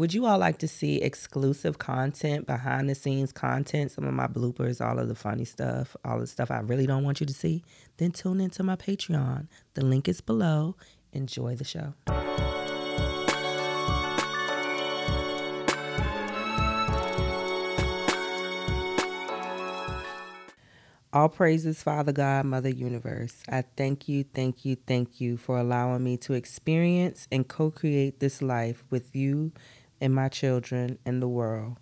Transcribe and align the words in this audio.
Would 0.00 0.14
you 0.14 0.24
all 0.24 0.38
like 0.38 0.56
to 0.60 0.66
see 0.66 1.02
exclusive 1.02 1.76
content, 1.76 2.46
behind 2.46 2.88
the 2.88 2.94
scenes 2.94 3.32
content, 3.32 3.90
some 3.90 4.04
of 4.04 4.14
my 4.14 4.28
bloopers, 4.28 4.80
all 4.80 4.98
of 4.98 5.08
the 5.08 5.14
funny 5.14 5.44
stuff, 5.44 5.94
all 6.06 6.18
the 6.18 6.26
stuff 6.26 6.50
I 6.50 6.60
really 6.60 6.86
don't 6.86 7.04
want 7.04 7.20
you 7.20 7.26
to 7.26 7.34
see? 7.34 7.62
Then 7.98 8.10
tune 8.10 8.40
into 8.40 8.62
my 8.62 8.76
Patreon. 8.76 9.48
The 9.74 9.84
link 9.84 10.08
is 10.08 10.22
below. 10.22 10.74
Enjoy 11.12 11.54
the 11.54 11.64
show. 11.64 11.92
All 21.12 21.28
praises, 21.28 21.82
Father 21.82 22.12
God, 22.12 22.46
Mother 22.46 22.70
Universe. 22.70 23.42
I 23.50 23.64
thank 23.76 24.08
you, 24.08 24.24
thank 24.32 24.64
you, 24.64 24.76
thank 24.86 25.20
you 25.20 25.36
for 25.36 25.58
allowing 25.58 26.04
me 26.04 26.16
to 26.18 26.32
experience 26.32 27.28
and 27.30 27.46
co 27.46 27.70
create 27.70 28.20
this 28.20 28.40
life 28.40 28.82
with 28.88 29.14
you 29.14 29.52
and 30.00 30.14
my 30.14 30.28
children 30.28 30.98
and 31.04 31.20
the 31.20 31.28
world. 31.28 31.78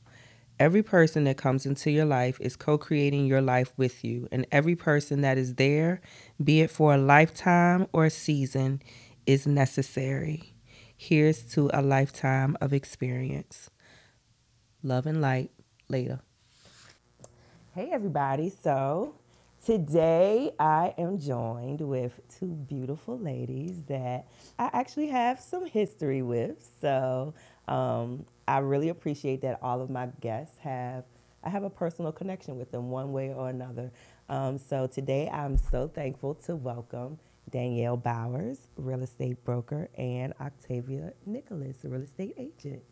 Every 0.58 0.82
person 0.82 1.24
that 1.24 1.36
comes 1.36 1.66
into 1.66 1.90
your 1.90 2.04
life 2.04 2.38
is 2.40 2.56
co 2.56 2.78
creating 2.78 3.26
your 3.26 3.40
life 3.40 3.72
with 3.76 4.04
you, 4.04 4.26
and 4.32 4.46
every 4.50 4.74
person 4.74 5.20
that 5.20 5.38
is 5.38 5.54
there, 5.54 6.00
be 6.42 6.60
it 6.62 6.70
for 6.70 6.94
a 6.94 6.98
lifetime 6.98 7.86
or 7.92 8.06
a 8.06 8.10
season, 8.10 8.82
is 9.24 9.46
necessary. 9.46 10.54
Here's 10.96 11.42
to 11.52 11.70
a 11.72 11.80
lifetime 11.80 12.56
of 12.60 12.72
experience. 12.72 13.70
Love 14.82 15.06
and 15.06 15.20
light 15.20 15.52
later. 15.88 16.20
Hey, 17.72 17.90
everybody. 17.92 18.50
So, 18.50 19.14
today 19.64 20.50
I 20.58 20.94
am 20.98 21.20
joined 21.20 21.80
with 21.80 22.20
two 22.40 22.46
beautiful 22.46 23.16
ladies 23.18 23.82
that 23.88 24.26
I 24.58 24.70
actually 24.72 25.06
have 25.08 25.38
some 25.38 25.66
history 25.66 26.22
with. 26.22 26.68
So, 26.80 27.34
um, 27.68 28.26
I 28.48 28.58
really 28.58 28.88
appreciate 28.88 29.42
that 29.42 29.58
all 29.62 29.80
of 29.82 29.90
my 29.90 30.08
guests 30.20 30.58
have, 30.60 31.04
I 31.44 31.50
have 31.50 31.64
a 31.64 31.70
personal 31.70 32.12
connection 32.12 32.58
with 32.58 32.72
them 32.72 32.90
one 32.90 33.12
way 33.12 33.32
or 33.34 33.48
another. 33.50 33.92
Um, 34.28 34.58
so, 34.58 34.86
today 34.86 35.28
I'm 35.30 35.56
so 35.56 35.88
thankful 35.88 36.34
to 36.46 36.56
welcome 36.56 37.18
Danielle 37.50 37.96
Bowers, 37.96 38.58
real 38.76 39.02
estate 39.02 39.44
broker, 39.44 39.88
and 39.96 40.34
Octavia 40.40 41.12
Nicholas, 41.26 41.78
real 41.84 42.02
estate 42.02 42.34
agent. 42.38 42.82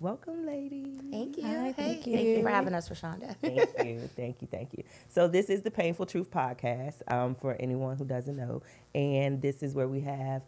Welcome, 0.00 0.44
ladies. 0.46 1.00
Thank 1.10 1.36
you. 1.38 1.44
Hi, 1.44 1.50
Hey, 1.50 1.72
thank 1.72 2.04
Thank 2.04 2.06
you 2.06 2.36
you. 2.38 2.42
for 2.42 2.50
having 2.50 2.74
us, 2.74 2.88
Rashanda. 2.88 3.36
thank 3.40 3.56
you, 3.86 4.00
thank 4.16 4.42
you, 4.42 4.48
thank 4.50 4.72
you. 4.74 4.84
So 5.08 5.28
this 5.28 5.48
is 5.48 5.62
the 5.62 5.70
Paynefull 5.70 6.08
Truth 6.08 6.30
podcast 6.30 7.02
um, 7.12 7.34
for 7.36 7.56
anyone 7.60 7.96
who 7.96 8.04
doesn't 8.04 8.36
know, 8.36 8.62
and 8.94 9.40
this 9.40 9.62
is 9.62 9.74
where 9.74 9.88
we 9.88 10.00
have 10.00 10.42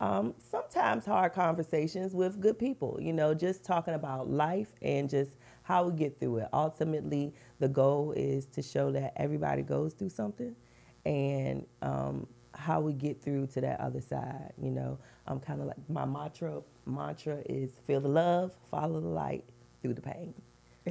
um, 0.00 0.34
sometimes 0.50 1.04
hard 1.04 1.32
conversations 1.34 2.14
with 2.14 2.40
good 2.40 2.58
people. 2.58 2.98
You 3.00 3.12
know, 3.12 3.34
just 3.34 3.64
talking 3.64 3.94
about 3.94 4.30
life 4.30 4.68
and 4.82 5.08
just 5.08 5.32
how 5.62 5.84
we 5.84 5.96
get 5.96 6.18
through 6.18 6.38
it. 6.38 6.48
Ultimately, 6.52 7.34
the 7.58 7.68
goal 7.68 8.12
is 8.12 8.46
to 8.46 8.62
show 8.62 8.90
that 8.92 9.12
everybody 9.16 9.62
goes 9.62 9.92
through 9.94 10.08
something, 10.08 10.56
and 11.04 11.66
um, 11.82 12.26
how 12.54 12.80
we 12.80 12.92
get 12.92 13.22
through 13.22 13.46
to 13.48 13.60
that 13.60 13.80
other 13.80 14.00
side. 14.00 14.52
You 14.60 14.70
know, 14.70 14.98
I'm 15.26 15.40
kind 15.40 15.60
of 15.60 15.66
like 15.66 15.76
my 15.88 16.04
mantra. 16.06 16.62
Mantra 16.86 17.42
is 17.48 17.70
feel 17.86 18.00
the 18.00 18.08
love, 18.08 18.52
follow 18.70 19.00
the 19.00 19.08
light 19.08 19.44
through 19.82 19.94
the 19.94 20.02
pain. 20.02 20.34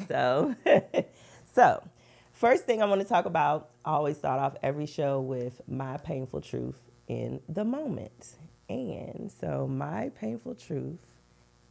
So, 0.08 0.56
so 1.54 1.84
first 2.32 2.66
thing 2.66 2.82
I 2.82 2.86
want 2.86 3.02
to 3.02 3.08
talk 3.08 3.26
about. 3.26 3.72
I 3.84 3.92
always 3.94 4.18
start 4.18 4.40
off 4.40 4.56
every 4.62 4.86
show 4.86 5.20
with 5.20 5.62
my 5.68 5.98
painful 5.98 6.42
truth 6.42 6.80
in 7.08 7.42
the 7.50 7.66
moment, 7.66 8.36
and 8.70 9.32
so 9.32 9.68
my 9.68 10.10
painful 10.10 10.56
truth 10.56 11.00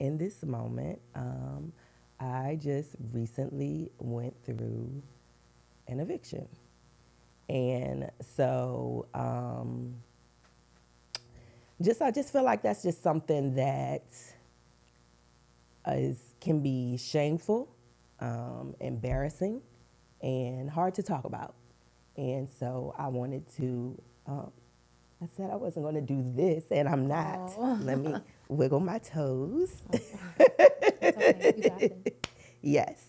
in 0.00 0.18
this 0.18 0.44
moment. 0.44 1.00
Um, 1.14 1.72
I 2.20 2.58
just 2.60 2.90
recently 3.12 3.90
went 3.98 4.34
through 4.44 5.02
an 5.86 6.00
eviction. 6.00 6.48
And 7.48 8.10
so, 8.36 9.06
um, 9.14 9.94
just 11.80 12.02
I 12.02 12.10
just 12.10 12.32
feel 12.32 12.42
like 12.42 12.62
that's 12.62 12.82
just 12.82 13.02
something 13.02 13.54
that 13.54 14.02
is 15.86 16.18
can 16.40 16.60
be 16.60 16.96
shameful, 16.96 17.68
um, 18.20 18.74
embarrassing, 18.80 19.62
and 20.20 20.68
hard 20.68 20.94
to 20.94 21.02
talk 21.02 21.24
about. 21.24 21.54
And 22.16 22.48
so 22.48 22.94
I 22.98 23.08
wanted 23.08 23.48
to. 23.56 24.02
Um, 24.26 24.52
I 25.20 25.26
said 25.36 25.50
I 25.50 25.56
wasn't 25.56 25.84
going 25.84 25.96
to 25.96 26.00
do 26.00 26.22
this, 26.22 26.64
and 26.70 26.88
I'm 26.88 27.08
not. 27.08 27.52
Oh. 27.56 27.78
Let 27.82 27.98
me 27.98 28.14
wiggle 28.48 28.80
my 28.80 28.98
toes. 28.98 29.70
okay. 31.02 31.92
Yes. 32.60 33.04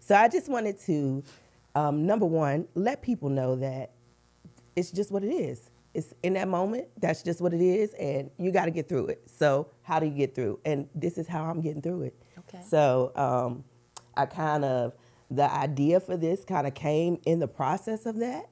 So 0.00 0.14
I 0.14 0.28
just 0.28 0.50
wanted 0.50 0.78
to, 0.80 1.24
um, 1.74 2.04
number 2.06 2.26
one, 2.26 2.68
let 2.74 3.00
people 3.00 3.30
know 3.30 3.56
that 3.56 3.92
it's 4.76 4.90
just 4.90 5.10
what 5.10 5.24
it 5.24 5.32
is. 5.32 5.70
It's 5.94 6.12
in 6.22 6.34
that 6.34 6.48
moment, 6.48 6.88
that's 7.00 7.22
just 7.22 7.40
what 7.40 7.54
it 7.54 7.60
is, 7.60 7.94
and 7.94 8.30
you 8.38 8.50
got 8.50 8.66
to 8.66 8.70
get 8.70 8.88
through 8.88 9.06
it. 9.08 9.22
So, 9.26 9.68
how 9.82 9.98
do 9.98 10.06
you 10.06 10.12
get 10.12 10.34
through? 10.34 10.60
And 10.64 10.88
this 10.94 11.16
is 11.18 11.26
how 11.26 11.44
I'm 11.44 11.60
getting 11.60 11.82
through 11.82 12.02
it. 12.02 12.22
Okay. 12.38 12.62
So, 12.68 13.12
um, 13.14 13.64
I 14.16 14.26
kind 14.26 14.64
of, 14.64 14.92
the 15.30 15.50
idea 15.50 16.00
for 16.00 16.16
this 16.16 16.44
kind 16.44 16.66
of 16.66 16.74
came 16.74 17.18
in 17.24 17.38
the 17.38 17.48
process 17.48 18.04
of 18.06 18.16
that. 18.18 18.48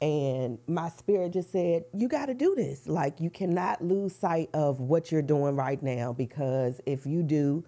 And 0.00 0.58
my 0.66 0.90
spirit 0.90 1.32
just 1.32 1.52
said, 1.52 1.84
you 1.94 2.08
got 2.08 2.26
to 2.26 2.34
do 2.34 2.54
this. 2.54 2.86
Like, 2.86 3.20
you 3.20 3.30
cannot 3.30 3.82
lose 3.82 4.14
sight 4.14 4.50
of 4.54 4.80
what 4.80 5.10
you're 5.10 5.22
doing 5.22 5.56
right 5.56 5.82
now 5.82 6.12
because 6.12 6.80
if 6.86 7.06
you 7.06 7.22
do, 7.22 7.64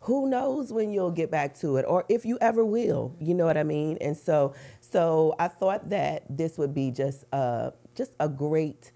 who 0.00 0.28
knows 0.28 0.72
when 0.72 0.92
you'll 0.92 1.10
get 1.10 1.30
back 1.30 1.56
to 1.58 1.76
it 1.76 1.84
or 1.86 2.04
if 2.08 2.24
you 2.24 2.38
ever 2.40 2.64
will. 2.64 3.14
You 3.20 3.34
know 3.34 3.44
what 3.44 3.56
i 3.56 3.62
mean? 3.62 3.98
And 4.00 4.16
so 4.16 4.54
so 4.80 5.34
i 5.38 5.48
thought 5.48 5.90
that 5.90 6.24
this 6.28 6.58
would 6.58 6.74
be 6.74 6.90
just 6.90 7.24
a 7.32 7.72
just 7.94 8.12
a 8.18 8.28
great 8.28 8.92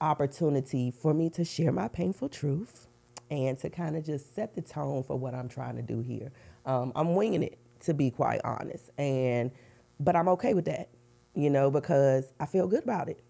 opportunity 0.00 0.90
for 0.90 1.14
me 1.14 1.30
to 1.30 1.44
share 1.44 1.72
my 1.72 1.88
painful 1.88 2.28
truth 2.28 2.88
and 3.30 3.58
to 3.58 3.70
kind 3.70 3.96
of 3.96 4.04
just 4.04 4.34
set 4.34 4.54
the 4.54 4.60
tone 4.60 5.02
for 5.02 5.18
what 5.18 5.34
i'm 5.34 5.48
trying 5.48 5.76
to 5.76 5.82
do 5.82 6.00
here. 6.00 6.30
Um, 6.66 6.92
i'm 6.94 7.14
winging 7.14 7.42
it 7.42 7.58
to 7.80 7.94
be 7.94 8.10
quite 8.10 8.40
honest. 8.44 8.90
And 8.98 9.50
but 9.98 10.14
i'm 10.14 10.28
okay 10.28 10.54
with 10.54 10.66
that 10.66 10.90
you 11.34 11.50
know 11.50 11.70
because 11.70 12.32
i 12.40 12.46
feel 12.46 12.66
good 12.66 12.82
about 12.82 13.08
it 13.08 13.22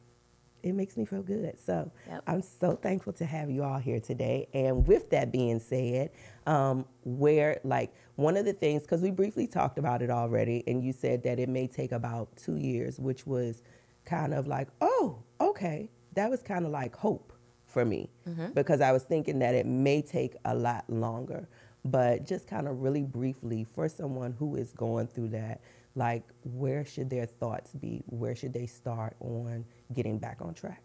it 0.65 0.73
makes 0.75 0.97
me 0.97 1.05
feel 1.05 1.23
good. 1.23 1.59
So 1.61 1.93
Yep. 2.09 2.23
I'm 2.27 2.43
so 2.43 2.75
thankful 2.75 3.13
to 3.15 3.27
have 3.27 3.51
you 3.51 3.63
all 3.63 3.79
here 3.79 4.01
today. 4.01 4.49
And 4.55 4.87
with 4.87 5.11
that 5.11 5.31
being 5.31 5.61
said, 5.61 6.11
um, 6.47 6.87
where 7.05 7.61
like 7.65 7.95
one 8.17 8.37
of 8.39 8.47
the 8.47 8.55
things, 8.55 8.83
because 8.83 9.03
we 9.03 9.11
briefly 9.11 9.47
talked 9.47 9.79
about 9.79 10.01
it 10.01 10.09
already, 10.11 10.65
and 10.67 10.83
you 10.83 10.93
said 10.93 11.23
that 11.25 11.39
it 11.39 11.49
may 11.51 11.67
take 11.67 11.93
about 11.93 12.35
two 12.37 12.57
years, 12.57 12.99
which 12.99 13.27
was 13.27 13.63
kind 14.07 14.33
of 14.33 14.47
like, 14.47 14.69
oh, 14.81 15.23
okay. 15.41 15.91
That 16.15 16.31
was 16.31 16.43
kind 16.43 16.65
of 16.65 16.71
like 16.71 16.97
hope 16.97 17.33
for 17.67 17.85
me 17.85 18.09
because 18.55 18.81
I 18.81 18.93
was 18.93 19.03
thinking 19.03 19.41
that 19.41 19.55
it 19.55 19.67
may 19.67 20.01
take 20.01 20.35
a 20.47 20.55
lot 20.55 20.89
longer. 20.89 21.47
But 21.85 22.25
just 22.27 22.47
kind 22.47 22.67
of 22.69 22.81
really 22.81 23.03
briefly, 23.03 23.65
for 23.65 23.87
someone 23.91 24.33
who 24.39 24.57
is 24.57 24.73
going 24.73 25.09
through 25.09 25.29
that, 25.31 25.61
like 25.95 26.25
where 26.43 26.85
should 26.85 27.11
their 27.11 27.27
thoughts 27.27 27.73
be? 27.73 28.03
Where 28.07 28.35
should 28.35 28.53
they 28.53 28.67
start 28.67 29.17
on 29.21 29.65
getting 29.93 30.19
back 30.19 30.39
on 30.41 30.55
track? 30.55 30.83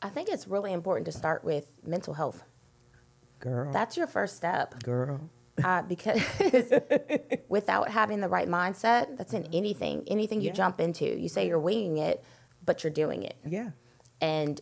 I 0.00 0.08
think 0.08 0.28
it's 0.28 0.48
really 0.48 0.72
important 0.72 1.06
to 1.06 1.12
start 1.12 1.44
with 1.44 1.68
mental 1.84 2.14
health. 2.14 2.42
Girl, 3.38 3.72
That's 3.72 3.96
your 3.96 4.06
first 4.06 4.36
step. 4.36 4.82
girl. 4.82 5.20
Uh, 5.62 5.82
because 5.82 6.20
without 7.48 7.90
having 7.90 8.20
the 8.20 8.28
right 8.28 8.48
mindset, 8.48 9.16
that's 9.18 9.32
in 9.34 9.46
anything, 9.52 10.02
anything 10.06 10.40
you 10.40 10.48
Yeah. 10.48 10.52
jump 10.54 10.80
into. 10.80 11.04
You 11.04 11.28
say 11.28 11.46
you're 11.46 11.58
winging 11.58 11.98
it, 11.98 12.24
but 12.64 12.82
you're 12.82 12.92
doing 12.92 13.22
it. 13.22 13.36
Yeah. 13.46 13.70
And 14.20 14.60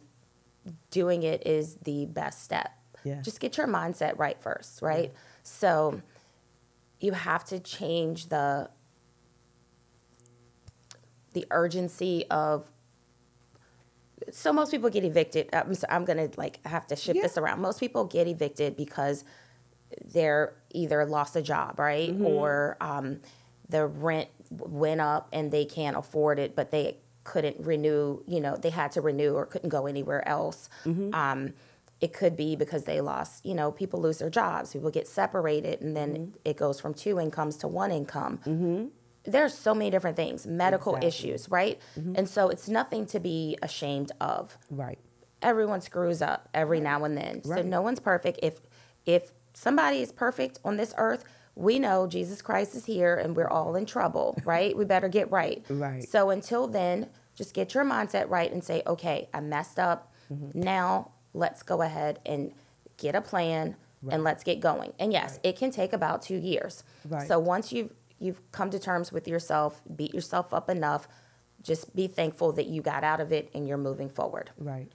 doing 0.91 1.22
it 1.22 1.47
is 1.47 1.76
the 1.84 2.06
best 2.06 2.43
step. 2.43 2.70
Yeah. 3.04 3.20
Just 3.22 3.41
get 3.41 3.56
your 3.56 3.66
mindset 3.69 4.19
right 4.19 4.41
first, 4.41 4.82
right? 4.82 5.12
So 5.43 6.00
you 6.99 7.12
have 7.12 7.44
to 7.46 7.61
change 7.61 8.29
the 8.29 8.69
the 11.32 11.47
urgency 11.50 12.25
of 12.31 12.71
so 14.31 14.53
most 14.53 14.71
people 14.71 14.91
get 14.91 15.05
evicted. 15.05 15.49
Uh, 15.53 15.62
I'm, 15.67 15.75
so 15.75 15.87
I'm 15.91 16.05
gonna 16.05 16.29
like 16.37 16.65
have 16.67 16.87
to 16.88 16.97
shift 16.97 17.17
Yeah. 17.17 17.23
this 17.23 17.38
around. 17.38 17.61
Most 17.61 17.81
people 17.81 18.05
get 18.05 18.27
evicted 18.27 18.77
because 18.77 19.25
they're 20.05 20.55
either 20.71 21.05
lost 21.05 21.37
a 21.37 21.43
job, 21.43 21.79
right, 21.79 22.11
mm-hmm. 22.11 22.27
or 22.27 22.77
um, 22.81 23.21
the 23.69 23.87
rent 23.87 24.29
went 24.50 25.00
up 25.00 25.29
and 25.32 25.50
they 25.50 25.65
can't 25.65 25.97
afford 25.97 26.38
it, 26.38 26.55
but 26.55 26.71
they 26.71 26.99
couldn't 27.25 27.65
renew. 27.65 28.23
You 28.26 28.41
know, 28.41 28.56
they 28.56 28.71
had 28.71 28.93
to 28.93 29.00
renew 29.00 29.35
or 29.35 29.47
couldn't 29.47 29.71
go 29.71 29.87
anywhere 29.87 30.26
else. 30.29 30.69
Mm-hmm. 30.85 31.15
Um, 31.15 31.55
it 32.00 32.12
could 32.15 32.37
be 32.37 32.56
because 32.56 32.85
they 32.85 33.00
lost. 33.00 33.44
You 33.44 33.55
know, 33.55 33.73
people 33.73 34.00
lose 34.00 34.19
their 34.19 34.31
jobs. 34.31 34.73
People 34.73 34.91
get 34.91 35.06
separated, 35.06 35.81
and 35.81 35.97
then 35.97 36.12
mm-hmm. 36.12 36.31
it 36.44 36.56
goes 36.56 36.81
from 36.81 36.94
two 36.94 37.19
incomes 37.21 37.56
to 37.59 37.69
one 37.69 37.91
income 37.91 38.41
there's 39.25 39.52
so 39.56 39.75
many 39.75 39.90
different 39.90 40.17
things, 40.17 40.46
medical 40.46 40.94
Exactly. 40.96 41.08
issues, 41.31 41.49
right? 41.50 41.81
And 42.14 42.28
so 42.28 42.49
it's 42.49 42.69
nothing 42.69 43.06
to 43.06 43.20
be 43.20 43.56
ashamed 43.62 44.12
of. 44.20 44.56
Right. 44.70 44.99
Everyone 45.43 45.81
screws 45.81 46.22
up 46.22 46.49
every 46.55 46.81
now 46.81 47.05
and 47.05 47.17
then. 47.17 47.43
So 47.44 47.62
no 47.62 47.82
one's 47.82 48.00
perfect. 48.00 48.40
If 48.43 48.61
if 49.06 49.32
somebody 49.55 50.00
is 50.02 50.12
perfect 50.12 50.58
on 50.64 50.76
this 50.76 50.94
earth, 50.99 51.25
we 51.55 51.78
know 51.78 52.06
Jesus 52.06 52.40
Christ 52.43 52.75
is 52.75 52.84
here 52.84 53.17
and 53.17 53.37
we're 53.37 53.49
all 53.49 53.75
in 53.76 53.87
trouble, 53.87 54.37
right? 54.44 54.76
we 54.76 54.84
better 54.84 55.08
get 55.08 55.31
right. 55.31 55.64
Right. 55.69 56.06
So 56.08 56.31
until 56.31 56.66
then, 56.66 57.08
just 57.34 57.55
get 57.55 57.75
your 57.75 57.84
mindset 57.84 58.28
right 58.28 58.50
and 58.52 58.62
say, 58.62 58.82
okay, 58.87 59.28
I 59.34 59.40
messed 59.40 59.78
up. 59.78 60.12
Mm-hmm. 60.32 60.61
Now 60.61 61.11
let's 61.34 61.62
go 61.62 61.82
ahead 61.82 62.20
and 62.26 62.52
get 62.99 63.14
a 63.14 63.20
plan 63.20 63.76
and 64.11 64.25
let's 64.25 64.44
get 64.44 64.61
going. 64.61 64.93
And 64.99 65.12
yes, 65.12 65.38
it 65.43 65.56
can 65.56 65.70
take 65.70 65.93
about 65.93 66.23
two 66.23 66.37
years. 66.37 66.84
Right. 67.08 67.26
So 67.28 67.38
once 67.38 67.70
you've 67.73 67.93
you've 68.20 68.40
come 68.52 68.70
to 68.70 68.78
terms 68.78 69.11
with 69.11 69.26
yourself, 69.26 69.81
beat 69.96 70.14
yourself 70.14 70.55
up 70.55 70.70
enough, 70.70 71.08
just 71.62 71.94
be 71.96 72.06
thankful 72.06 72.52
that 72.52 72.67
you 72.67 72.81
got 72.82 73.02
out 73.02 73.20
of 73.20 73.32
it 73.32 73.50
and 73.55 73.67
you're 73.67 73.76
moving 73.78 74.08
forward. 74.08 74.50
Right. 74.56 74.88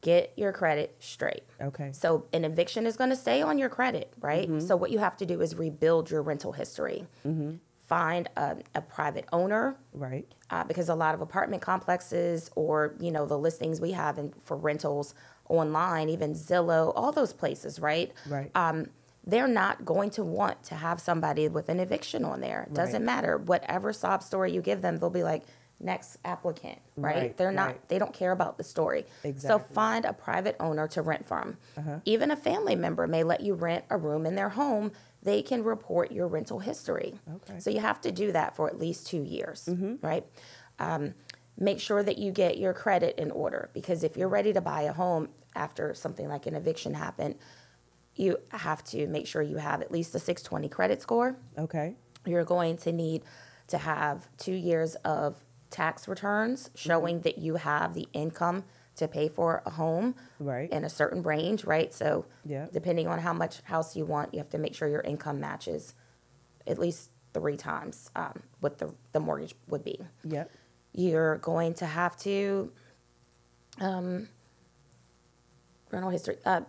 Get 0.00 0.32
your 0.36 0.52
credit 0.52 0.96
straight. 0.98 1.42
Okay. 1.60 1.90
So 1.92 2.26
an 2.32 2.44
eviction 2.44 2.86
is 2.86 2.96
going 2.96 3.10
to 3.10 3.16
stay 3.16 3.42
on 3.42 3.58
your 3.58 3.68
credit, 3.68 4.12
right? 4.20 4.48
So 4.62 4.74
what 4.74 4.90
you 4.90 4.98
have 4.98 5.16
to 5.18 5.26
do 5.26 5.40
is 5.42 5.54
rebuild 5.54 6.10
your 6.10 6.22
rental 6.22 6.52
history. 6.52 7.06
Mm-hmm. 7.26 7.56
Find 7.86 8.28
a, 8.36 8.56
a 8.74 8.80
private 8.80 9.26
owner 9.32 9.76
Right. 9.92 10.26
uh, 10.48 10.64
because 10.64 10.88
a 10.88 10.94
lot 10.94 11.14
of 11.14 11.20
apartment 11.20 11.60
complexes 11.60 12.50
or 12.54 12.94
you 13.00 13.10
know 13.10 13.26
the 13.26 13.36
listings 13.38 13.80
we 13.80 13.90
have 13.92 14.16
in, 14.16 14.32
for 14.44 14.56
rentals 14.56 15.12
online, 15.48 16.08
even 16.08 16.32
Zillow, 16.34 16.92
all 16.94 17.12
those 17.12 17.32
places, 17.32 17.80
right? 17.80 18.12
Right. 18.28 18.50
Um, 18.54 18.86
they're 19.24 19.48
not 19.48 19.84
going 19.84 20.10
to 20.10 20.24
want 20.24 20.62
to 20.64 20.74
have 20.74 21.00
somebody 21.00 21.48
with 21.48 21.68
an 21.68 21.78
eviction 21.80 22.24
on 22.24 22.40
there. 22.40 22.62
It 22.64 22.74
doesn't 22.74 23.02
Right. 23.02 23.14
matter 23.16 23.38
whatever 23.38 23.92
sob 23.92 24.22
story 24.22 24.52
you 24.52 24.62
give 24.62 24.80
them, 24.82 24.98
they'll 24.98 25.10
be 25.10 25.22
like 25.22 25.44
next 25.82 26.18
applicant, 26.24 26.78
right? 26.96 27.16
Right, 27.16 27.36
they're 27.36 27.52
not. 27.52 27.66
right. 27.68 27.88
They 27.88 27.98
don't 27.98 28.12
care 28.12 28.32
about 28.32 28.58
the 28.58 28.64
story. 28.64 29.06
Exactly. 29.24 29.48
So 29.48 29.58
find 29.74 30.04
a 30.04 30.12
private 30.12 30.56
owner 30.60 30.86
to 30.88 31.00
rent 31.02 31.26
from. 31.26 31.56
Uh-huh. 31.76 32.00
Even 32.04 32.30
a 32.30 32.36
family 32.36 32.76
member 32.76 33.06
may 33.06 33.24
let 33.24 33.40
you 33.40 33.54
rent 33.54 33.84
a 33.90 33.96
room 33.96 34.26
in 34.26 34.34
their 34.34 34.50
home. 34.50 34.92
They 35.22 35.42
can 35.42 35.64
report 35.64 36.12
your 36.12 36.26
rental 36.28 36.58
history. 36.60 37.18
Okay. 37.34 37.60
So 37.60 37.70
you 37.70 37.80
have 37.80 38.00
to 38.02 38.12
do 38.12 38.32
that 38.32 38.56
for 38.56 38.68
at 38.68 38.78
least 38.78 39.06
two 39.06 39.22
years, 39.22 39.66
Mm-hmm. 39.70 40.06
right? 40.06 40.24
Um, 40.78 41.14
make 41.58 41.78
sure 41.80 42.02
that 42.02 42.16
you 42.18 42.30
get 42.32 42.56
your 42.58 42.72
credit 42.72 43.18
in 43.18 43.30
order 43.30 43.68
because 43.74 44.02
if 44.02 44.16
you're 44.16 44.28
ready 44.28 44.52
to 44.54 44.60
buy 44.62 44.82
a 44.82 44.92
home 44.94 45.28
after 45.54 45.92
something 45.94 46.26
like 46.28 46.46
an 46.46 46.54
eviction 46.54 46.94
happened, 46.94 47.34
you 48.14 48.36
have 48.50 48.82
to 48.84 49.06
make 49.06 49.26
sure 49.26 49.40
you 49.42 49.56
have 49.58 49.80
at 49.80 49.90
least 49.90 50.14
a 50.14 50.18
620 50.18 50.68
credit 50.68 51.00
score. 51.02 51.36
Okay. 51.56 51.94
You're 52.26 52.44
going 52.44 52.76
to 52.78 52.92
need 52.92 53.22
to 53.68 53.78
have 53.78 54.28
two 54.36 54.52
years 54.54 54.94
of 54.96 55.36
tax 55.70 56.08
returns 56.08 56.64
Mm-hmm. 56.68 56.76
showing 56.76 57.20
that 57.20 57.38
you 57.38 57.54
have 57.56 57.94
the 57.94 58.08
income 58.12 58.64
to 58.96 59.06
pay 59.08 59.28
for 59.28 59.62
a 59.64 59.70
home 59.70 60.14
Right. 60.38 60.68
in 60.70 60.84
a 60.84 60.88
certain 60.90 61.22
range, 61.22 61.64
right? 61.64 61.94
So, 61.94 62.26
Yeah. 62.44 62.66
depending 62.72 63.06
on 63.06 63.20
how 63.20 63.32
much 63.32 63.60
house 63.62 63.96
you 63.96 64.04
want, 64.04 64.34
you 64.34 64.38
have 64.40 64.50
to 64.50 64.58
make 64.58 64.74
sure 64.74 64.88
your 64.88 65.00
income 65.02 65.40
matches 65.40 65.94
at 66.66 66.78
least 66.78 67.10
three 67.32 67.56
times 67.56 68.10
um, 68.16 68.42
what 68.58 68.78
the, 68.78 68.92
the 69.12 69.20
mortgage 69.20 69.54
would 69.68 69.84
be. 69.84 69.98
Yep. 70.24 70.50
You're 70.92 71.38
going 71.38 71.74
to 71.74 71.86
have 71.86 72.16
to 72.18 72.72
um, 73.80 74.28
rental 75.90 76.10
history, 76.10 76.36
uh, 76.44 76.62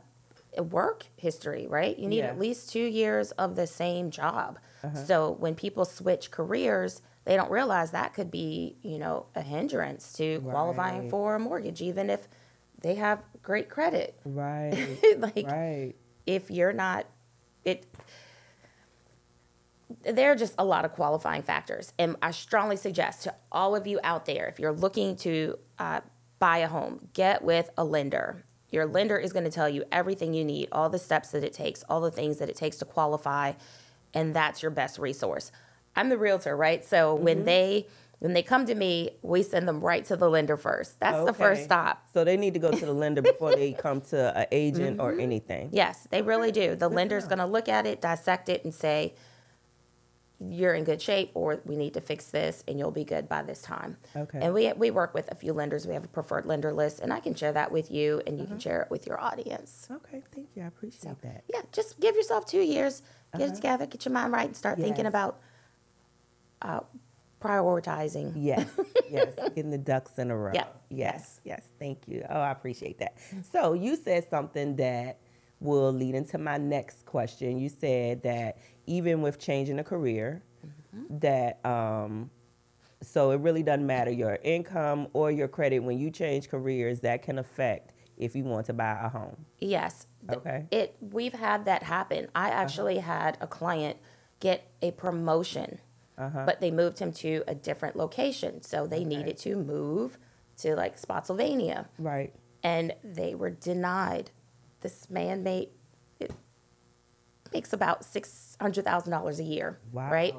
work 0.58 1.06
history, 1.16 1.68
right? 1.68 1.98
You 1.98 2.08
need 2.08 2.20
Yeah. 2.20 2.28
at 2.28 2.40
least 2.40 2.72
two 2.72 2.84
years 2.84 3.32
of 3.32 3.56
the 3.56 3.68
same 3.68 4.12
job. 4.12 4.60
So 5.06 5.32
when 5.32 5.54
people 5.56 5.86
switch 5.86 6.32
careers, 6.32 7.02
they 7.26 7.36
don't 7.36 7.52
realize 7.52 7.92
that 7.92 8.14
could 8.16 8.32
be, 8.32 8.78
you 8.82 8.98
know, 8.98 9.28
a 9.36 9.42
hindrance 9.42 10.12
to 10.14 10.40
qualifying 10.42 11.02
Right. 11.02 11.10
for 11.12 11.36
a 11.36 11.40
mortgage, 11.40 11.82
even 11.84 12.10
if 12.10 12.28
they 12.82 12.96
have 12.96 13.22
great 13.44 13.70
credit. 13.70 14.20
Right. 14.26 14.98
like 15.20 15.46
right. 15.48 15.94
if 16.26 16.50
you're 16.50 16.74
not 16.74 17.06
it 17.64 17.86
there 20.04 20.32
are 20.32 20.36
just 20.36 20.56
a 20.58 20.66
lot 20.66 20.86
of 20.86 20.94
qualifying 20.94 21.42
factors 21.44 21.94
and 22.00 22.16
i 22.22 22.32
strongly 22.32 22.76
suggest 22.78 23.24
to 23.24 23.36
all 23.52 23.76
of 23.76 23.86
you 23.86 24.00
out 24.04 24.26
there 24.26 24.48
if 24.48 24.58
you're 24.60 24.72
looking 24.72 25.16
to 25.16 25.58
uh, 25.80 26.00
buy 26.40 26.60
a 26.60 26.68
home 26.68 27.08
get 27.14 27.44
with 27.44 27.70
a 27.78 27.84
lender 27.84 28.44
your 28.72 28.86
lender 28.86 29.18
is 29.18 29.34
going 29.34 29.44
to 29.46 29.52
tell 29.52 29.70
you 29.70 29.84
everything 29.92 30.34
you 30.34 30.44
need 30.46 30.70
all 30.72 30.90
the 30.90 31.00
steps 31.00 31.30
that 31.32 31.44
it 31.44 31.54
takes 31.54 31.84
all 31.90 32.02
the 32.02 32.12
things 32.12 32.38
that 32.40 32.50
it 32.50 32.56
takes 32.56 32.78
to 32.78 32.86
qualify 32.86 33.54
and 34.14 34.34
that's 34.34 34.62
your 34.62 34.72
best 34.72 34.98
resource. 34.98 35.52
I'm 35.96 36.10
the 36.10 36.18
realtor 36.18 36.56
right? 36.56 36.84
So 36.84 37.14
when 37.16 37.44
they 37.46 37.88
when 38.20 38.34
they 38.34 38.44
come 38.44 38.66
to 38.68 38.76
me 38.76 39.12
we 39.22 39.42
send 39.44 39.68
them 39.68 39.82
right 39.82 40.06
to 40.06 40.16
the 40.16 40.30
lender 40.30 40.56
first. 40.58 41.00
That's 41.00 41.26
the 41.26 41.34
first 41.34 41.64
stop. 41.64 42.08
So 42.14 42.24
they 42.24 42.38
need 42.38 42.54
to 42.54 42.60
go 42.60 42.72
to 42.72 42.86
the 42.86 42.94
lender 42.94 43.22
before 43.22 43.54
they 43.56 43.74
come 43.74 44.02
to 44.02 44.38
an 44.38 44.48
agent 44.52 45.00
or 45.00 45.12
Mm-hmm. 45.12 45.20
anything. 45.22 45.70
Yes, 45.72 46.08
they 46.12 46.22
really 46.22 46.52
do. 46.52 46.76
The 46.76 46.90
lender's 46.90 47.26
going 47.26 47.40
to 47.40 47.46
look 47.46 47.68
at 47.68 47.86
it, 47.86 48.00
dissect 48.02 48.48
it, 48.50 48.64
and 48.64 48.74
say, 48.74 49.14
you're 50.50 50.74
in 50.74 50.84
good 50.84 51.02
shape, 51.02 51.30
or 51.36 51.62
we 51.66 51.76
need 51.76 51.94
to 51.94 52.02
fix 52.02 52.26
this, 52.32 52.64
and 52.68 52.80
you'll 52.80 52.90
be 52.92 53.04
good 53.04 53.30
by 53.30 53.44
this 53.44 53.62
time. 53.62 53.98
Okay. 54.16 54.40
And 54.42 54.54
we, 54.54 54.74
we 54.74 54.90
work 54.90 55.14
with 55.14 55.32
a 55.32 55.36
few 55.36 55.54
lenders. 55.54 55.86
We 55.86 55.94
have 55.94 56.04
a 56.04 56.08
preferred 56.08 56.46
lender 56.48 56.74
list, 56.74 57.00
and 57.00 57.14
I 57.14 57.20
can 57.20 57.36
share 57.36 57.52
that 57.52 57.72
with 57.72 57.92
you, 57.92 58.22
and 58.26 58.38
you 58.38 58.44
Uh-huh. 58.46 58.54
can 58.54 58.60
share 58.60 58.82
it 58.82 58.90
with 58.90 59.06
your 59.06 59.22
audience. 59.22 59.88
Okay. 59.92 60.24
Thank 60.34 60.50
you. 60.56 60.64
I 60.64 60.68
appreciate 60.68 61.22
that. 61.22 61.44
Yeah, 61.54 61.62
just 61.72 62.00
give 62.00 62.16
yourself 62.16 62.46
two 62.48 62.62
years, 62.62 63.04
get 63.38 63.50
it 63.50 63.56
together, 63.56 63.86
get 63.86 64.04
your 64.06 64.14
mind 64.14 64.34
right, 64.34 64.48
and 64.48 64.56
start 64.56 64.80
thinking 64.80 65.06
Uh-huh. 65.06 65.10
About 65.10 65.40
uh, 66.64 66.80
prioritizing. 67.40 68.34
Yes, 68.36 68.68
yes, 69.12 69.34
getting 69.56 69.72
the 69.72 69.78
ducks 69.78 70.18
in 70.18 70.32
a 70.32 70.38
row. 70.38 70.52
Yeah. 70.54 70.66
Yes, 70.90 71.40
yes, 71.44 71.64
thank 71.80 72.08
you. 72.08 72.26
Oh, 72.30 72.40
I 72.40 72.52
appreciate 72.52 73.00
that. 73.00 73.16
So 73.52 73.74
you 73.74 73.96
said 73.96 74.28
something 74.30 74.76
that 74.78 75.18
will 75.62 75.94
lead 75.94 76.16
into 76.16 76.38
my 76.38 76.58
next 76.58 77.06
question. 77.06 77.58
You 77.58 77.70
said 77.70 78.24
that 78.24 78.58
even 78.88 79.22
with 79.22 79.40
changing 79.40 79.80
a 79.80 79.84
career, 79.84 80.44
mm-hmm. 80.66 81.20
that 81.20 81.66
um, 81.66 82.30
so 83.02 83.32
it 83.32 83.40
really 83.40 83.64
doesn't 83.64 83.86
matter 83.86 84.12
your 84.12 84.38
income 84.44 85.08
or 85.14 85.32
your 85.32 85.48
credit 85.48 85.80
when 85.80 85.98
you 85.98 86.12
change 86.12 86.50
careers. 86.50 87.00
That 87.02 87.22
can 87.22 87.40
affect 87.40 87.94
if 88.18 88.36
you 88.36 88.44
want 88.44 88.66
to 88.66 88.74
buy 88.74 89.00
a 89.04 89.10
home. 89.10 89.46
Yes. 89.60 90.08
Okay. 90.30 90.66
It 90.72 90.98
we've 91.00 91.34
had 91.34 91.66
that 91.66 91.84
happen. 91.84 92.28
I 92.36 92.50
uh-huh. 92.50 92.62
actually 92.62 92.98
had 92.98 93.38
a 93.40 93.48
client 93.48 93.98
get 94.40 94.68
a 94.82 94.92
promotion, 94.92 95.80
uh-huh. 96.18 96.44
but 96.46 96.60
they 96.60 96.72
moved 96.72 97.00
him 97.00 97.12
to 97.14 97.44
a 97.48 97.56
different 97.56 97.96
location. 97.96 98.62
So 98.62 98.88
they 98.88 99.06
needed 99.06 99.38
to 99.40 99.56
move 99.56 100.18
to 100.58 100.76
like 100.76 100.98
Spotsylvania, 100.98 101.88
Right. 101.98 102.34
and 102.64 102.94
they 103.04 103.36
were 103.36 103.50
denied. 103.50 104.32
This 104.82 105.10
man 105.10 105.44
made 105.44 105.70
it 106.20 106.32
makes 107.54 107.74
about 107.74 108.04
six 108.04 108.56
hundred 108.60 108.86
thousand 108.86 109.12
dollars 109.12 109.40
a 109.40 109.44
year, 109.44 109.80
right? 109.94 110.36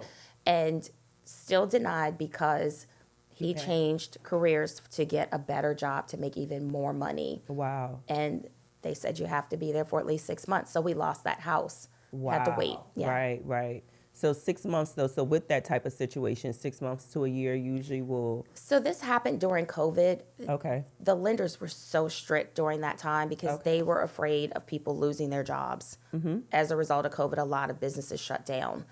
And 0.46 0.88
still 1.25 1.66
denied 1.66 2.18
because 2.18 2.87
he 3.34 3.50
Okay. 3.52 3.64
changed 3.64 4.18
careers 4.22 4.80
to 4.92 5.04
get 5.04 5.28
a 5.32 5.38
better 5.38 5.75
job 5.75 6.06
to 6.08 6.16
make 6.16 6.37
even 6.37 6.66
more 6.68 6.92
money 6.92 7.42
Wow. 7.49 8.00
and 8.08 8.49
they 8.82 8.92
said 8.94 9.18
you 9.18 9.26
have 9.26 9.49
to 9.49 9.56
be 9.56 9.72
there 9.72 9.84
for 9.84 10.00
at 10.00 10.06
least 10.06 10.26
six 10.26 10.46
months. 10.49 10.70
So 10.72 10.80
we 10.80 10.92
lost 10.92 11.22
that 11.25 11.40
house. 11.40 11.88
Wow. 12.11 12.32
Had 12.32 12.44
to 12.46 12.54
wait. 12.58 12.76
Yeah. 12.96 13.08
Right, 13.08 13.40
right. 13.44 13.84
So 14.23 14.33
six 14.33 14.64
months 14.64 14.93
though. 14.93 15.09
So 15.09 15.25
with 15.25 15.49
that 15.49 15.64
type 15.64 15.85
of 15.85 15.93
situation, 15.93 16.52
six 16.52 16.81
months 16.81 17.07
to 17.07 17.25
a 17.25 17.29
year 17.29 17.57
usually 17.57 18.02
will. 18.02 18.47
So 18.55 18.79
this 18.79 19.00
happened 19.00 19.41
during 19.41 19.67
COVID. 19.67 20.21
Okay. 20.49 20.85
The 21.00 21.17
lenders 21.17 21.61
were 21.61 21.67
so 21.67 22.07
strict 22.07 22.55
during 22.55 22.83
that 22.83 22.99
time 22.99 23.29
because 23.29 23.59
Okay. 23.59 23.79
they 23.79 23.83
were 23.83 24.00
afraid 24.00 24.52
of 24.52 24.64
people 24.64 24.97
losing 24.97 25.31
their 25.31 25.43
jobs. 25.43 25.99
Mm-hmm. 26.14 26.38
As 26.52 26.71
a 26.71 26.76
result 26.76 27.05
of 27.05 27.11
COVID, 27.11 27.38
a 27.38 27.43
lot 27.43 27.69
of 27.69 27.81
businesses 27.81 28.21
shut 28.21 28.47
down. 28.47 28.85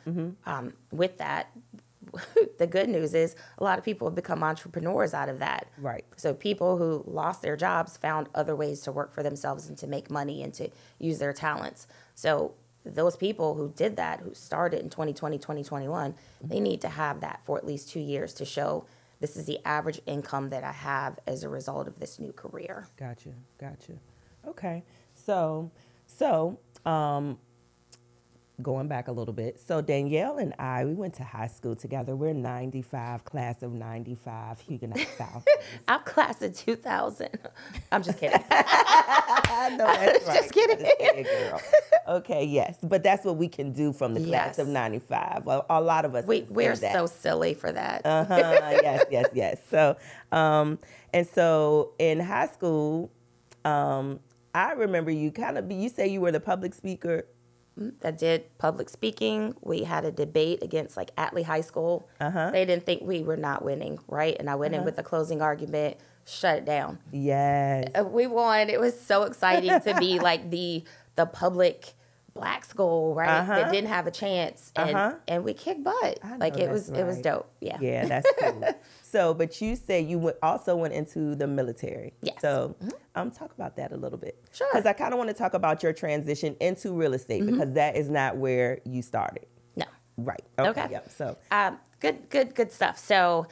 Um, 0.46 0.72
with 0.90 1.18
that, 1.18 1.56
the 2.58 2.66
good 2.66 2.88
news 2.88 3.14
is 3.14 3.36
a 3.58 3.62
lot 3.62 3.78
of 3.78 3.84
people 3.84 4.08
have 4.08 4.16
become 4.16 4.42
entrepreneurs 4.42 5.14
out 5.14 5.28
of 5.28 5.38
that. 5.38 5.68
Right. 5.78 6.04
So 6.16 6.34
people 6.34 6.76
who 6.76 7.04
lost 7.06 7.40
their 7.40 7.56
jobs 7.56 7.96
found 7.96 8.28
other 8.34 8.56
ways 8.56 8.80
to 8.80 8.90
work 8.90 9.12
for 9.12 9.22
themselves 9.22 9.68
and 9.68 9.78
to 9.78 9.86
make 9.86 10.10
money 10.10 10.42
and 10.42 10.52
to 10.54 10.70
use 10.98 11.20
their 11.20 11.32
talents. 11.32 11.86
So 12.16 12.54
those 12.84 13.16
people 13.16 13.54
who 13.54 13.72
did 13.76 13.96
that, 13.96 14.20
who 14.20 14.34
started 14.34 14.80
in 14.80 14.90
2020, 14.90 15.38
2021, 15.38 16.14
they 16.42 16.60
need 16.60 16.80
to 16.80 16.88
have 16.88 17.20
that 17.20 17.40
for 17.44 17.58
at 17.58 17.66
least 17.66 17.90
two 17.90 18.00
years 18.00 18.32
to 18.34 18.44
show 18.44 18.86
this 19.20 19.36
is 19.36 19.44
the 19.44 19.58
average 19.66 20.00
income 20.06 20.48
that 20.48 20.64
I 20.64 20.72
have 20.72 21.18
as 21.26 21.42
a 21.42 21.48
result 21.48 21.86
of 21.86 22.00
this 22.00 22.18
new 22.18 22.32
career. 22.32 22.88
Gotcha. 22.96 23.30
Gotcha. 23.58 23.92
Okay. 24.46 24.82
So, 25.14 25.70
so, 26.06 26.58
um, 26.86 27.38
going 28.62 28.88
back 28.88 29.08
a 29.08 29.12
little 29.12 29.34
bit. 29.34 29.60
So 29.60 29.80
Danielle 29.80 30.38
and 30.38 30.54
I, 30.58 30.84
we 30.84 30.94
went 30.94 31.14
to 31.14 31.24
high 31.24 31.46
school 31.46 31.74
together. 31.74 32.14
We're 32.14 32.34
95, 32.34 33.24
class 33.24 33.62
of 33.62 33.72
95, 33.72 34.60
Huguenot 34.60 34.98
South. 35.18 35.46
I'm 35.88 36.02
class 36.02 36.42
of 36.42 36.56
2000. 36.56 37.28
I'm 37.92 38.02
just 38.02 38.18
kidding. 38.18 38.42
I 39.60 39.68
know 39.76 39.86
that's 39.86 40.26
right. 40.26 40.36
Just 40.36 40.52
kidding. 40.52 41.24
Girl. 41.24 41.60
Okay, 42.08 42.44
yes. 42.44 42.76
But 42.82 43.02
that's 43.02 43.24
what 43.24 43.36
we 43.36 43.48
can 43.48 43.72
do 43.72 43.92
from 43.92 44.14
the 44.14 44.20
class 44.20 44.56
Yes. 44.56 44.58
of 44.58 44.68
95. 44.68 45.44
Well, 45.46 45.66
a 45.70 45.80
lot 45.80 46.04
of 46.04 46.14
us 46.14 46.24
We 46.26 46.42
we're 46.48 46.74
that. 46.76 46.92
so 46.94 47.06
silly 47.06 47.54
for 47.54 47.70
that. 47.70 48.04
Uh-huh. 48.04 48.34
yes, 48.82 49.04
yes, 49.10 49.26
yes. 49.34 49.60
So, 49.70 49.96
um, 50.32 50.78
and 51.12 51.26
so 51.26 51.92
in 51.98 52.20
high 52.20 52.46
school, 52.48 53.10
um, 53.64 54.20
I 54.54 54.72
remember 54.72 55.10
you 55.10 55.30
kind 55.30 55.58
of 55.58 55.68
be, 55.68 55.74
you 55.76 55.88
say 55.88 56.08
you 56.08 56.20
were 56.20 56.32
the 56.32 56.40
public 56.40 56.74
speaker 56.74 57.26
that 58.00 58.18
did 58.18 58.44
public 58.58 58.88
speaking. 58.88 59.54
We 59.62 59.84
had 59.84 60.04
a 60.04 60.10
debate 60.10 60.62
against 60.62 60.96
like 60.96 61.14
Atlee 61.16 61.44
High 61.44 61.60
School. 61.60 62.08
Uh-huh. 62.20 62.50
They 62.50 62.64
didn't 62.64 62.84
think 62.84 63.02
we 63.02 63.22
were 63.22 63.36
not 63.36 63.64
winning, 63.64 63.98
right? 64.08 64.36
And 64.38 64.50
I 64.50 64.56
went 64.56 64.74
in 64.74 64.84
with 64.84 64.96
the 64.96 65.02
closing 65.02 65.40
argument, 65.40 65.96
shut 66.26 66.58
it 66.58 66.64
down. 66.64 66.98
Yes. 67.12 67.88
Uh, 67.98 68.04
We 68.04 68.26
won. 68.26 68.68
It 68.70 68.80
was 68.80 68.98
so 68.98 69.24
exciting 69.24 69.80
to 69.80 69.94
be 69.98 70.18
like 70.30 70.50
the 70.50 70.84
the 71.16 71.26
public 71.26 71.94
black 72.32 72.64
school, 72.64 73.14
right? 73.14 73.40
Uh-huh. 73.40 73.54
That 73.56 73.72
didn't 73.72 73.88
have 73.88 74.06
a 74.06 74.10
chance, 74.12 74.72
and 74.76 74.90
Uh-huh. 74.96 75.14
and 75.26 75.44
we 75.44 75.52
kicked 75.52 75.82
butt. 75.82 76.20
Like 76.38 76.56
it 76.58 76.70
was 76.70 76.86
that's 76.86 77.00
it 77.00 77.04
was 77.04 77.18
dope. 77.20 77.50
Yeah. 77.60 77.76
Yeah, 77.80 78.06
that's 78.06 78.30
cool. 78.40 78.64
so, 79.02 79.34
but 79.34 79.60
you 79.60 79.74
say 79.74 80.00
you 80.00 80.18
went, 80.20 80.36
also 80.42 80.76
went 80.76 80.94
into 80.94 81.34
the 81.34 81.48
military. 81.48 82.14
Yes. 82.22 82.36
So, 82.40 82.76
um, 83.16 83.32
talk 83.32 83.52
about 83.52 83.76
that 83.76 83.90
a 83.92 83.96
little 83.96 84.16
bit. 84.18 84.40
Sure. 84.52 84.68
Because 84.70 84.86
I 84.86 84.92
kind 84.92 85.12
of 85.12 85.18
want 85.18 85.28
to 85.28 85.34
talk 85.34 85.54
about 85.54 85.82
your 85.82 85.92
transition 85.92 86.56
into 86.60 86.92
real 86.92 87.14
estate 87.14 87.44
because 87.44 87.72
that 87.72 87.96
is 87.96 88.08
not 88.08 88.36
where 88.36 88.78
you 88.84 89.02
started. 89.02 89.46
No. 89.74 89.86
Right. 90.16 90.44
Okay. 90.58 90.68
Okay. 90.70 90.86
Yep. 90.92 91.10
So, 91.10 91.36
Um, 91.50 91.78
good, 91.98 92.30
good, 92.30 92.54
good 92.54 92.70
stuff. 92.70 92.96
So 92.96 93.46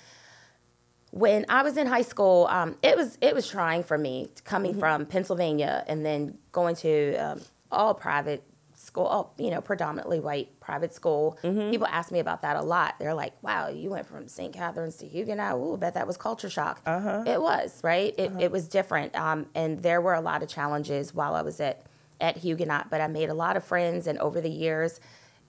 when 1.10 1.46
I 1.48 1.62
was 1.62 1.76
in 1.76 1.86
high 1.86 2.02
school, 2.02 2.46
um, 2.50 2.76
it 2.82 2.96
was 2.96 3.16
it 3.20 3.34
was 3.34 3.48
trying 3.48 3.82
for 3.82 3.96
me 3.98 4.28
coming 4.44 4.72
Mm-hmm. 4.72 4.80
from 4.80 5.06
Pennsylvania 5.06 5.84
and 5.86 6.04
then 6.04 6.36
going 6.52 6.76
to 6.76 7.14
um, 7.16 7.40
all 7.70 7.94
private 7.94 8.42
school, 8.74 9.06
all, 9.06 9.34
you 9.38 9.50
know, 9.50 9.60
predominantly 9.60 10.20
white 10.20 10.58
private 10.60 10.94
school. 10.94 11.36
Mm-hmm. 11.42 11.70
People 11.70 11.86
ask 11.88 12.12
me 12.12 12.20
about 12.20 12.42
that 12.42 12.56
a 12.56 12.62
lot. 12.62 12.94
They're 12.98 13.14
like, 13.14 13.32
"Wow, 13.42 13.68
you 13.68 13.90
went 13.90 14.06
from 14.06 14.28
St. 14.28 14.52
Catherine's 14.52 14.96
to 14.98 15.06
Huguenot. 15.06 15.56
Ooh, 15.56 15.76
bet 15.76 15.94
that 15.94 16.06
was 16.06 16.16
culture 16.16 16.50
shock." 16.50 16.80
Uh-huh. 16.86 17.24
It 17.26 17.40
was 17.40 17.80
right. 17.82 18.14
It, 18.18 18.32
it 18.38 18.50
was 18.50 18.68
different, 18.68 19.16
um, 19.16 19.46
and 19.54 19.82
there 19.82 20.00
were 20.00 20.14
a 20.14 20.20
lot 20.20 20.42
of 20.42 20.48
challenges 20.48 21.14
while 21.14 21.34
I 21.34 21.42
was 21.42 21.58
at 21.60 21.82
at 22.20 22.36
Huguenot. 22.38 22.90
But 22.90 23.00
I 23.00 23.08
made 23.08 23.30
a 23.30 23.34
lot 23.34 23.56
of 23.56 23.64
friends, 23.64 24.06
and 24.06 24.18
over 24.18 24.40
the 24.40 24.50
years, 24.50 25.00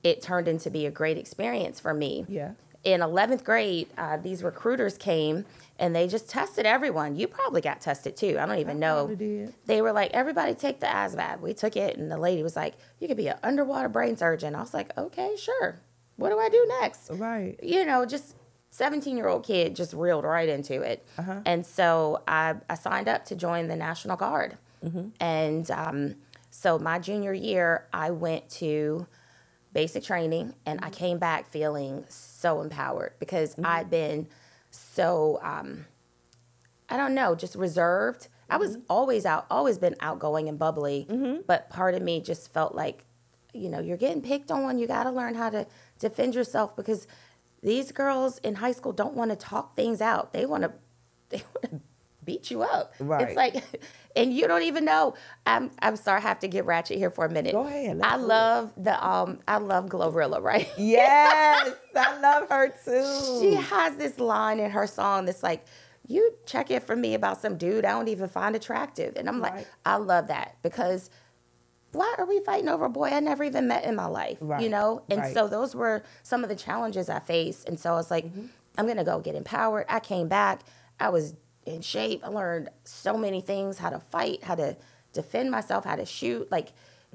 it 0.04 0.22
turned 0.22 0.48
into 0.48 0.70
be 0.72 0.86
a 0.86 0.92
great 0.92 1.18
experience 1.18 1.80
for 1.80 1.94
me 1.94 2.25
yeah. 2.30 2.51
In 2.84 3.02
11th 3.02 3.44
grade, 3.44 3.88
uh, 3.98 4.18
these 4.18 4.44
recruiters 4.44 4.98
came 4.98 5.46
and 5.78 5.96
they 5.96 6.08
just 6.08 6.30
tested 6.30 6.66
everyone. 6.66 7.16
You 7.16 7.28
probably 7.28 7.62
got 7.62 7.82
tested 7.82 8.16
too. 8.18 8.38
I 8.40 8.46
don't 8.46 8.60
even 8.60 8.80
know. 8.80 9.08
did. 9.08 9.54
They 9.66 9.82
were 9.82 9.94
like, 9.94 10.12
everybody 10.14 10.54
take 10.54 10.80
the 10.80 10.88
ASVAB. 10.88 11.40
We 11.40 11.54
took 11.54 11.78
it, 11.78 11.98
and 11.98 12.12
the 12.12 12.18
lady 12.18 12.44
was 12.44 12.56
like, 12.56 12.76
you 13.00 13.08
could 13.08 13.18
be 13.18 13.30
an 13.30 13.38
underwater 13.44 13.88
brain 13.88 14.18
surgeon. 14.18 14.56
I 14.56 14.60
was 14.60 14.74
like, 14.74 14.96
okay, 14.98 15.36
sure. 15.38 15.80
What 16.18 16.30
do 16.30 16.40
I 16.40 16.50
do 16.50 16.66
next? 16.82 17.10
Right. 17.12 17.58
You 17.64 17.86
know, 17.86 18.06
just 18.06 18.36
17 18.72 19.16
year 19.16 19.28
old 19.28 19.46
kid 19.46 19.76
just 19.76 19.94
reeled 19.94 20.26
right 20.26 20.50
into 20.50 20.82
it. 20.82 21.06
Uh-huh. 21.18 21.40
And 21.46 21.66
so 21.66 22.22
I, 22.28 22.56
I 22.70 22.76
signed 22.76 23.08
up 23.08 23.26
to 23.26 23.36
join 23.36 23.68
the 23.68 23.76
National 23.76 24.18
Guard. 24.18 24.58
Mm-hmm. 24.84 25.10
And 25.22 25.72
um, 25.72 26.16
so 26.52 26.78
my 26.78 27.00
junior 27.00 27.34
year, 27.34 27.88
I 27.94 28.12
went 28.12 28.50
to 28.52 29.08
basic 29.74 30.04
training 30.04 30.54
and 30.66 30.80
I 30.84 30.90
came 30.90 31.20
back 31.20 31.50
feeling 31.50 32.06
so 32.10 32.62
empowered 32.62 33.14
because 33.20 33.56
mm. 33.56 33.66
I'd 33.66 33.90
been 33.90 34.28
so 34.72 35.40
um, 35.42 35.86
I 36.90 36.98
don't 36.98 37.14
know, 37.14 37.36
just 37.36 37.56
reserved. 37.56 38.28
I 38.50 38.58
was 38.58 38.72
mm-hmm. 38.72 38.82
always 38.90 39.26
out, 39.26 39.46
always 39.50 39.78
been 39.78 39.96
outgoing 40.00 40.50
and 40.50 40.58
bubbly, 40.58 41.08
mm-hmm. 41.10 41.42
but 41.46 41.70
part 41.70 41.94
of 41.94 42.02
me 42.02 42.20
just 42.20 42.52
felt 42.52 42.74
like, 42.74 43.06
you 43.54 43.70
know, 43.70 43.80
you're 43.80 43.98
getting 43.98 44.22
picked 44.22 44.52
on. 44.52 44.80
You 44.80 44.88
got 44.88 45.04
to 45.04 45.12
learn 45.12 45.36
how 45.36 45.50
to 45.52 45.68
defend 46.00 46.34
yourself 46.34 46.76
because 46.76 47.08
these 47.62 47.92
girls 47.92 48.40
in 48.40 48.56
high 48.56 48.72
school 48.72 48.92
don't 48.92 49.14
want 49.14 49.30
to 49.32 49.36
talk 49.36 49.76
things 49.76 50.02
out. 50.02 50.34
They 50.34 50.46
want 50.46 50.64
to, 50.64 50.74
they 51.30 51.44
want 51.54 51.72
to 51.72 51.82
beat 52.24 52.52
you 52.52 52.62
up. 52.64 52.94
Right. 53.00 53.28
It's 53.28 53.36
like, 53.38 53.64
and 54.16 54.34
you 54.34 54.48
don't 54.48 54.64
even 54.64 54.86
know. 54.86 55.16
I'm, 55.46 55.72
I'm 55.82 55.96
sorry, 55.96 56.18
I 56.20 56.22
have 56.22 56.40
to 56.40 56.48
get 56.48 56.66
ratchet 56.66 56.98
here 56.98 57.10
for 57.10 57.26
a 57.26 57.30
minute. 57.30 57.54
Go 57.54 57.66
ahead, 57.66 58.00
I 58.04 58.18
do 58.18 58.24
it. 58.24 58.28
love 58.28 58.74
the, 58.78 59.06
um, 59.08 59.40
I 59.48 59.58
love 59.58 59.86
Glorilla, 59.88 60.42
right? 60.42 60.68
Yes. 60.78 61.74
I 61.96 62.20
love 62.20 62.50
her 62.50 62.70
too. 62.84 63.40
She 63.42 63.56
has 63.56 63.96
this 63.96 64.20
line 64.20 64.60
in 64.60 64.72
her 64.72 64.88
song 64.88 65.26
that's 65.26 65.44
like, 65.44 65.66
you 66.08 66.34
check 66.46 66.72
in 66.72 66.82
for 66.82 66.96
me 66.96 67.14
about 67.14 67.40
some 67.40 67.56
dude 67.58 67.86
I 67.86 67.92
don't 67.92 68.08
even 68.08 68.30
find 68.30 68.56
attractive. 68.56 69.14
And 69.16 69.30
I'm 69.30 69.42
Right. 69.42 69.54
like, 69.58 69.68
I 69.86 69.98
love 69.98 70.28
that 70.28 70.58
because 70.64 71.10
why 71.92 72.14
are 72.18 72.26
we 72.26 72.40
fighting 72.42 72.68
over 72.70 72.86
a 72.86 72.90
boy 72.90 73.10
I 73.10 73.20
never 73.20 73.44
even 73.44 73.68
met 73.68 73.84
in 73.84 73.96
my 73.96 74.06
life? 74.08 74.38
Right. 74.42 74.62
You 74.62 74.70
know? 74.70 75.04
And 75.10 75.22
Right. 75.22 75.34
so 75.34 75.48
those 75.48 75.76
were 75.76 76.04
some 76.24 76.44
of 76.44 76.50
the 76.50 76.56
challenges 76.56 77.10
I 77.10 77.20
faced. 77.20 77.68
And 77.68 77.80
so 77.80 77.92
I 77.92 77.96
was 77.96 78.10
like, 78.12 78.26
Mm-hmm. 78.26 78.46
I'm 78.78 78.86
going 78.86 78.98
to 78.98 79.04
go 79.04 79.20
get 79.20 79.36
empowered. 79.36 79.86
I 79.90 80.00
came 80.00 80.28
back. 80.30 80.62
I 81.02 81.10
was 81.10 81.34
in 81.66 81.82
shape. 81.82 82.22
I 82.24 82.28
learned 82.30 82.70
so 82.84 83.18
many 83.18 83.42
things 83.42 83.78
how 83.78 83.89
to 83.89 84.00
fight, 84.00 84.44
how 84.44 84.56
to 84.56 84.75
defend 85.13 85.51
myself, 85.51 85.86
how 85.86 85.96
to 85.96 86.06
shoot. 86.06 86.51
Like, 86.51 86.70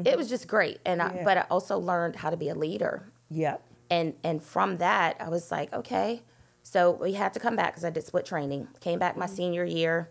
it 0.05 0.17
was 0.17 0.29
just 0.29 0.47
great. 0.49 0.79
And 0.85 1.01
I, 1.03 1.09
Mm-hmm. 1.11 1.25
But 1.25 1.39
I 1.39 1.41
also 1.51 1.79
learned 1.79 2.17
how 2.17 2.31
to 2.31 2.37
be 2.37 2.49
a 2.49 2.55
leader 2.55 3.11
Yep. 3.31 3.63
and 3.91 4.15
and 4.23 4.43
from 4.43 4.77
that 4.79 5.17
i 5.21 5.29
was 5.29 5.51
like 5.51 5.73
okay 5.73 6.23
so 6.63 6.91
we 6.93 7.15
had 7.15 7.33
to 7.35 7.41
come 7.41 7.57
back 7.57 7.73
because 7.73 7.85
i 7.85 7.91
did 7.91 8.05
split 8.05 8.25
training 8.27 8.69
came 8.81 8.99
back 8.99 9.13
Mm-hmm. 9.13 9.21
my 9.21 9.27
senior 9.27 9.65
year 9.65 10.11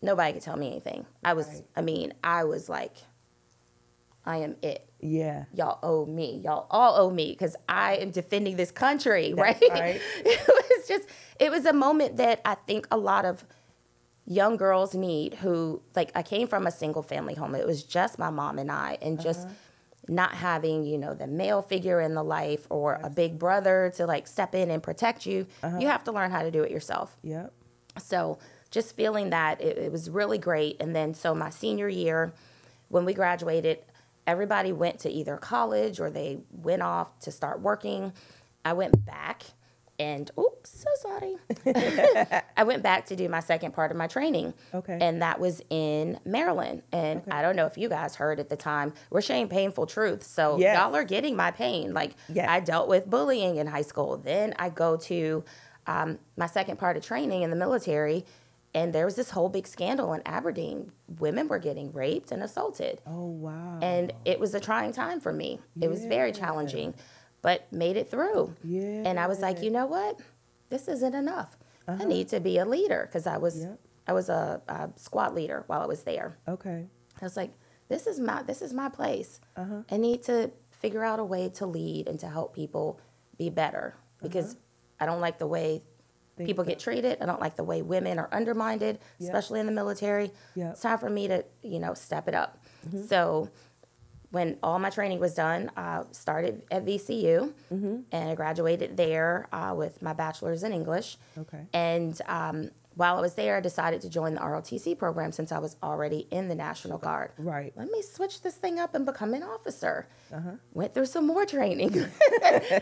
nobody 0.00 0.32
could 0.34 0.42
tell 0.42 0.56
me 0.56 0.68
anything 0.68 1.04
i 1.24 1.32
was 1.34 1.46
Right. 1.46 1.64
i 1.76 1.80
mean 1.82 2.14
i 2.24 2.44
was 2.44 2.68
like 2.68 2.96
i 4.24 4.38
am 4.38 4.56
it 4.62 4.88
Yeah. 5.00 5.44
y'all 5.52 5.78
owe 5.82 6.06
me 6.06 6.40
y'all 6.44 6.66
all 6.70 6.96
owe 6.96 7.10
me 7.10 7.32
because 7.32 7.56
i 7.68 7.96
am 7.96 8.10
defending 8.10 8.56
this 8.56 8.70
country 8.70 9.32
That's 9.36 9.60
right 9.60 9.70
right. 9.70 10.00
it 10.90 10.94
was 10.98 11.06
just 11.06 11.08
it 11.38 11.50
was 11.50 11.64
a 11.66 11.72
moment 11.72 12.16
that 12.16 12.40
i 12.44 12.54
think 12.54 12.86
a 12.90 12.96
lot 12.96 13.24
of 13.24 13.44
young 14.26 14.56
girls 14.56 14.94
need 14.94 15.34
who 15.34 15.80
like 15.96 16.10
i 16.14 16.22
came 16.22 16.46
from 16.46 16.66
a 16.66 16.70
single 16.70 17.02
family 17.02 17.34
home 17.34 17.54
it 17.54 17.66
was 17.66 17.82
just 17.82 18.18
my 18.18 18.30
mom 18.30 18.58
and 18.58 18.70
i 18.70 18.96
and 19.02 19.20
just 19.20 19.46
Uh-huh. 19.46 19.54
not 20.08 20.32
having 20.34 20.84
you 20.84 20.98
know 20.98 21.14
the 21.14 21.26
male 21.26 21.62
figure 21.62 22.00
in 22.00 22.14
the 22.14 22.22
life 22.22 22.66
or 22.70 22.98
a 23.02 23.10
big 23.10 23.38
brother 23.38 23.92
to 23.96 24.06
like 24.06 24.26
step 24.26 24.54
in 24.54 24.70
and 24.70 24.82
protect 24.82 25.26
you 25.26 25.46
Uh-huh. 25.62 25.78
you 25.80 25.88
have 25.88 26.04
to 26.04 26.12
learn 26.12 26.30
how 26.30 26.42
to 26.42 26.50
do 26.50 26.62
it 26.62 26.70
yourself 26.70 27.16
Yep. 27.22 27.52
so 27.98 28.38
just 28.70 28.94
feeling 28.94 29.30
that 29.30 29.60
it, 29.60 29.78
it 29.78 29.90
was 29.92 30.08
really 30.10 30.38
great 30.38 30.76
and 30.80 30.94
then 30.94 31.14
so 31.14 31.34
my 31.34 31.50
senior 31.50 31.88
year 31.88 32.32
when 32.88 33.04
we 33.04 33.14
graduated 33.14 33.78
everybody 34.26 34.72
went 34.72 35.00
to 35.00 35.10
either 35.10 35.36
college 35.36 35.98
or 35.98 36.08
they 36.10 36.38
went 36.52 36.82
off 36.82 37.18
to 37.20 37.30
start 37.32 37.60
working 37.60 38.12
i 38.64 38.72
went 38.72 39.04
back 39.04 39.42
and 40.00 40.30
oops 40.40 40.70
so 40.84 40.88
sorry. 41.08 41.36
I 42.56 42.64
went 42.64 42.82
back 42.82 43.06
to 43.06 43.16
do 43.16 43.28
my 43.28 43.40
second 43.40 43.72
part 43.72 43.90
of 43.90 43.96
my 43.96 44.06
training. 44.06 44.54
Okay. 44.74 44.98
and 45.00 45.20
that 45.22 45.38
was 45.38 45.60
in 45.70 46.18
maryland. 46.24 46.82
And 46.92 47.22
i 47.30 47.42
don't 47.42 47.54
know 47.54 47.66
if 47.66 47.76
you 47.76 47.88
guys 47.88 48.16
heard 48.16 48.40
at 48.40 48.48
the 48.48 48.56
time 48.56 48.92
we're 49.10 49.20
sharing 49.20 49.48
painful 49.48 49.86
truths. 49.86 50.26
So 50.26 50.58
Yes. 50.58 50.78
y'all 50.78 50.96
are 50.96 51.04
getting 51.04 51.36
my 51.36 51.50
pain. 51.50 51.92
Like 51.94 52.12
Yes. 52.32 52.48
i 52.48 52.58
dealt 52.60 52.88
with 52.88 53.08
bullying 53.08 53.56
in 53.56 53.66
high 53.66 53.82
school. 53.82 54.16
Then 54.16 54.54
i 54.58 54.68
go 54.70 54.96
to 54.96 55.44
um, 55.86 56.18
my 56.36 56.46
second 56.46 56.78
part 56.78 56.96
of 56.96 57.04
training 57.04 57.42
in 57.42 57.50
the 57.50 57.56
military 57.56 58.24
and 58.72 58.92
there 58.92 59.04
was 59.04 59.16
this 59.16 59.30
whole 59.30 59.48
big 59.48 59.66
scandal 59.66 60.12
in 60.12 60.22
aberdeen. 60.24 60.92
Women 61.18 61.48
were 61.48 61.58
getting 61.58 61.92
raped 61.92 62.30
and 62.30 62.42
assaulted. 62.42 63.00
Oh 63.06 63.26
wow. 63.26 63.78
and 63.82 64.12
it 64.24 64.38
was 64.40 64.54
a 64.54 64.60
trying 64.60 64.92
time 64.92 65.20
for 65.20 65.32
me. 65.32 65.58
It 65.80 65.88
was 65.90 66.04
very 66.06 66.32
challenging 66.32 66.94
but 67.42 67.72
made 67.72 67.96
it 67.96 68.10
through 68.10 68.54
Yeah. 68.62 69.02
and 69.06 69.18
i 69.18 69.26
was 69.26 69.40
like 69.40 69.62
you 69.62 69.70
know 69.70 69.86
what 69.86 70.20
this 70.68 70.88
isn't 70.88 71.14
enough 71.14 71.56
i 71.88 71.92
uh-huh. 71.92 72.04
need 72.04 72.28
to 72.28 72.40
be 72.40 72.58
a 72.58 72.64
leader 72.64 73.06
because 73.06 73.26
i 73.26 73.36
was 73.36 73.60
Yep. 73.62 73.80
i 74.06 74.12
was 74.12 74.28
a, 74.28 74.60
a 74.68 74.90
squad 74.96 75.34
leader 75.34 75.64
while 75.66 75.80
i 75.80 75.86
was 75.86 76.02
there 76.02 76.38
okay. 76.48 76.86
I 77.20 77.24
was 77.24 77.36
like, 77.36 77.52
this 77.88 78.06
is 78.06 78.18
my 78.20 78.42
this 78.42 78.62
is 78.62 78.72
my 78.72 78.88
place. 78.88 79.40
Uh-huh. 79.56 79.82
I 79.90 79.96
need 79.96 80.22
to 80.24 80.50
figure 80.70 81.04
out 81.04 81.18
a 81.18 81.24
way 81.24 81.48
to 81.50 81.66
lead 81.66 82.08
and 82.08 82.18
to 82.20 82.28
help 82.28 82.54
people 82.54 83.00
be 83.36 83.50
better 83.50 83.94
because 84.22 84.52
uh-huh. 84.52 84.60
I 85.00 85.06
don't 85.06 85.20
like 85.20 85.38
the 85.38 85.46
way 85.46 85.82
Think 86.36 86.48
people 86.48 86.64
get 86.64 86.78
treated. 86.78 87.18
I 87.20 87.26
don't 87.26 87.40
like 87.40 87.56
the 87.56 87.64
way 87.64 87.82
women 87.82 88.18
are 88.18 88.28
undermined, 88.32 88.80
Yep. 88.82 88.98
especially 89.20 89.60
in 89.60 89.66
the 89.66 89.72
military. 89.72 90.30
Yep. 90.54 90.72
It's 90.72 90.80
time 90.80 90.98
for 90.98 91.10
me 91.10 91.28
to, 91.28 91.44
you 91.62 91.78
know, 91.80 91.94
step 91.94 92.28
it 92.28 92.34
up. 92.34 92.58
Mm-hmm. 92.88 93.04
So 93.06 93.50
when 94.30 94.56
all 94.62 94.78
my 94.78 94.90
training 94.90 95.18
was 95.20 95.34
done, 95.34 95.70
I 95.76 96.02
started 96.12 96.62
at 96.70 96.84
VCU 96.84 97.52
and 98.12 98.28
I 98.30 98.34
graduated 98.34 98.96
there 98.96 99.48
uh, 99.52 99.74
with 99.76 100.00
my 100.02 100.12
bachelor's 100.12 100.62
in 100.62 100.72
English. 100.72 101.16
Okay. 101.36 101.66
And 101.72 102.20
um, 102.26 102.70
while 102.94 103.16
I 103.16 103.20
was 103.20 103.34
there, 103.34 103.56
I 103.56 103.60
decided 103.60 104.00
to 104.02 104.08
join 104.10 104.34
the 104.34 104.40
ROTC 104.40 104.98
program 104.98 105.32
since 105.32 105.50
I 105.52 105.58
was 105.58 105.76
already 105.82 106.26
in 106.30 106.48
the 106.48 106.54
National 106.54 106.98
Guard. 106.98 107.30
Right. 107.38 107.72
Let 107.76 107.88
me 107.90 108.02
switch 108.02 108.42
this 108.42 108.54
thing 108.56 108.78
up 108.78 108.94
and 108.94 109.06
become 109.06 109.32
an 109.34 109.42
officer. 109.42 110.06
Uh-huh. 110.32 110.50
Went 110.74 110.92
through 110.94 111.06
some 111.06 111.26
more 111.26 111.46
training. 111.46 111.92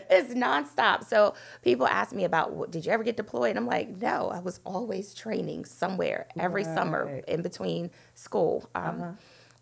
it's 0.09 0.33
nonstop. 0.33 1.03
So 1.05 1.33
people 1.63 1.87
ask 1.87 2.11
me 2.13 2.25
about, 2.25 2.69
did 2.69 2.85
you 2.85 2.91
ever 2.91 3.03
get 3.03 3.17
deployed? 3.17 3.55
I'm 3.57 3.65
like, 3.67 3.89
no, 4.01 4.29
I 4.29 4.39
was 4.39 4.59
always 4.65 5.13
training 5.13 5.65
somewhere 5.65 6.27
every 6.37 6.63
summer 6.63 7.21
in 7.27 7.41
between 7.41 7.89
school. 8.13 8.69
Um, 8.75 8.83
Uh-huh. 9.01 9.11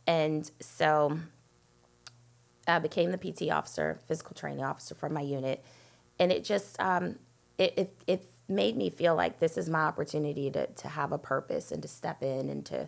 And 0.08 0.50
so 0.62 1.20
I 2.67 2.79
became 2.79 3.12
the 3.12 3.17
PT 3.17 3.51
officer, 3.51 4.00
physical 4.07 4.36
training 4.36 4.63
officer 4.63 4.95
for 4.95 5.09
my 5.09 5.21
unit, 5.21 5.63
and 6.19 6.31
it 6.31 6.43
just 6.43 6.79
um, 6.79 7.17
it, 7.57 7.74
it 7.77 7.93
it 8.07 8.25
made 8.50 8.77
me 8.77 8.89
feel 8.89 9.15
like 9.15 9.39
this 9.39 9.57
is 9.57 9.69
my 9.69 9.81
opportunity 9.81 10.50
to 10.51 10.67
to 10.67 10.88
have 10.88 11.12
a 11.12 11.17
purpose 11.17 11.71
and 11.71 11.81
to 11.81 11.88
step 11.88 12.24
in 12.24 12.50
and 12.50 12.65
to 12.65 12.88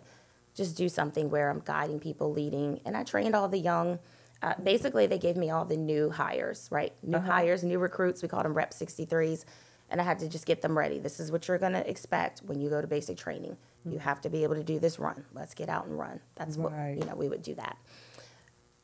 just 0.54 0.76
do 0.76 0.88
something 0.88 1.30
where 1.30 1.48
I'm 1.48 1.62
guiding 1.64 2.00
people, 2.00 2.32
leading, 2.32 2.80
and 2.84 2.96
I 2.96 3.04
trained 3.04 3.34
all 3.34 3.48
the 3.48 3.58
young 3.58 3.98
uh, 4.42 4.54
basically 4.62 5.06
they 5.06 5.18
gave 5.18 5.36
me 5.36 5.50
all 5.50 5.64
the 5.64 5.76
new 5.76 6.10
hires, 6.10 6.68
right? 6.70 6.92
New 7.02 7.18
hires, 7.18 7.62
new 7.62 7.78
recruits. 7.78 8.22
We 8.22 8.28
called 8.28 8.44
them 8.44 8.54
Rep 8.54 8.72
63s, 8.72 9.44
and 9.90 10.00
I 10.00 10.04
had 10.04 10.18
to 10.20 10.28
just 10.28 10.46
get 10.46 10.62
them 10.62 10.76
ready. 10.76 10.98
This 10.98 11.20
is 11.20 11.30
what 11.30 11.46
you're 11.46 11.58
going 11.58 11.72
to 11.72 11.88
expect 11.88 12.40
when 12.46 12.60
you 12.60 12.70
go 12.70 12.80
to 12.80 12.86
basic 12.86 13.18
training. 13.18 13.56
You 13.84 13.98
have 13.98 14.20
to 14.22 14.30
be 14.30 14.42
able 14.44 14.54
to 14.54 14.62
do 14.62 14.78
this 14.78 14.98
run. 14.98 15.24
Let's 15.34 15.54
get 15.54 15.68
out 15.68 15.86
and 15.86 15.98
run. 15.98 16.20
That's 16.36 16.56
what 16.56 16.72
you 16.72 17.04
know. 17.04 17.14
We 17.14 17.28
would 17.28 17.42
do 17.42 17.54
that. 17.56 17.76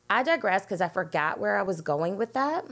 I 0.09 0.23
digress 0.23 0.63
because 0.63 0.81
I 0.81 0.87
forgot 0.89 1.39
where 1.39 1.57
I 1.57 1.63
was 1.63 1.81
going 1.81 2.17
with 2.17 2.33
that. 2.33 2.65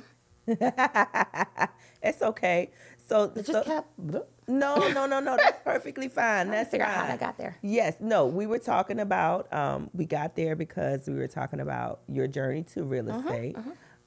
It's 2.01 2.21
okay. 2.21 2.69
So 3.07 3.31
It 3.35 3.45
so- 3.47 3.53
just 3.53 3.65
kept. 3.67 3.87
no, 4.47 4.75
no, 4.89 5.07
no, 5.07 5.19
no. 5.19 5.37
That's 5.37 5.59
perfectly 5.63 6.07
fine. 6.07 6.49
That's 6.51 6.69
figure 6.69 6.85
out 6.85 6.93
how 6.93 7.01
fine. 7.01 7.11
I 7.11 7.17
got 7.17 7.37
there. 7.39 7.57
Yes, 7.63 7.95
no. 7.99 8.27
We 8.27 8.45
were 8.45 8.59
talking 8.59 8.99
about. 8.99 9.51
Um, 9.51 9.89
we 9.93 10.05
got 10.05 10.35
there 10.35 10.55
because 10.55 11.07
we 11.07 11.15
were 11.15 11.27
talking 11.27 11.59
about 11.61 12.01
your 12.07 12.27
journey 12.27 12.61
to 12.73 12.83
real 12.83 13.09
Uh-huh, 13.09 13.27
estate, 13.27 13.57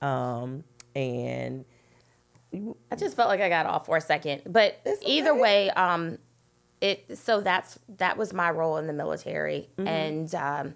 um, 0.01 0.63
and 0.95 1.65
I 2.93 2.95
just 2.97 3.17
felt 3.17 3.29
like 3.29 3.41
I 3.41 3.49
got 3.49 3.67
off 3.67 3.87
for 3.87 3.97
a 3.97 4.01
second, 4.01 4.43
but 4.47 4.81
It's 4.87 5.03
either 5.05 5.35
way, 5.35 5.71
um, 5.71 6.19
it 6.81 7.19
so 7.19 7.41
that's 7.41 7.81
that 7.99 8.17
was 8.17 8.33
my 8.33 8.51
role 8.53 8.77
in 8.77 8.87
the 8.87 8.93
military, 8.93 9.69
Mm-hmm. 9.77 9.89
and 9.89 10.35
um, 10.37 10.75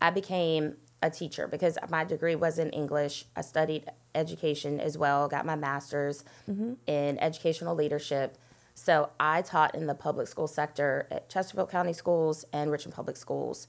I 0.00 0.08
became 0.10 0.76
a 1.02 1.10
teacher 1.10 1.46
because 1.48 1.76
my 1.90 2.04
degree 2.04 2.34
was 2.36 2.58
in 2.58 2.70
English. 2.70 3.24
I 3.36 3.40
studied 3.40 3.84
education 4.14 4.80
as 4.80 4.96
well, 4.96 5.28
got 5.28 5.44
my 5.46 5.56
master's 5.56 6.24
Mm-hmm. 6.48 6.74
in 6.86 7.18
educational 7.18 7.74
leadership. 7.74 8.36
So 8.74 9.10
I 9.20 9.42
taught 9.42 9.74
in 9.74 9.86
the 9.86 9.94
public 9.94 10.28
school 10.28 10.46
sector 10.46 11.06
at 11.10 11.28
Chesterfield 11.28 11.70
County 11.70 11.92
Schools 11.92 12.44
and 12.52 12.70
Richmond 12.70 12.94
Public 12.94 13.16
Schools 13.16 13.66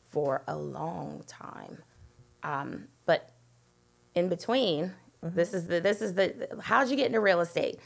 for 0.00 0.42
a 0.46 0.56
long 0.56 1.22
time. 1.26 1.82
Um, 2.42 2.88
but 3.04 3.30
in 4.14 4.28
between, 4.28 4.92
this 5.22 5.52
is 5.52 5.66
the 5.66 5.80
this 5.80 6.00
is 6.00 6.14
the 6.14 6.48
how'd 6.62 6.88
you 6.88 6.96
get 6.96 7.06
into 7.06 7.20
real 7.20 7.40
estate? 7.40 7.80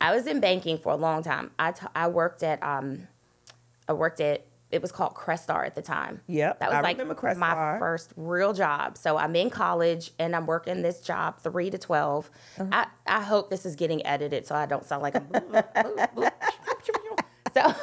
I 0.00 0.14
was 0.14 0.26
in 0.26 0.40
banking 0.40 0.78
for 0.78 0.92
a 0.92 0.96
long 0.96 1.22
time. 1.22 1.50
I 1.58 1.72
t- 1.72 1.86
I 1.94 2.08
worked 2.08 2.42
at 2.42 2.62
um, 2.62 3.06
I 3.88 3.92
worked 3.92 4.20
at 4.20 4.46
it 4.70 4.80
was 4.80 4.92
called 4.92 5.14
Crestar 5.14 5.66
at 5.66 5.74
the 5.74 5.82
time. 5.82 6.20
Yep, 6.28 6.60
that 6.60 6.68
was 6.68 6.76
I 6.76 6.80
like 6.80 6.98
remember 6.98 7.20
Crestar. 7.20 7.36
my 7.38 7.78
first 7.78 8.12
real 8.16 8.52
job. 8.52 8.96
So 8.96 9.16
I'm 9.16 9.34
in 9.34 9.50
college 9.50 10.12
and 10.18 10.34
I'm 10.36 10.46
working 10.46 10.82
this 10.82 11.00
job 11.00 11.40
three 11.40 11.70
to 11.70 11.78
12 11.78 12.30
Uh-huh. 12.58 12.68
I 12.72 12.86
I 13.06 13.22
hope 13.22 13.50
this 13.50 13.66
is 13.66 13.74
getting 13.76 14.06
edited 14.06 14.46
so 14.46 14.54
I 14.54 14.66
don't 14.66 14.84
sound 14.84 15.02
like 15.02 15.16
I'm. 15.16 15.26
so, 17.54 17.74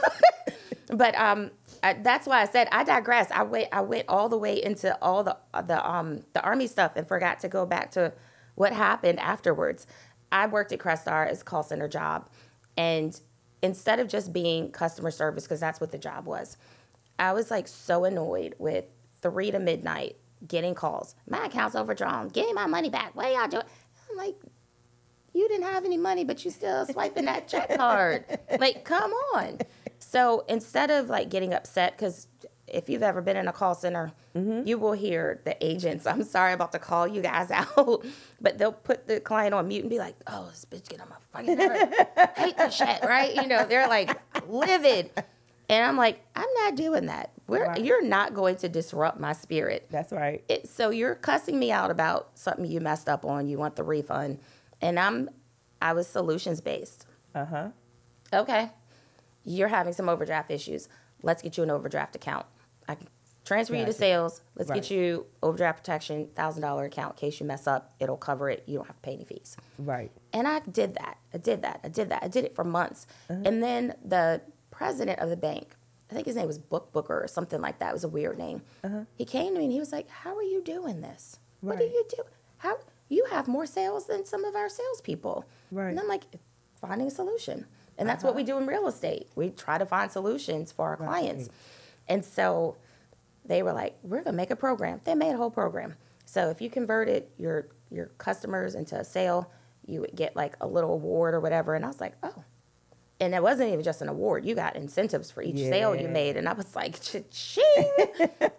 but 0.96 1.16
um, 1.20 1.52
I, 1.84 1.94
that's 1.94 2.26
why 2.28 2.42
I 2.42 2.46
said 2.46 2.68
I 2.72 2.84
digress. 2.84 3.30
I 3.32 3.44
went 3.44 3.68
I 3.72 3.82
went 3.82 4.06
all 4.08 4.30
the 4.30 4.38
way 4.38 4.62
into 4.62 4.98
all 5.02 5.24
the 5.24 5.38
the 5.66 5.86
um 5.88 6.24
the 6.34 6.42
army 6.42 6.68
stuff 6.68 6.94
and 6.96 7.08
forgot 7.08 7.40
to 7.42 7.50
go 7.50 7.66
back 7.66 7.92
to 7.92 8.14
what 8.56 8.74
happened 8.74 9.20
afterwards. 9.20 9.86
I 10.32 10.48
worked 10.48 10.72
at 10.72 10.80
Crestar 10.80 11.30
as 11.30 11.42
a 11.42 11.46
call 11.46 11.64
center 11.64 11.88
job, 11.88 12.30
and 12.78 13.20
instead 13.62 14.00
of 14.00 14.08
just 14.08 14.34
being 14.34 14.72
customer 14.72 15.12
service 15.12 15.44
because 15.44 15.60
that's 15.60 15.80
what 15.80 15.92
the 15.92 15.98
job 15.98 16.26
was, 16.26 16.58
I 17.20 17.34
was 17.34 17.52
like 17.52 17.68
so 17.68 18.06
annoyed 18.06 18.56
with 18.60 18.86
three 19.22 19.52
to 19.52 19.60
midnight 19.60 20.18
getting 20.48 20.76
calls. 20.76 21.16
My 21.28 21.46
account's 21.46 21.76
overdrawn. 21.76 22.30
Give 22.30 22.46
me 22.46 22.54
my 22.54 22.68
money 22.68 22.90
back. 22.90 23.16
What 23.16 23.26
are 23.26 23.32
y'all 23.32 23.48
doing? 23.48 23.64
I'm 24.10 24.18
like, 24.18 24.36
you 25.34 25.48
didn't 25.48 25.66
have 25.66 25.86
any 25.86 25.98
money, 25.98 26.24
but 26.24 26.44
you 26.46 26.52
still 26.52 26.86
swiping 26.86 27.26
that 27.26 27.48
check 27.48 27.76
card. 27.78 28.26
like, 28.60 28.84
come 28.86 29.12
on. 29.36 29.60
So 30.00 30.46
instead 30.48 30.92
of 30.92 31.10
like 31.10 31.30
getting 31.30 31.54
upset, 31.54 31.98
because 31.98 32.28
if 32.68 32.90
you've 32.90 33.04
ever 33.04 33.22
been 33.22 33.38
in 33.38 33.48
a 33.48 33.54
call 33.54 33.76
center, 33.76 34.12
mm-hmm. 34.36 34.68
you 34.68 34.78
will 34.78 34.94
hear 34.94 35.42
the 35.46 35.56
agents, 35.66 36.06
I'm 36.06 36.24
sorry 36.24 36.54
about 36.54 36.72
to 36.74 36.80
call 36.80 37.08
you 37.08 37.22
guys 37.22 37.52
out, 37.78 38.06
but 38.42 38.58
they'll 38.58 38.72
put 38.72 39.08
the 39.08 39.20
client 39.20 39.54
on 39.54 39.68
mute 39.68 39.82
and 39.82 39.90
be 39.90 40.00
like, 40.00 40.16
oh, 40.28 40.48
this 40.50 40.66
bitch 40.70 40.90
get 40.90 41.02
on 41.02 41.10
my 41.10 41.16
fucking 41.32 41.58
nerves. 41.58 41.96
Hate 42.36 42.58
this 42.58 42.76
shit, 42.76 43.04
right? 43.04 43.34
You 43.36 43.48
know, 43.48 43.66
they're 43.66 43.88
like 43.88 44.20
livid. 44.48 45.12
And 45.70 45.84
I'm 45.86 45.98
like, 45.98 46.22
I'm 46.36 46.48
not 46.64 46.76
doing 46.76 47.08
that. 47.08 47.32
We're, 47.48 47.66
Right. 47.66 47.84
You're 47.84 48.04
not 48.06 48.34
going 48.34 48.56
to 48.58 48.70
disrupt 48.70 49.20
my 49.20 49.34
spirit 49.34 49.88
that's 49.90 50.12
right. 50.12 50.44
it, 50.50 50.68
so 50.70 50.90
you're 50.90 51.16
cussing 51.16 51.58
me 51.60 51.72
out 51.72 51.92
about 51.92 52.32
something 52.36 52.66
you 52.66 52.80
messed 52.82 53.08
up 53.10 53.26
on. 53.26 53.48
You 53.48 53.58
want 53.58 53.76
the 53.78 53.84
refund, 53.84 54.40
and 54.82 55.00
I'm, 55.00 55.30
I 55.82 55.94
was 55.94 56.08
solutions 56.08 56.60
based. 56.62 57.06
Uh 57.34 57.46
huh. 57.46 57.70
Okay, 58.34 58.70
you're 59.46 59.70
having 59.70 59.94
some 59.94 60.10
overdraft 60.10 60.52
issues. 60.52 60.90
Let's 61.24 61.42
get 61.42 61.56
you 61.58 61.64
an 61.64 61.70
overdraft 61.72 62.16
account. 62.18 62.46
I 62.88 62.96
can 62.96 63.08
transfer 63.46 63.76
you 63.76 63.86
to 63.86 63.94
sales. 63.94 64.42
Let's 64.56 64.70
Right. 64.70 64.82
get 64.82 64.92
you 64.92 65.26
overdraft 65.42 65.80
protection, 65.80 66.28
thousand 66.36 66.62
dollar 66.64 66.84
account 66.86 67.14
in 67.14 67.18
case 67.30 67.40
you 67.40 67.46
mess 67.46 67.66
up. 67.66 67.94
It'll 68.00 68.18
cover 68.18 68.50
it. 68.50 68.64
You 68.68 68.78
don't 68.80 68.88
have 68.88 68.98
to 68.98 69.02
pay 69.02 69.14
any 69.14 69.24
fees. 69.24 69.56
Right. 69.80 70.12
And 70.34 70.48
I 70.50 70.60
did 70.60 70.96
that. 70.96 71.18
I 71.34 71.38
did 71.38 71.62
that. 71.62 71.80
I 71.84 71.88
did 71.88 72.10
that. 72.10 72.24
I 72.24 72.28
did 72.28 72.44
it 72.44 72.54
for 72.54 72.66
months. 72.66 73.08
Uh-huh. 73.30 73.42
And 73.46 73.64
then 73.64 73.96
the 74.04 74.42
president 74.78 75.20
of 75.20 75.30
the 75.30 75.36
bank, 75.38 75.76
I 76.10 76.14
think 76.14 76.28
his 76.28 76.36
name 76.36 76.48
was 76.48 76.60
Book 76.60 76.94
Booker 76.94 77.22
or 77.24 77.28
something 77.28 77.60
like 77.62 77.80
that. 77.80 77.90
It 77.90 77.94
was 77.94 78.04
a 78.04 78.08
weird 78.10 78.38
name. 78.38 78.62
He 79.16 79.26
came 79.26 79.54
to 79.54 79.60
me 79.60 79.66
and 79.66 79.74
he 79.74 79.80
was 79.80 79.92
like, 79.92 80.08
"How 80.10 80.36
are 80.38 80.44
you 80.54 80.62
doing 80.62 81.02
this? 81.02 81.40
What 81.62 81.78
do 81.80 81.84
Uh-huh. 81.84 81.94
You 81.94 82.06
do? 82.16 82.24
How 82.60 82.78
you 83.10 83.26
have 83.32 83.48
more 83.48 83.66
sales 83.66 84.06
than 84.06 84.24
some 84.26 84.46
of 84.46 84.56
our 84.56 84.70
salespeople?" 84.70 85.46
Right. 85.72 85.90
And 85.90 86.00
I'm 86.00 86.08
like, 86.08 86.24
finding 86.76 87.08
a 87.08 87.12
solution. 87.12 87.66
And 87.98 88.08
that's 88.08 88.24
what 88.24 88.36
we 88.36 88.44
do 88.44 88.58
in 88.60 88.68
real 88.68 88.88
estate. 88.88 89.28
We 89.36 89.50
try 89.50 89.80
to 89.80 89.86
find 89.86 90.12
solutions 90.12 90.72
for 90.72 90.86
our 90.90 90.98
clients. 90.98 91.50
And 92.08 92.24
so 92.24 92.78
they 93.44 93.64
were 93.64 93.74
like, 93.74 93.98
we're 94.04 94.22
gonna 94.22 94.38
make 94.38 94.52
a 94.52 94.56
program. 94.56 95.02
They 95.04 95.16
made 95.16 95.34
a 95.34 95.38
whole 95.38 95.50
program. 95.50 95.96
So 96.26 96.50
if 96.52 96.62
you 96.62 96.70
converted 96.70 97.26
your 97.38 97.70
your 97.90 98.08
customers 98.20 98.76
into 98.76 98.96
a 99.00 99.04
sale, 99.04 99.50
you 99.86 100.02
would 100.02 100.16
get 100.16 100.36
like 100.36 100.56
a 100.62 100.68
little 100.68 100.94
award 100.94 101.34
or 101.34 101.40
whatever. 101.40 101.74
And 101.74 101.84
I 101.84 101.88
was 101.88 102.00
like, 102.00 102.14
oh. 102.22 102.44
And 103.20 103.34
it 103.34 103.42
wasn't 103.42 103.72
even 103.72 103.84
just 103.84 104.02
an 104.04 104.10
award. 104.10 104.46
You 104.46 104.54
got 104.54 104.76
incentives 104.76 105.32
for 105.32 105.42
each 105.42 105.58
sale 105.58 105.96
you 105.96 106.08
made. 106.08 106.38
And 106.38 106.48
I 106.48 106.54
was 106.54 106.76
like, 106.76 107.02
cha-ching. 107.02 107.92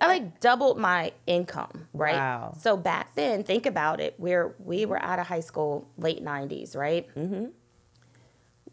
I 0.01 0.07
like 0.07 0.41
doubled 0.41 0.79
my 0.79 1.13
income, 1.29 1.87
right? 1.95 2.17
Wow. 2.17 2.55
So 2.59 2.77
back 2.77 3.15
then, 3.15 3.45
think 3.45 3.67
about 3.67 4.01
it. 4.01 4.15
We're 4.19 4.57
we 4.59 4.85
were 4.85 5.01
out 5.01 5.21
of 5.21 5.29
high 5.29 5.41
school 5.41 5.89
late 5.97 6.25
90s, 6.25 6.77
right? 6.77 7.07
Mm-hmm. 7.15 7.47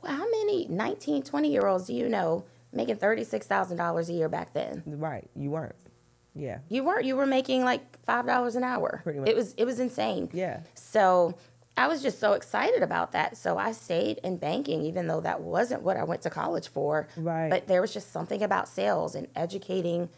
Well, 0.02 0.12
how 0.12 0.30
many 0.30 0.68
19, 0.68 1.22
20 1.24 1.52
year 1.52 1.68
olds 1.68 1.86
do 1.86 1.94
you 1.94 2.10
know 2.10 2.46
making 2.74 2.98
$36,000 2.98 4.10
a 4.10 4.14
year 4.14 4.28
back 4.28 4.54
then? 4.54 4.82
Right. 4.86 5.30
You 5.36 5.52
weren't. 5.52 5.76
Yeah. 6.34 6.60
You 6.68 6.84
weren't. 6.84 7.06
You 7.06 7.16
were 7.16 7.26
making 7.26 7.64
like 7.64 7.82
five 8.04 8.26
dollars 8.26 8.56
an 8.56 8.64
hour. 8.64 9.02
Pretty 9.04 9.20
much. 9.20 9.30
It 9.30 9.36
was. 9.36 9.54
It 9.54 9.66
was 9.66 9.80
insane. 9.80 10.30
Yeah. 10.34 10.60
So 10.74 11.36
I 11.78 11.88
was 11.88 12.02
just 12.02 12.20
so 12.20 12.34
excited 12.34 12.84
about 12.84 13.12
that. 13.12 13.36
So 13.38 13.58
I 13.58 13.74
stayed 13.74 14.20
in 14.24 14.38
banking, 14.38 14.82
even 14.84 15.08
though 15.08 15.22
that 15.22 15.42
wasn't 15.42 15.82
what 15.82 15.98
I 15.98 16.04
went 16.04 16.22
to 16.22 16.30
college 16.30 16.70
for. 16.70 17.08
Right. 17.18 17.50
But 17.50 17.68
there 17.68 17.82
was 17.82 17.94
just 17.94 18.12
something 18.12 18.42
about 18.42 18.68
sales 18.68 19.14
and 19.16 19.28
educating 19.36 20.10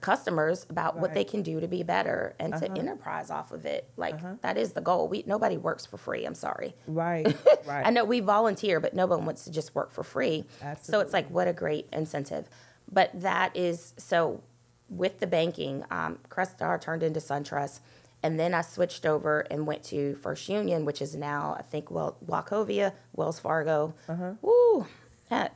customers 0.00 0.66
about 0.68 0.98
what 0.98 1.14
they 1.14 1.22
can 1.22 1.42
do 1.42 1.60
to 1.60 1.68
be 1.68 1.82
better 1.82 2.34
and 2.40 2.52
to 2.54 2.66
uh-huh. 2.66 2.74
enterprise 2.76 3.30
off 3.30 3.52
of 3.52 3.64
it. 3.64 3.88
Like 3.96 4.14
uh-huh. 4.14 4.34
that 4.42 4.58
is 4.58 4.72
the 4.72 4.80
goal. 4.80 5.08
We 5.08 5.22
nobody 5.26 5.56
works 5.56 5.86
for 5.86 5.96
free. 5.96 6.24
I'm 6.24 6.34
sorry. 6.34 6.74
Right. 6.86 7.34
Right. 7.64 7.86
I 7.86 7.90
know 7.90 8.04
we 8.04 8.18
volunteer, 8.18 8.80
but 8.80 8.92
no 8.92 9.06
one 9.06 9.24
wants 9.24 9.44
to 9.44 9.52
just 9.52 9.72
work 9.72 9.92
for 9.92 10.02
free. 10.02 10.44
So 10.80 10.98
it's 10.98 11.12
like, 11.12 11.28
what 11.28 11.46
a 11.46 11.52
great 11.52 11.86
incentive. 11.92 12.48
But 12.90 13.10
that 13.22 13.56
is 13.56 13.94
so 13.96 14.42
with 14.88 15.20
the 15.20 15.28
banking, 15.28 15.84
um, 15.90 16.18
Crestar 16.28 16.74
uh, 16.74 16.78
turned 16.78 17.04
into 17.04 17.20
SunTrust. 17.20 17.78
And 18.22 18.38
then 18.38 18.54
I 18.54 18.60
switched 18.62 19.04
over 19.04 19.40
and 19.50 19.66
went 19.66 19.82
to 19.84 20.14
First 20.16 20.48
Union, 20.48 20.84
which 20.84 21.02
is 21.02 21.16
now, 21.16 21.56
I 21.58 21.62
think, 21.62 21.90
well, 21.90 22.16
Wachovia, 22.24 22.92
Wells 23.14 23.40
Fargo. 23.40 23.94
Uh-huh. 24.08 24.34
Woo! 24.42 24.86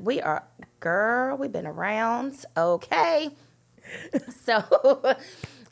We 0.01 0.23
are, 0.23 0.43
girl, 0.81 1.37
we've 1.37 1.53
been 1.53 1.67
around. 1.67 2.45
Okay. 2.57 3.29
so, 4.45 5.17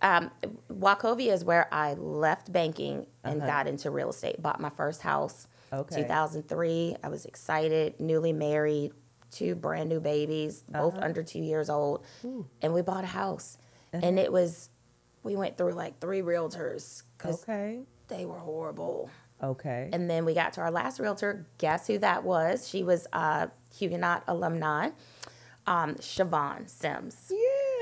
um, 0.02 0.30
Wachovia 0.70 1.32
is 1.32 1.44
where 1.44 1.66
I 1.72 1.94
left 1.94 2.52
banking 2.52 3.06
and 3.24 3.40
got 3.40 3.66
into 3.66 3.90
real 3.90 4.10
estate. 4.10 4.40
Bought 4.42 4.60
my 4.60 4.70
first 4.70 5.00
house, 5.02 5.48
Uh-huh. 5.72 5.80
Okay. 5.82 6.02
2003. 6.02 6.96
I 7.02 7.08
was 7.08 7.24
excited, 7.24 7.98
newly 7.98 8.32
married, 8.32 8.92
two 9.30 9.54
brand 9.56 9.88
new 9.88 10.00
babies, 10.00 10.62
both 10.68 10.94
Uh-huh. 10.94 11.04
under 11.06 11.22
two 11.24 11.40
years 11.40 11.68
old, 11.70 12.04
and 12.62 12.72
we 12.74 12.82
bought 12.82 13.04
a 13.04 13.08
house. 13.08 13.56
Uh-huh. 13.92 14.06
And 14.06 14.18
it 14.18 14.30
was, 14.32 14.68
we 15.24 15.34
went 15.34 15.56
through 15.58 15.72
like 15.72 15.98
three 16.00 16.20
realtors 16.22 17.02
because 17.18 17.42
Okay. 17.42 17.80
they 18.08 18.24
were 18.26 18.38
horrible. 18.38 19.10
Okay. 19.42 19.90
And 19.92 20.08
then 20.08 20.24
we 20.24 20.32
got 20.34 20.52
to 20.54 20.60
our 20.60 20.70
last 20.70 21.00
realtor. 21.00 21.46
Guess 21.58 21.88
who 21.88 21.98
that 21.98 22.22
was? 22.22 22.68
She 22.68 22.82
was 22.84 23.06
a 23.12 23.50
Huguenot 23.76 24.22
alumni, 24.28 24.90
um, 25.66 25.96
Siobhan 25.96 26.68
Sims. 26.70 27.32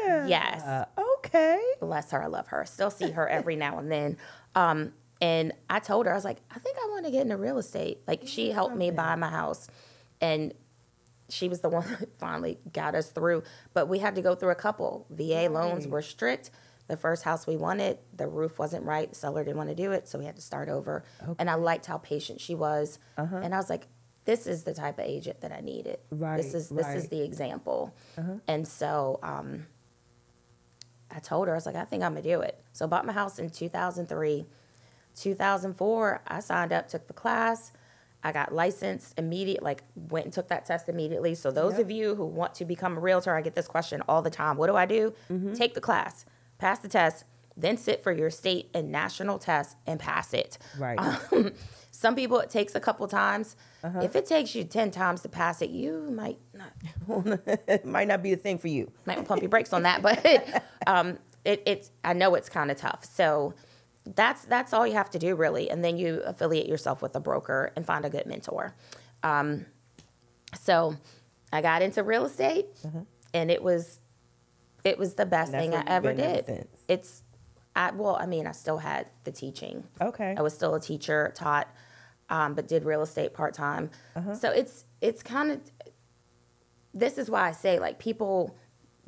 yeah. 0.07 0.27
Yes. 0.27 0.87
Okay. 1.19 1.61
Bless 1.81 2.11
her, 2.13 2.23
I 2.23 2.27
love 2.27 2.49
her. 2.49 2.65
Still 2.65 2.91
see 2.91 3.11
her 3.11 3.29
every 3.29 3.57
now 3.57 3.79
and 3.79 3.91
then. 3.93 4.17
Um, 4.55 4.93
and 5.21 5.53
I 5.71 5.79
told 5.79 6.07
her, 6.07 6.13
I 6.13 6.15
was 6.17 6.25
like, 6.25 6.39
I 6.51 6.59
think 6.59 6.77
I 6.83 6.89
want 6.91 7.05
to 7.05 7.13
get 7.13 7.23
into 7.23 7.37
real 7.37 7.59
estate. 7.59 8.01
Like 8.09 8.23
she 8.25 8.51
helped 8.51 8.75
me 8.77 8.91
buy 8.91 9.15
my 9.15 9.29
house, 9.29 9.69
and 10.21 10.53
she 11.29 11.49
was 11.49 11.61
the 11.61 11.69
one 11.69 11.87
that 12.01 12.17
finally 12.17 12.59
got 12.73 12.95
us 12.97 13.11
through. 13.11 13.45
But 13.73 13.89
we 13.89 14.01
had 14.01 14.17
to 14.17 14.23
go 14.23 14.35
through 14.35 14.51
a 14.51 14.55
couple. 14.57 15.07
VA 15.11 15.49
loans 15.49 15.87
were 15.87 16.03
strict. 16.03 16.51
The 16.89 16.97
first 16.97 17.23
house 17.23 17.47
we 17.47 17.57
wanted, 17.57 17.99
the 18.17 18.27
roof 18.27 18.59
wasn't 18.59 18.85
right. 18.85 19.09
The 19.09 19.15
seller 19.15 19.45
didn't 19.45 19.57
want 19.57 19.69
to 19.71 19.75
do 19.75 19.93
it, 19.93 20.09
so 20.09 20.19
we 20.19 20.25
had 20.27 20.37
to 20.37 20.43
start 20.43 20.69
over. 20.69 21.05
And 21.39 21.49
I 21.49 21.55
liked 21.55 21.87
how 21.87 21.99
patient 21.99 22.41
she 22.41 22.55
was. 22.55 22.99
Uh-huh. 23.17 23.37
And 23.37 23.55
I 23.55 23.57
was 23.57 23.71
like, 23.71 23.87
this 24.25 24.47
is 24.47 24.65
the 24.65 24.75
type 24.75 24.99
of 24.99 25.05
agent 25.07 25.41
that 25.41 25.53
I 25.53 25.61
needed. 25.61 25.99
Right, 26.11 26.37
This 26.37 26.55
is 26.55 26.69
this 26.69 26.87
is 26.87 26.95
right. 26.95 26.97
Uh-huh. 26.99 27.07
the 27.11 27.23
example. 27.23 27.95
And 28.47 28.67
so 28.69 29.19
um, 29.23 29.67
I 31.11 31.19
told 31.21 31.49
her, 31.49 31.55
I 31.55 31.57
was 31.57 31.67
like, 31.67 31.77
I 31.77 31.85
think 31.85 32.03
I'm 32.03 32.13
gonna 32.13 32.23
do 32.23 32.41
it. 32.41 32.63
So 32.73 32.85
I 32.85 32.89
bought 32.89 33.07
my 33.07 33.13
house 33.13 33.39
in 33.39 33.49
2003. 33.51 34.47
2004, 35.15 36.23
I 36.27 36.41
signed 36.41 36.73
up, 36.73 36.89
took 36.89 37.07
the 37.07 37.13
class. 37.13 37.73
I 38.25 38.31
got 38.33 38.55
licensed 38.55 39.19
immediate, 39.19 39.63
like 39.63 39.83
went 39.97 40.27
and 40.27 40.33
took 40.33 40.49
that 40.49 40.65
test 40.65 40.89
immediately. 40.89 41.35
So 41.35 41.51
those 41.51 41.73
Yep. 41.73 41.81
of 41.83 41.91
you 41.91 42.15
who 42.15 42.25
want 42.25 42.55
to 42.55 42.65
become 42.65 42.97
a 42.97 43.01
realtor, 43.01 43.35
I 43.35 43.41
get 43.43 43.55
this 43.55 43.67
question 43.67 44.01
all 44.09 44.23
the 44.23 44.31
time. 44.31 44.57
What 44.57 44.69
do 44.69 44.77
I 44.77 44.87
do? 44.87 45.13
Mm-hmm. 45.31 45.55
Take 45.55 45.75
the 45.75 45.81
class, 45.81 46.25
pass 46.63 46.79
the 46.79 46.89
test, 46.89 47.25
then 47.57 47.77
sit 47.77 48.03
for 48.03 48.13
your 48.13 48.31
state 48.31 48.71
and 48.73 48.91
national 48.91 49.39
test 49.39 49.77
and 49.87 50.01
pass 50.01 50.33
it. 50.33 50.59
Right. 50.79 50.99
Some 51.91 52.15
people 52.15 52.39
it 52.39 52.49
takes 52.51 52.75
a 52.75 52.81
couple 52.81 53.07
times. 53.07 53.57
Uh-huh. 53.85 54.01
If 54.03 54.17
it 54.17 54.27
takes 54.27 54.55
you 54.55 54.65
10 54.65 54.91
times 54.91 55.21
to 55.23 55.29
pass 55.29 55.61
it, 55.61 55.71
you 55.71 56.09
might 56.11 56.39
not 56.55 56.73
it 57.69 57.85
might 57.97 58.09
not 58.09 58.23
be 58.23 58.31
the 58.31 58.41
thing 58.41 58.59
for 58.59 58.69
you. 58.69 58.91
might 59.05 59.25
pump 59.27 59.43
your 59.43 59.51
brakes 59.51 59.73
on 59.73 59.83
that, 59.83 60.01
but 60.03 60.65
um, 60.87 61.19
it, 61.45 61.63
it's 61.67 61.91
I 62.03 62.15
know 62.15 62.35
it's 62.35 62.49
kind 62.49 62.71
of 62.71 62.77
tough. 62.77 63.05
So 63.05 63.55
that's 64.15 64.45
that's 64.47 64.73
all 64.73 64.87
you 64.87 64.95
have 64.95 65.11
to 65.11 65.19
do 65.19 65.37
really, 65.37 65.71
and 65.71 65.85
then 65.85 65.97
you 65.97 66.23
affiliate 66.25 66.67
yourself 66.69 67.03
with 67.03 67.15
a 67.15 67.21
broker 67.21 67.73
and 67.77 67.85
find 67.85 68.05
a 68.05 68.11
good 68.11 68.27
mentor. 68.27 68.75
Um, 69.23 69.67
so 70.59 70.97
I 71.53 71.61
got 71.61 71.83
into 71.83 72.03
real 72.03 72.25
estate, 72.25 72.67
and 73.35 73.51
it 73.51 73.63
was 73.63 74.01
it 74.85 74.99
was 74.99 75.15
the 75.15 75.27
best 75.27 75.53
thing 75.53 75.75
I 75.75 75.85
ever 75.87 76.13
did. 76.13 76.67
It's 76.89 77.23
I 77.75 77.91
well, 77.93 78.17
I 78.17 78.27
mean, 78.27 78.47
I 78.47 78.53
still 78.53 78.79
had 78.79 79.07
the 79.25 79.33
teaching. 79.33 79.85
Okay. 80.01 80.35
I 80.37 80.43
was 80.43 80.53
still 80.55 80.75
a 80.75 80.81
teacher, 80.81 81.33
taught, 81.35 81.69
um, 82.29 82.55
but 82.55 82.69
did 82.69 82.85
real 82.85 83.03
estate 83.03 83.33
part 83.33 83.55
time. 83.55 83.91
Uh-huh. 84.15 84.35
So 84.35 84.51
it's 84.51 84.85
it's 85.01 85.23
kind 85.23 85.51
of 85.53 85.61
this 86.95 87.19
is 87.19 87.31
why 87.31 87.49
I 87.49 87.53
say 87.53 87.79
like 87.79 87.99
people 87.99 88.57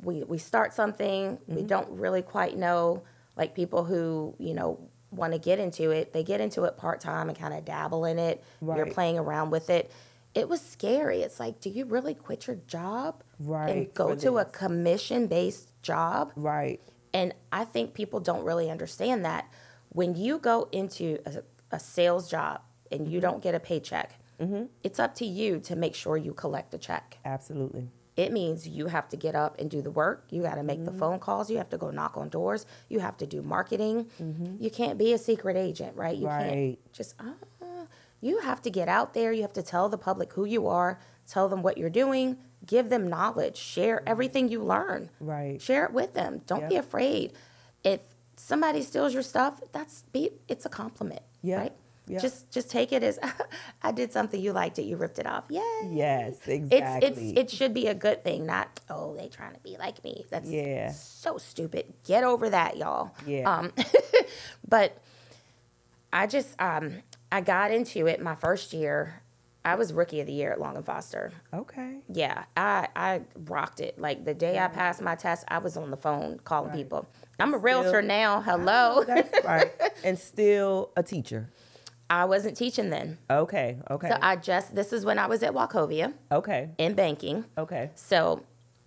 we 0.01 0.23
we 0.23 0.37
start 0.37 0.73
something 0.73 1.39
we 1.47 1.57
Mm-hmm. 1.57 1.67
don't 1.67 1.89
really 1.91 2.21
quite 2.21 2.57
know 2.57 3.03
like 3.35 3.55
people 3.55 3.83
who 3.85 4.35
you 4.39 4.53
know 4.53 4.89
want 5.11 5.31
to 5.33 5.39
get 5.39 5.59
into 5.59 5.91
it 5.91 6.11
they 6.11 6.23
get 6.23 6.41
into 6.41 6.63
it 6.65 6.75
part 6.75 6.99
time 6.99 7.29
and 7.29 7.37
kind 7.37 7.53
of 7.53 7.63
dabble 7.63 8.03
in 8.03 8.19
it 8.19 8.43
right. 8.59 8.75
you're 8.77 8.87
playing 8.87 9.17
around 9.17 9.51
with 9.51 9.69
it 9.69 9.89
it 10.33 10.49
was 10.49 10.59
scary 10.59 11.21
it's 11.21 11.39
like 11.39 11.61
do 11.61 11.69
you 11.69 11.85
really 11.85 12.13
quit 12.13 12.47
your 12.47 12.57
job 12.67 13.23
and 13.39 13.47
Right, 13.49 13.93
go 13.93 14.09
for 14.09 14.15
to 14.21 14.37
a 14.39 14.45
commission 14.45 15.27
based 15.27 15.71
job 15.81 16.31
Right. 16.35 16.79
and 17.13 17.33
I 17.51 17.65
think 17.65 17.93
people 17.93 18.19
don't 18.19 18.43
really 18.43 18.69
understand 18.71 19.25
that 19.25 19.49
when 19.89 20.15
you 20.15 20.39
go 20.39 20.67
into 20.71 21.19
a, 21.25 21.43
a 21.75 21.79
sales 21.79 22.29
job 22.29 22.61
and 22.91 23.01
Mm-hmm. 23.01 23.11
you 23.11 23.19
don't 23.21 23.41
get 23.41 23.55
a 23.55 23.59
paycheck, 23.59 24.19
it's 24.83 24.99
up 24.99 25.15
to 25.15 25.25
you 25.25 25.59
to 25.61 25.75
make 25.75 25.95
sure 25.95 26.17
you 26.17 26.33
collect 26.33 26.71
the 26.71 26.77
check. 26.77 27.17
Absolutely. 27.25 27.89
It 28.17 28.31
means 28.31 28.67
you 28.67 28.87
have 28.87 29.07
to 29.09 29.17
get 29.17 29.33
up 29.35 29.59
and 29.59 29.69
do 29.71 29.81
the 29.81 29.91
work. 29.91 30.25
You 30.29 30.41
got 30.43 30.55
to 30.55 30.63
make 30.63 30.77
Mm-hmm. 30.79 30.85
the 30.93 30.99
phone 30.99 31.19
calls. 31.19 31.49
You 31.49 31.57
have 31.57 31.69
to 31.69 31.77
go 31.77 31.89
knock 31.89 32.15
on 32.17 32.29
doors. 32.29 32.65
You 32.89 32.99
have 32.99 33.17
to 33.17 33.25
do 33.25 33.41
marketing. 33.41 34.07
You 34.59 34.69
can't 34.69 34.97
be 34.97 35.13
a 35.13 35.17
secret 35.17 35.55
agent, 35.57 35.95
right? 35.97 36.15
You 36.17 36.27
Mm-hmm. 36.27 36.37
Right. 36.49 36.77
can't 36.77 36.93
just, 36.93 37.15
uh, 37.19 37.65
you 38.21 38.39
have 38.39 38.61
to 38.63 38.69
get 38.69 38.87
out 38.89 39.13
there. 39.13 39.31
You 39.31 39.41
have 39.41 39.53
to 39.53 39.63
tell 39.63 39.87
the 39.89 39.97
public 39.97 40.33
who 40.33 40.45
you 40.45 40.67
are, 40.67 40.99
tell 41.27 41.49
them 41.49 41.61
what 41.61 41.77
you're 41.77 41.89
doing, 41.89 42.37
give 42.65 42.89
them 42.89 43.07
knowledge, 43.09 43.57
share 43.57 44.01
everything 44.07 44.49
you 44.49 44.63
learn. 44.63 45.09
Right. 45.19 45.61
Share 45.61 45.85
it 45.85 45.93
with 45.93 46.13
them. 46.13 46.41
Don't 46.47 46.69
be 46.69 46.75
afraid. 46.75 47.33
If 47.83 48.01
somebody 48.35 48.81
steals 48.81 49.13
your 49.13 49.23
stuff, 49.23 49.61
that's 49.71 50.03
be 50.11 50.31
it's 50.47 50.65
a 50.65 50.69
compliment, 50.69 51.21
Yep. 51.41 51.59
right? 51.59 51.73
Yep. 52.07 52.21
Just 52.21 52.51
just 52.51 52.69
take 52.69 52.91
it 52.91 53.01
as 53.01 53.17
I 53.81 53.91
did 53.91 54.11
something 54.13 54.39
you 54.39 54.53
liked 54.53 54.77
it, 54.77 54.83
you 54.83 54.95
ripped 54.95 55.17
it 55.17 55.25
off. 55.25 55.45
Yay. 55.49 55.61
Yes, 55.91 56.47
exactly. 56.47 57.07
It's 57.07 57.19
it's 57.19 57.39
it 57.53 57.57
should 57.57 57.73
be 57.73 57.87
a 57.87 57.95
good 57.95 58.23
thing, 58.23 58.45
not 58.45 58.79
oh 58.91 59.15
they 59.15 59.27
trying 59.27 59.53
to 59.55 59.59
be 59.61 59.75
like 59.77 60.03
me. 60.03 60.23
That's 60.29 60.49
Yeah. 60.49 60.91
so 60.91 61.37
stupid. 61.39 61.91
Get 62.03 62.23
over 62.23 62.49
that, 62.51 62.77
y'all. 62.77 63.11
Yeah. 63.25 63.51
Um, 63.51 63.73
but 64.67 64.97
I 66.13 66.27
just 66.27 66.59
um 66.61 67.01
I 67.31 67.41
got 67.41 67.71
into 67.71 68.05
it 68.07 68.21
my 68.21 68.35
first 68.35 68.71
year. 68.73 69.21
I 69.65 69.75
was 69.75 69.91
rookie 69.91 70.21
of 70.21 70.27
the 70.27 70.33
year 70.33 70.51
at 70.51 70.59
Long 70.61 70.75
and 70.77 70.85
Foster. 70.85 71.31
okay. 71.53 71.97
Yeah, 72.07 72.45
I 72.55 72.87
I 72.95 73.21
rocked 73.47 73.81
it. 73.81 73.99
Like 73.99 74.23
the 74.23 74.33
day 74.33 74.59
I 74.59 74.67
passed 74.67 75.01
my 75.01 75.15
test, 75.15 75.43
I 75.47 75.57
was 75.57 75.75
on 75.75 75.89
the 75.91 75.97
phone 75.97 76.39
calling 76.43 76.69
Right. 76.69 76.77
people. 76.77 77.07
I'm 77.39 77.53
a 77.53 77.57
realtor 77.57 77.89
Still- 77.89 78.01
now. 78.03 78.41
Hello. 78.41 79.03
That's 79.03 79.43
right. 79.45 79.71
And 80.03 80.17
still 80.19 80.91
a 80.95 81.03
teacher. 81.03 81.49
I 82.09 82.25
wasn't 82.25 82.55
teaching 82.55 82.91
then. 82.91 83.17
Okay. 83.29 83.79
Okay. 83.89 84.09
So 84.09 84.17
I 84.21 84.35
just 84.35 84.75
this 84.75 84.93
is 84.93 85.03
when 85.03 85.17
I 85.17 85.25
was 85.25 85.41
at 85.41 85.53
Wachovia 85.53 86.13
okay. 86.31 86.69
in 86.77 86.93
banking. 86.93 87.45
Okay. 87.57 87.89
So 87.95 88.43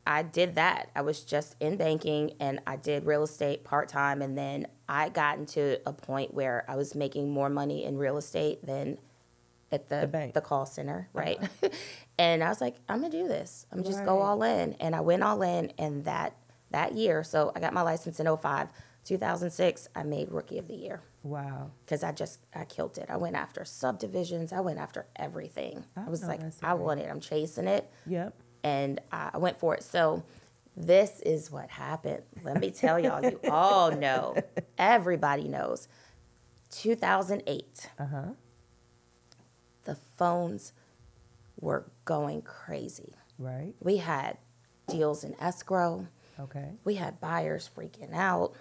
I 0.06 0.22
did 0.22 0.54
that. 0.54 0.90
I 0.94 1.02
was 1.02 1.24
just 1.24 1.56
in 1.60 1.76
banking 1.76 2.32
and 2.38 2.60
I 2.66 2.76
did 2.76 3.04
real 3.04 3.24
estate 3.24 3.64
part 3.64 3.88
time. 3.88 4.22
And 4.22 4.38
then 4.38 4.68
I 4.88 5.08
got 5.08 5.36
into 5.38 5.80
a 5.86 5.92
point 5.92 6.32
where 6.32 6.64
I 6.68 6.76
was 6.76 6.94
making 6.94 7.28
more 7.30 7.50
money 7.50 7.84
in 7.84 7.98
real 7.98 8.16
estate 8.16 8.64
than 8.64 8.98
at 9.72 9.88
the, 9.88 10.00
The 10.00 10.06
bank. 10.06 10.36
Uh-huh. 10.36 10.46
call 10.46 10.66
center, 10.66 11.08
right? 11.12 11.38
and 12.18 12.42
I 12.42 12.48
was 12.48 12.60
like, 12.60 12.76
I'm 12.88 13.00
gonna 13.00 13.10
do 13.10 13.28
this. 13.28 13.66
I'm 13.72 13.82
just 13.84 14.04
go 14.04 14.20
all 14.20 14.42
in. 14.42 14.74
And 14.74 14.94
I 14.96 15.00
went 15.00 15.22
all 15.22 15.42
in. 15.42 15.72
And 15.78 16.04
that 16.04 16.34
that 16.70 16.92
year, 16.94 17.22
so 17.24 17.52
I 17.56 17.60
got 17.60 17.72
my 17.72 17.82
license 17.82 18.20
in 18.20 18.26
05. 18.36 18.68
2006, 19.04 19.88
I 19.96 20.02
made 20.02 20.30
Rookie 20.30 20.58
of 20.58 20.68
the 20.68 20.74
Year 20.74 21.00
Wow. 21.22 21.70
because 21.84 22.02
I 22.02 22.12
just 22.12 22.40
I 22.54 22.64
killed 22.66 22.98
it. 22.98 23.06
I 23.08 23.16
went 23.16 23.36
after 23.36 23.64
subdivisions. 23.64 24.52
I 24.52 24.60
went 24.60 24.78
after 24.78 25.06
everything. 25.16 25.84
I 25.96 26.02
I 26.06 26.08
was 26.10 26.24
like, 26.24 26.40
I 26.62 26.74
want 26.74 27.00
it. 27.00 27.08
I'm 27.10 27.20
chasing 27.20 27.66
it 27.68 27.90
Yep. 28.06 28.34
and 28.64 29.00
I 29.10 29.38
went 29.38 29.58
for 29.58 29.74
it. 29.74 29.82
So 29.82 30.24
this 30.76 31.20
is 31.24 31.50
what 31.50 31.70
happened. 31.70 32.22
Let 32.44 32.60
me 32.60 32.70
tell 32.70 32.98
y'all, 33.00 33.22
you 33.24 33.40
all 33.50 33.90
know, 33.92 34.36
everybody 34.78 35.48
knows. 35.48 35.88
2008, 36.70 37.88
Uh 37.98 38.04
huh. 38.06 38.22
The 39.88 39.94
phones 39.94 40.74
were 41.58 41.90
going 42.04 42.42
crazy. 42.42 43.14
Right. 43.38 43.72
We 43.80 43.96
had 43.96 44.36
deals 44.86 45.24
in 45.24 45.34
escrow, 45.40 46.06
Okay. 46.38 46.72
we 46.84 46.96
had 46.96 47.20
buyers 47.20 47.68
freaking 47.74 48.14
out. 48.14 48.52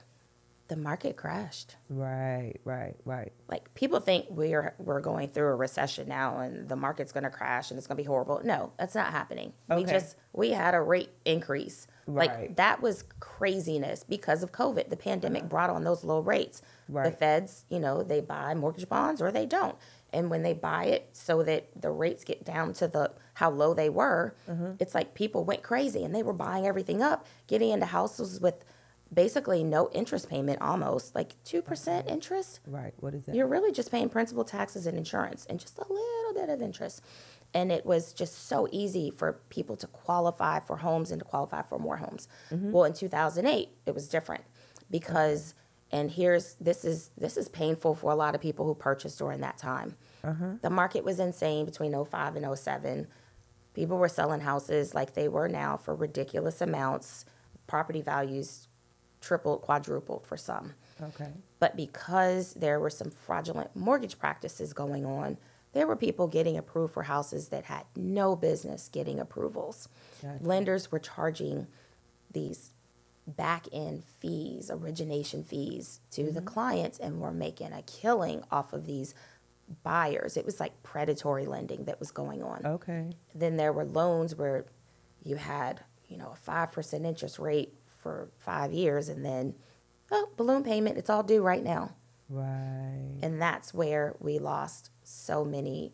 The 0.69 0.77
market 0.77 1.15
crashed. 1.15 1.75
Right. 1.89 2.55
Right. 2.65 2.95
Right. 3.05 3.31
Like 3.47 3.73
people 3.73 3.99
think 4.01 4.25
we're 4.29 4.73
we're 4.79 4.99
going 4.99 5.29
through 5.29 5.47
a 5.47 5.55
recession 5.55 6.09
now 6.09 6.39
and 6.39 6.67
the 6.67 6.75
market's 6.75 7.13
going 7.13 7.23
to 7.23 7.29
crash 7.29 7.71
and 7.71 7.77
it's 7.77 7.87
going 7.87 7.95
to 7.95 8.03
be 8.03 8.07
horrible. 8.07 8.41
No, 8.43 8.73
that's 8.77 8.93
not 8.93 9.11
happening. 9.11 9.53
Okay. 9.69 9.81
We 9.81 9.89
just 9.89 10.17
we 10.33 10.51
had 10.51 10.75
a 10.75 10.81
rate 10.81 11.11
increase. 11.23 11.87
Right. 12.05 12.29
Like 12.29 12.55
that 12.57 12.81
was 12.81 13.05
craziness 13.21 14.03
because 14.03 14.43
of 14.43 14.51
COVID. 14.51 14.89
The 14.89 14.97
pandemic 14.97 15.43
uh-huh. 15.43 15.49
brought 15.49 15.69
on 15.69 15.85
those 15.85 16.03
low 16.03 16.19
rates. 16.19 16.61
Right. 16.89 17.05
The 17.05 17.11
feds, 17.11 17.63
you 17.69 17.79
know, 17.79 18.03
they 18.03 18.19
buy 18.19 18.53
mortgage 18.53 18.89
bonds 18.89 19.21
or 19.21 19.31
they 19.31 19.45
don't. 19.45 19.77
And 20.13 20.29
when 20.29 20.41
they 20.43 20.53
buy 20.53 20.85
it 20.85 21.09
so 21.13 21.43
that 21.43 21.67
the 21.79 21.91
rates 21.91 22.23
get 22.23 22.43
down 22.45 22.73
to 22.73 22.87
the 22.87 23.11
how 23.33 23.49
low 23.49 23.73
they 23.73 23.89
were, 23.89 24.33
Mm-hmm. 24.49 24.71
it's 24.79 24.95
like 24.95 25.13
people 25.13 25.43
went 25.43 25.63
crazy 25.63 26.03
and 26.03 26.15
they 26.15 26.23
were 26.23 26.33
buying 26.33 26.65
everything 26.65 27.01
up, 27.01 27.25
getting 27.47 27.71
into 27.71 27.85
houses 27.87 28.39
with 28.39 28.63
basically 29.13 29.63
no 29.63 29.89
interest 29.91 30.29
payment 30.29 30.61
almost, 30.61 31.15
like 31.15 31.33
2% 31.45 32.07
interest 32.09 32.59
Right. 32.67 32.93
What 32.99 33.13
is 33.13 33.25
that? 33.25 33.35
you're 33.35 33.47
really 33.47 33.71
just 33.71 33.89
paying 33.91 34.09
principal 34.09 34.43
taxes 34.43 34.85
and 34.85 34.97
insurance 34.97 35.45
and 35.49 35.59
just 35.59 35.77
a 35.77 35.85
little 35.87 36.33
bit 36.33 36.49
of 36.49 36.61
interest. 36.61 37.01
And 37.53 37.71
it 37.71 37.85
was 37.85 38.11
just 38.11 38.47
so 38.47 38.67
easy 38.71 39.09
for 39.09 39.39
people 39.49 39.77
to 39.77 39.87
qualify 39.87 40.59
for 40.59 40.77
homes 40.77 41.11
and 41.11 41.19
to 41.19 41.25
qualify 41.25 41.61
for 41.61 41.79
more 41.79 41.97
homes. 41.97 42.27
Well, 42.51 42.83
in 42.83 42.91
2008, 42.93 43.69
it 43.85 43.93
was 43.93 44.09
different 44.09 44.43
because, 44.91 45.53
and 45.91 46.11
here's 46.11 46.55
this 46.55 46.83
is 46.83 47.11
this 47.17 47.37
is 47.37 47.47
painful 47.47 47.95
for 47.95 48.11
a 48.11 48.15
lot 48.15 48.35
of 48.35 48.41
people 48.41 48.65
who 48.65 48.75
purchased 48.75 49.19
during 49.19 49.41
that 49.41 49.57
time. 49.57 49.95
Uh-huh. 50.23 50.53
The 50.61 50.69
market 50.69 51.03
was 51.03 51.19
insane 51.19 51.65
between 51.65 51.93
05 52.05 52.35
and 52.35 52.57
07. 52.57 53.07
People 53.73 53.97
were 53.97 54.09
selling 54.09 54.41
houses 54.41 54.93
like 54.93 55.13
they 55.13 55.27
were 55.27 55.47
now 55.47 55.77
for 55.77 55.95
ridiculous 55.95 56.61
amounts. 56.61 57.25
Property 57.67 58.01
values 58.01 58.67
tripled, 59.21 59.61
quadrupled 59.61 60.25
for 60.25 60.37
some. 60.37 60.73
okay. 61.01 61.31
But 61.59 61.75
because 61.75 62.53
there 62.53 62.79
were 62.79 62.89
some 62.89 63.11
fraudulent 63.11 63.75
mortgage 63.75 64.19
practices 64.19 64.73
going 64.73 65.05
on, 65.05 65.37
there 65.73 65.87
were 65.87 65.95
people 65.95 66.27
getting 66.27 66.57
approved 66.57 66.93
for 66.93 67.03
houses 67.03 67.49
that 67.49 67.65
had 67.65 67.85
no 67.95 68.35
business 68.35 68.89
getting 68.89 69.19
approvals. 69.19 69.89
Gotcha. 70.21 70.43
Lenders 70.43 70.91
were 70.91 70.99
charging 70.99 71.67
these 72.31 72.71
back 73.27 73.67
end 73.73 74.03
fees, 74.19 74.71
origination 74.71 75.43
fees 75.43 75.99
to 76.11 76.23
the 76.23 76.39
mm-hmm. 76.39 76.45
clients, 76.45 76.97
and 76.97 77.19
were 77.19 77.31
making 77.31 77.73
a 77.73 77.81
killing 77.83 78.43
off 78.49 78.73
of 78.73 78.85
these 78.85 79.13
buyers. 79.83 80.37
It 80.37 80.45
was 80.45 80.59
like 80.59 80.81
predatory 80.81 81.45
lending 81.45 81.85
that 81.85 81.99
was 81.99 82.11
going 82.11 82.41
on 82.41 82.65
Okay. 82.65 83.11
then 83.35 83.57
there 83.57 83.73
were 83.73 83.83
loans 83.83 84.33
where 84.33 84.65
you 85.23 85.35
had 85.35 85.81
you 86.07 86.17
know 86.17 86.31
a 86.31 86.35
five 86.35 86.71
percent 86.71 87.05
interest 87.05 87.37
rate 87.37 87.73
for 87.85 88.29
five 88.39 88.71
years, 88.71 89.09
and 89.09 89.25
then 89.25 89.55
oh, 90.11 90.29
balloon 90.37 90.63
payment, 90.63 90.97
it's 90.97 91.09
all 91.09 91.23
due 91.23 91.41
right 91.41 91.63
now. 91.63 91.95
Right. 92.29 93.19
And 93.21 93.41
that's 93.41 93.73
where 93.73 94.15
we 94.19 94.39
lost 94.39 94.91
so 95.03 95.45
many. 95.45 95.93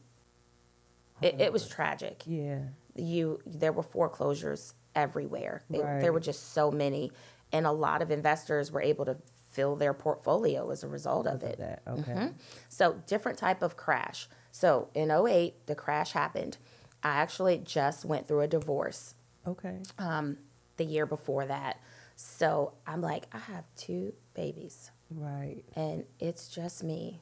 It, 1.21 1.39
it 1.39 1.53
was 1.53 1.67
tragic. 1.67 2.23
Yeah. 2.25 2.59
You 2.95 3.39
there 3.45 3.71
were 3.71 3.83
foreclosures 3.83 4.73
everywhere. 4.95 5.63
It- 5.71 5.81
Right. 5.83 6.01
there 6.01 6.13
were 6.13 6.19
just 6.19 6.51
so 6.53 6.71
many, 6.71 7.11
and 7.51 7.65
a 7.65 7.71
lot 7.71 8.01
of 8.01 8.11
investors 8.11 8.71
were 8.71 8.81
able 8.81 9.05
to 9.05 9.17
fill 9.51 9.75
their 9.75 9.93
portfolio 9.93 10.69
as 10.71 10.83
a 10.83 10.87
result 10.87 11.27
of 11.27 11.43
it. 11.43 11.59
That 11.59 11.81
okay. 11.87 12.11
Mhm. 12.13 12.33
So 12.69 12.93
different 13.05 13.37
type 13.37 13.61
of 13.61 13.77
crash. 13.77 14.27
So 14.51 14.89
in 14.95 15.11
08, 15.11 15.65
the 15.67 15.75
crash 15.75 16.13
happened. 16.13 16.57
I 17.03 17.09
actually 17.09 17.57
just 17.59 18.05
went 18.05 18.27
through 18.27 18.41
a 18.41 18.47
divorce 18.47 19.13
Okay. 19.45 19.81
um, 19.99 20.37
the 20.77 20.85
year 20.85 21.05
before 21.05 21.45
that. 21.45 21.79
So 22.15 22.73
I'm 22.87 23.01
like, 23.01 23.27
I 23.33 23.39
have 23.39 23.65
two 23.75 24.13
babies 24.33 24.89
Right. 25.11 25.63
and 25.75 26.05
it's 26.19 26.47
just 26.47 26.83
me. 26.83 27.21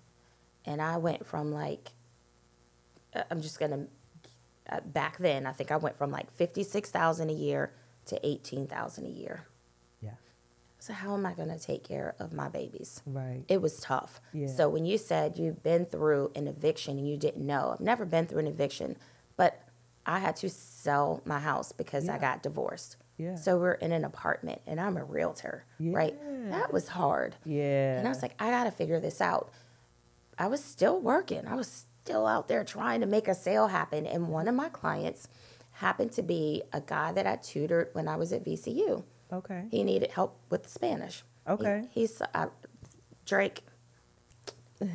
And 0.66 0.82
I 0.82 0.98
went 0.98 1.26
from 1.26 1.52
like, 1.52 1.92
uh, 3.14 3.24
I'm 3.30 3.42
just 3.42 3.60
gonna, 3.60 3.88
uh, 4.70 4.80
back 4.86 5.18
then, 5.18 5.46
I 5.46 5.52
think 5.52 5.72
I 5.72 5.78
went 5.78 5.98
from 5.98 6.12
like 6.12 6.32
56,000 6.32 7.30
a 7.30 7.34
year 7.34 7.74
to 8.06 8.26
18,000 8.26 9.06
a 9.06 9.10
year. 9.10 9.46
Yeah. 10.02 10.12
So 10.80 10.94
how 10.94 11.14
am 11.14 11.26
I 11.26 11.34
gonna 11.34 11.60
take 11.60 11.84
care 11.84 12.16
of 12.20 12.34
my 12.34 12.50
babies? 12.50 13.02
Right. 13.06 13.44
It 13.48 13.62
was 13.62 13.80
tough. 13.80 14.20
Yeah. 14.34 14.48
So 14.48 14.70
when 14.70 14.86
you 14.86 14.98
said 14.98 15.38
you've 15.38 15.64
been 15.64 15.86
through 15.86 16.32
an 16.36 16.48
eviction 16.48 16.98
and 16.98 17.08
you 17.08 17.18
didn't 17.18 17.46
know, 17.46 17.72
I've 17.74 17.82
never 17.82 18.06
been 18.06 18.26
through 18.28 18.40
an 18.40 18.48
eviction, 18.48 18.98
but 19.38 19.62
I 20.06 20.20
had 20.20 20.36
to 20.38 20.50
sell 20.50 21.22
my 21.26 21.40
house 21.40 21.72
because 21.72 22.10
I 22.10 22.18
got 22.18 22.42
divorced. 22.42 22.98
Yeah. 23.18 23.36
So 23.36 23.58
we're 23.60 23.74
in 23.74 23.92
an 23.92 24.04
apartment 24.04 24.62
and 24.66 24.80
I'm 24.80 24.98
a 24.98 25.04
realtor, 25.04 25.66
yeah. 25.80 25.92
right? 25.96 26.50
That 26.50 26.74
was 26.74 26.88
hard. 26.88 27.36
yeah. 27.46 28.00
And 28.00 28.08
I 28.08 28.10
was 28.10 28.24
like, 28.24 28.34
I 28.40 28.50
got 28.50 28.64
to 28.64 28.72
figure 28.72 29.00
this 29.00 29.22
out. 29.22 29.52
I 30.40 30.48
was 30.48 30.64
still 30.64 31.00
working. 31.00 31.46
I 31.46 31.54
was 31.54 31.86
still 32.04 32.26
out 32.26 32.48
there 32.48 32.64
trying 32.64 33.02
to 33.02 33.06
make 33.08 33.28
a 33.28 33.36
sale 33.36 33.68
happen. 33.68 34.06
And 34.06 34.28
one 34.30 34.48
of 34.48 34.56
my 34.56 34.70
clients 34.70 35.28
happened 35.74 36.12
to 36.14 36.22
be 36.24 36.64
a 36.74 36.82
guy 36.82 37.12
that 37.12 37.28
I 37.28 37.36
tutored 37.38 37.90
when 37.94 38.08
I 38.08 38.16
was 38.16 38.34
at 38.34 38.44
VCU. 38.46 39.04
okay. 39.32 39.66
He 39.72 39.84
needed 39.84 40.12
help 40.12 40.38
with 40.50 40.68
Spanish. 40.70 41.24
He- 41.48 41.52
Okay. 41.54 41.88
he's 41.92 42.22
uh, 42.36 42.48
Drake. 43.26 43.64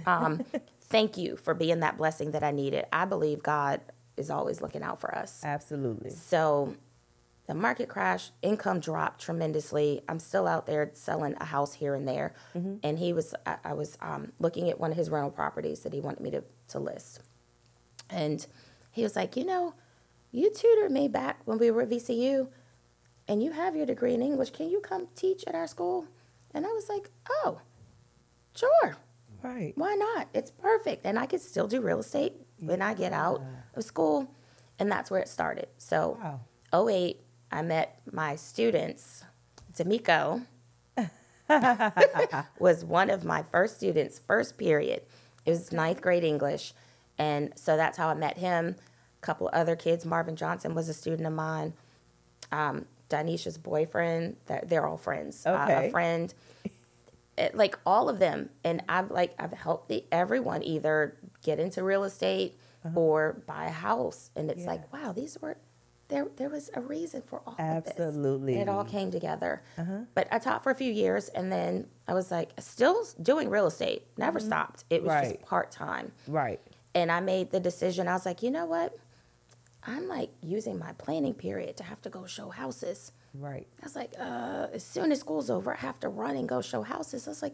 Um, 0.06 0.44
thank 0.82 1.16
you 1.16 1.36
for 1.36 1.54
being 1.54 1.80
that 1.80 1.96
blessing 1.96 2.30
that 2.32 2.42
I 2.44 2.50
needed. 2.52 2.86
I 2.92 3.04
believe 3.04 3.42
God 3.42 3.80
is 4.16 4.30
always 4.30 4.60
looking 4.60 4.82
out 4.82 5.00
for 5.00 5.12
us. 5.14 5.42
Absolutely. 5.44 6.10
So 6.10 6.74
the 7.46 7.54
market 7.54 7.88
crashed, 7.88 8.32
income 8.42 8.78
dropped 8.80 9.20
tremendously. 9.20 10.02
I'm 10.08 10.18
still 10.20 10.46
out 10.46 10.66
there 10.66 10.90
selling 10.94 11.34
a 11.40 11.44
house 11.44 11.74
here 11.74 11.94
and 11.94 12.06
there. 12.06 12.34
And 12.54 12.98
he 12.98 13.12
was, 13.12 13.34
I, 13.44 13.56
I 13.64 13.72
was 13.74 13.96
um, 14.00 14.32
looking 14.38 14.70
at 14.70 14.78
one 14.80 14.90
of 14.92 14.96
his 14.96 15.10
rental 15.10 15.30
properties 15.30 15.80
that 15.80 15.92
he 15.92 16.00
wanted 16.00 16.20
me 16.20 16.30
to, 16.30 16.44
to 16.68 16.78
list. 16.78 17.20
And 18.10 18.46
he 18.90 19.02
was 19.02 19.16
like, 19.16 19.36
you 19.36 19.44
know, 19.44 19.74
you 20.32 20.52
tutored 20.52 20.90
me 20.90 21.08
back 21.08 21.40
when 21.44 21.58
we 21.58 21.70
were 21.70 21.82
at 21.82 21.90
VCU 21.90 22.48
and 23.28 23.42
you 23.42 23.52
have 23.52 23.74
your 23.76 23.86
degree 23.86 24.14
in 24.14 24.22
English. 24.22 24.50
Can 24.50 24.68
you 24.70 24.80
come 24.80 25.08
teach 25.14 25.44
at 25.46 25.54
our 25.54 25.66
school? 25.66 26.06
And 26.54 26.64
I 26.64 26.70
was 26.70 26.88
like, 26.88 27.10
oh, 27.28 27.60
sure. 28.54 28.96
Right. 29.42 29.72
Why 29.76 29.94
not? 29.94 30.28
It's 30.32 30.50
perfect. 30.50 31.04
And 31.04 31.18
I 31.18 31.26
could 31.26 31.40
still 31.40 31.66
do 31.68 31.80
real 31.80 32.00
estate 32.00 32.34
when 32.58 32.80
I 32.82 32.94
get 32.94 33.12
out 33.12 33.42
of 33.74 33.84
school. 33.84 34.30
And 34.78 34.90
that's 34.90 35.10
where 35.10 35.20
it 35.20 35.28
started. 35.28 35.68
So, 35.78 36.18
Wow. 36.72 36.88
08, 36.88 37.20
I 37.50 37.62
met 37.62 38.00
my 38.10 38.36
students. 38.36 39.24
D'Amico 39.74 40.42
was 42.58 42.84
one 42.84 43.10
of 43.10 43.24
my 43.24 43.42
first 43.42 43.76
students, 43.76 44.18
first 44.18 44.56
period. 44.58 45.02
It 45.46 45.50
was 45.50 45.72
ninth 45.72 46.02
grade 46.02 46.24
English. 46.24 46.74
And 47.18 47.52
so 47.56 47.76
that's 47.78 47.96
how 47.96 48.08
I 48.08 48.14
met 48.14 48.36
him. 48.36 48.76
A 49.22 49.26
couple 49.26 49.48
other 49.52 49.76
kids. 49.76 50.04
Marvin 50.04 50.36
Johnson 50.36 50.74
was 50.74 50.88
a 50.90 50.94
student 50.94 51.26
of 51.26 51.32
mine. 51.32 51.72
Um, 52.52 52.84
Danisha's 53.08 53.56
boyfriend, 53.56 54.36
they're, 54.46 54.64
they're 54.66 54.86
all 54.86 54.96
friends. 54.98 55.46
Uh, 55.46 55.60
Okay. 55.68 55.88
a 55.88 55.90
friend 55.90 56.34
it, 57.38 57.54
like 57.54 57.78
all 57.84 58.08
of 58.08 58.18
them 58.18 58.48
and 58.64 58.82
i've 58.88 59.10
like 59.10 59.34
i've 59.38 59.52
helped 59.52 59.90
the, 59.90 60.02
everyone 60.10 60.62
either 60.62 61.14
get 61.42 61.58
into 61.60 61.82
real 61.84 62.04
estate 62.04 62.58
or 62.94 63.42
buy 63.46 63.66
a 63.66 63.70
house 63.70 64.30
and 64.34 64.50
it's 64.50 64.62
Uh-huh. 64.66 64.72
Yeah. 64.74 64.80
like 64.80 64.92
wow 65.06 65.12
these 65.12 65.36
were 65.42 65.56
there 66.08 66.26
there 66.36 66.48
was 66.48 66.70
a 66.74 66.80
reason 66.80 67.22
for 67.22 67.40
all 67.46 67.54
Absolutely. 67.58 68.54
of 68.54 68.58
this 68.58 68.62
it 68.62 68.68
all 68.68 68.84
came 68.84 69.10
together 69.10 69.62
Uh-huh. 69.78 69.98
but 70.14 70.28
i 70.30 70.38
taught 70.38 70.62
for 70.62 70.70
a 70.70 70.74
few 70.74 70.92
years 70.92 71.28
and 71.30 71.50
then 71.50 71.86
i 72.06 72.14
was 72.14 72.30
like 72.30 72.50
still 72.58 73.04
doing 73.22 73.48
real 73.50 73.66
estate 73.66 74.02
never 74.16 74.38
stopped 74.38 74.84
it 74.90 75.02
was 75.02 75.10
Mm-hmm. 75.12 75.22
Right. 75.24 75.36
just 75.38 75.46
part-time 75.48 76.12
Right. 76.28 76.60
and 76.94 77.10
i 77.10 77.20
made 77.20 77.50
the 77.50 77.60
decision 77.60 78.06
i 78.08 78.12
was 78.12 78.24
like 78.26 78.42
you 78.42 78.50
know 78.50 78.66
what 78.66 78.96
i'm 79.84 80.06
like 80.08 80.30
using 80.42 80.78
my 80.78 80.92
planning 80.92 81.34
period 81.34 81.76
to 81.78 81.82
have 81.84 82.00
to 82.02 82.08
go 82.10 82.26
show 82.26 82.50
houses 82.50 83.12
Right. 83.38 83.66
I 83.82 83.84
was 83.84 83.94
like, 83.94 84.12
uh, 84.18 84.68
as 84.72 84.82
soon 84.82 85.12
as 85.12 85.20
school's 85.20 85.50
over, 85.50 85.74
I 85.74 85.76
have 85.76 86.00
to 86.00 86.08
run 86.08 86.36
and 86.36 86.48
go 86.48 86.62
show 86.62 86.80
houses. 86.80 87.26
I 87.28 87.30
was 87.32 87.42
like, 87.42 87.52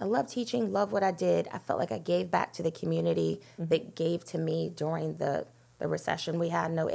I 0.00 0.04
love 0.04 0.28
teaching, 0.28 0.72
love 0.72 0.92
what 0.92 1.02
I 1.02 1.10
did. 1.10 1.48
I 1.52 1.58
felt 1.58 1.80
like 1.80 1.90
I 1.90 1.98
gave 1.98 2.30
back 2.30 2.52
to 2.52 2.62
the 2.62 2.70
community 2.70 3.40
that 3.58 3.96
gave 3.96 4.24
to 4.26 4.38
me 4.38 4.70
during 4.76 5.14
the, 5.16 5.44
the 5.84 5.88
recession 5.88 6.38
we 6.38 6.48
had 6.48 6.70
in 6.70 6.78
8 6.78 6.86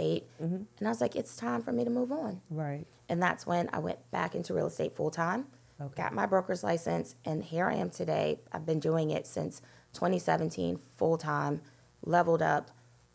mm-hmm. 0.42 0.56
And 0.80 0.88
I 0.88 0.90
was 0.90 1.00
like, 1.00 1.16
it's 1.16 1.36
time 1.36 1.62
for 1.62 1.72
me 1.72 1.84
to 1.84 1.92
move 1.92 2.12
on. 2.12 2.42
Right. 2.50 2.88
And 3.08 3.22
that's 3.22 3.46
when 3.46 3.70
I 3.72 3.78
went 3.78 4.00
back 4.10 4.34
into 4.34 4.52
real 4.56 4.66
estate 4.66 4.94
full 4.94 5.12
time, 5.12 5.46
Okay. 5.80 6.02
got 6.02 6.12
my 6.16 6.26
broker's 6.26 6.64
license, 6.64 7.14
and 7.24 7.44
here 7.44 7.68
I 7.70 7.76
am 7.76 7.92
today. 7.92 8.40
I've 8.52 8.66
been 8.66 8.80
doing 8.80 9.12
it 9.12 9.28
since 9.28 9.62
2017, 9.94 10.78
full 10.98 11.18
time, 11.20 11.62
leveled 12.04 12.42
up, 12.42 12.72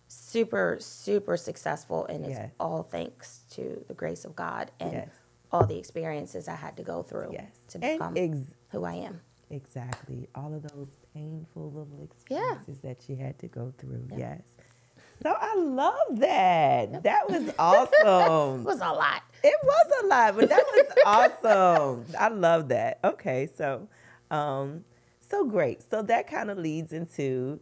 super, 0.07 0.77
super 0.81 1.37
successful. 1.37 2.07
And 2.07 2.25
it's 2.25 2.39
Yes. 2.39 2.51
all 2.61 2.85
thanks 2.85 3.41
to 3.51 3.85
the 3.89 3.95
grace 3.95 4.25
of 4.25 4.37
God 4.37 4.71
and 4.79 4.93
Yes. 4.93 5.09
all 5.51 5.67
the 5.67 5.77
experiences 5.77 6.47
I 6.47 6.55
had 6.55 6.77
to 6.77 6.85
go 6.85 7.03
through 7.03 7.31
Yes. 7.33 7.51
to 7.71 7.79
become 7.81 8.17
ex- 8.17 8.39
who 8.69 8.85
I 8.85 8.95
am. 8.95 9.23
Exactly. 9.51 10.29
All 10.37 10.55
of 10.55 10.63
those 10.63 10.89
painful 11.13 11.67
little 11.73 11.99
Yeah. 11.99 12.05
experiences 12.05 12.79
that 12.83 13.09
you 13.09 13.17
had 13.17 13.39
to 13.41 13.49
go 13.49 13.73
through. 13.77 14.07
Yeah. 14.13 14.19
Yes. 14.19 14.43
So 15.25 15.35
I 15.41 15.55
love 15.57 16.21
that. 16.21 17.03
That 17.03 17.31
was 17.31 17.51
awesome. 17.59 18.61
It 18.61 18.65
was 18.65 18.81
a 18.81 18.93
lot. 18.93 19.23
It 19.43 19.57
was 19.63 19.87
a 20.03 20.07
lot, 20.07 20.37
but 20.37 20.49
that 20.51 20.65
was 20.67 20.87
awesome. 21.43 22.05
I 22.19 22.29
love 22.29 22.69
that. 22.69 23.01
Okay, 23.03 23.49
so 23.57 23.89
um 24.31 24.85
so 25.21 25.47
great. 25.47 25.83
So 25.91 26.03
that 26.03 26.31
kind 26.31 26.51
of 26.51 26.59
leads 26.59 26.93
into 26.93 27.59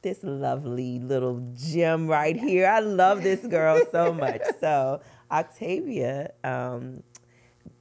this 0.00 0.20
lovely 0.22 0.98
little 0.98 1.46
gem 1.54 2.08
right 2.08 2.36
here. 2.36 2.66
I 2.66 2.80
love 2.80 3.22
this 3.22 3.46
girl 3.46 3.82
so 3.92 4.12
much. 4.12 4.40
So 4.60 5.02
Octavia, 5.30 6.32
um, 6.42 7.02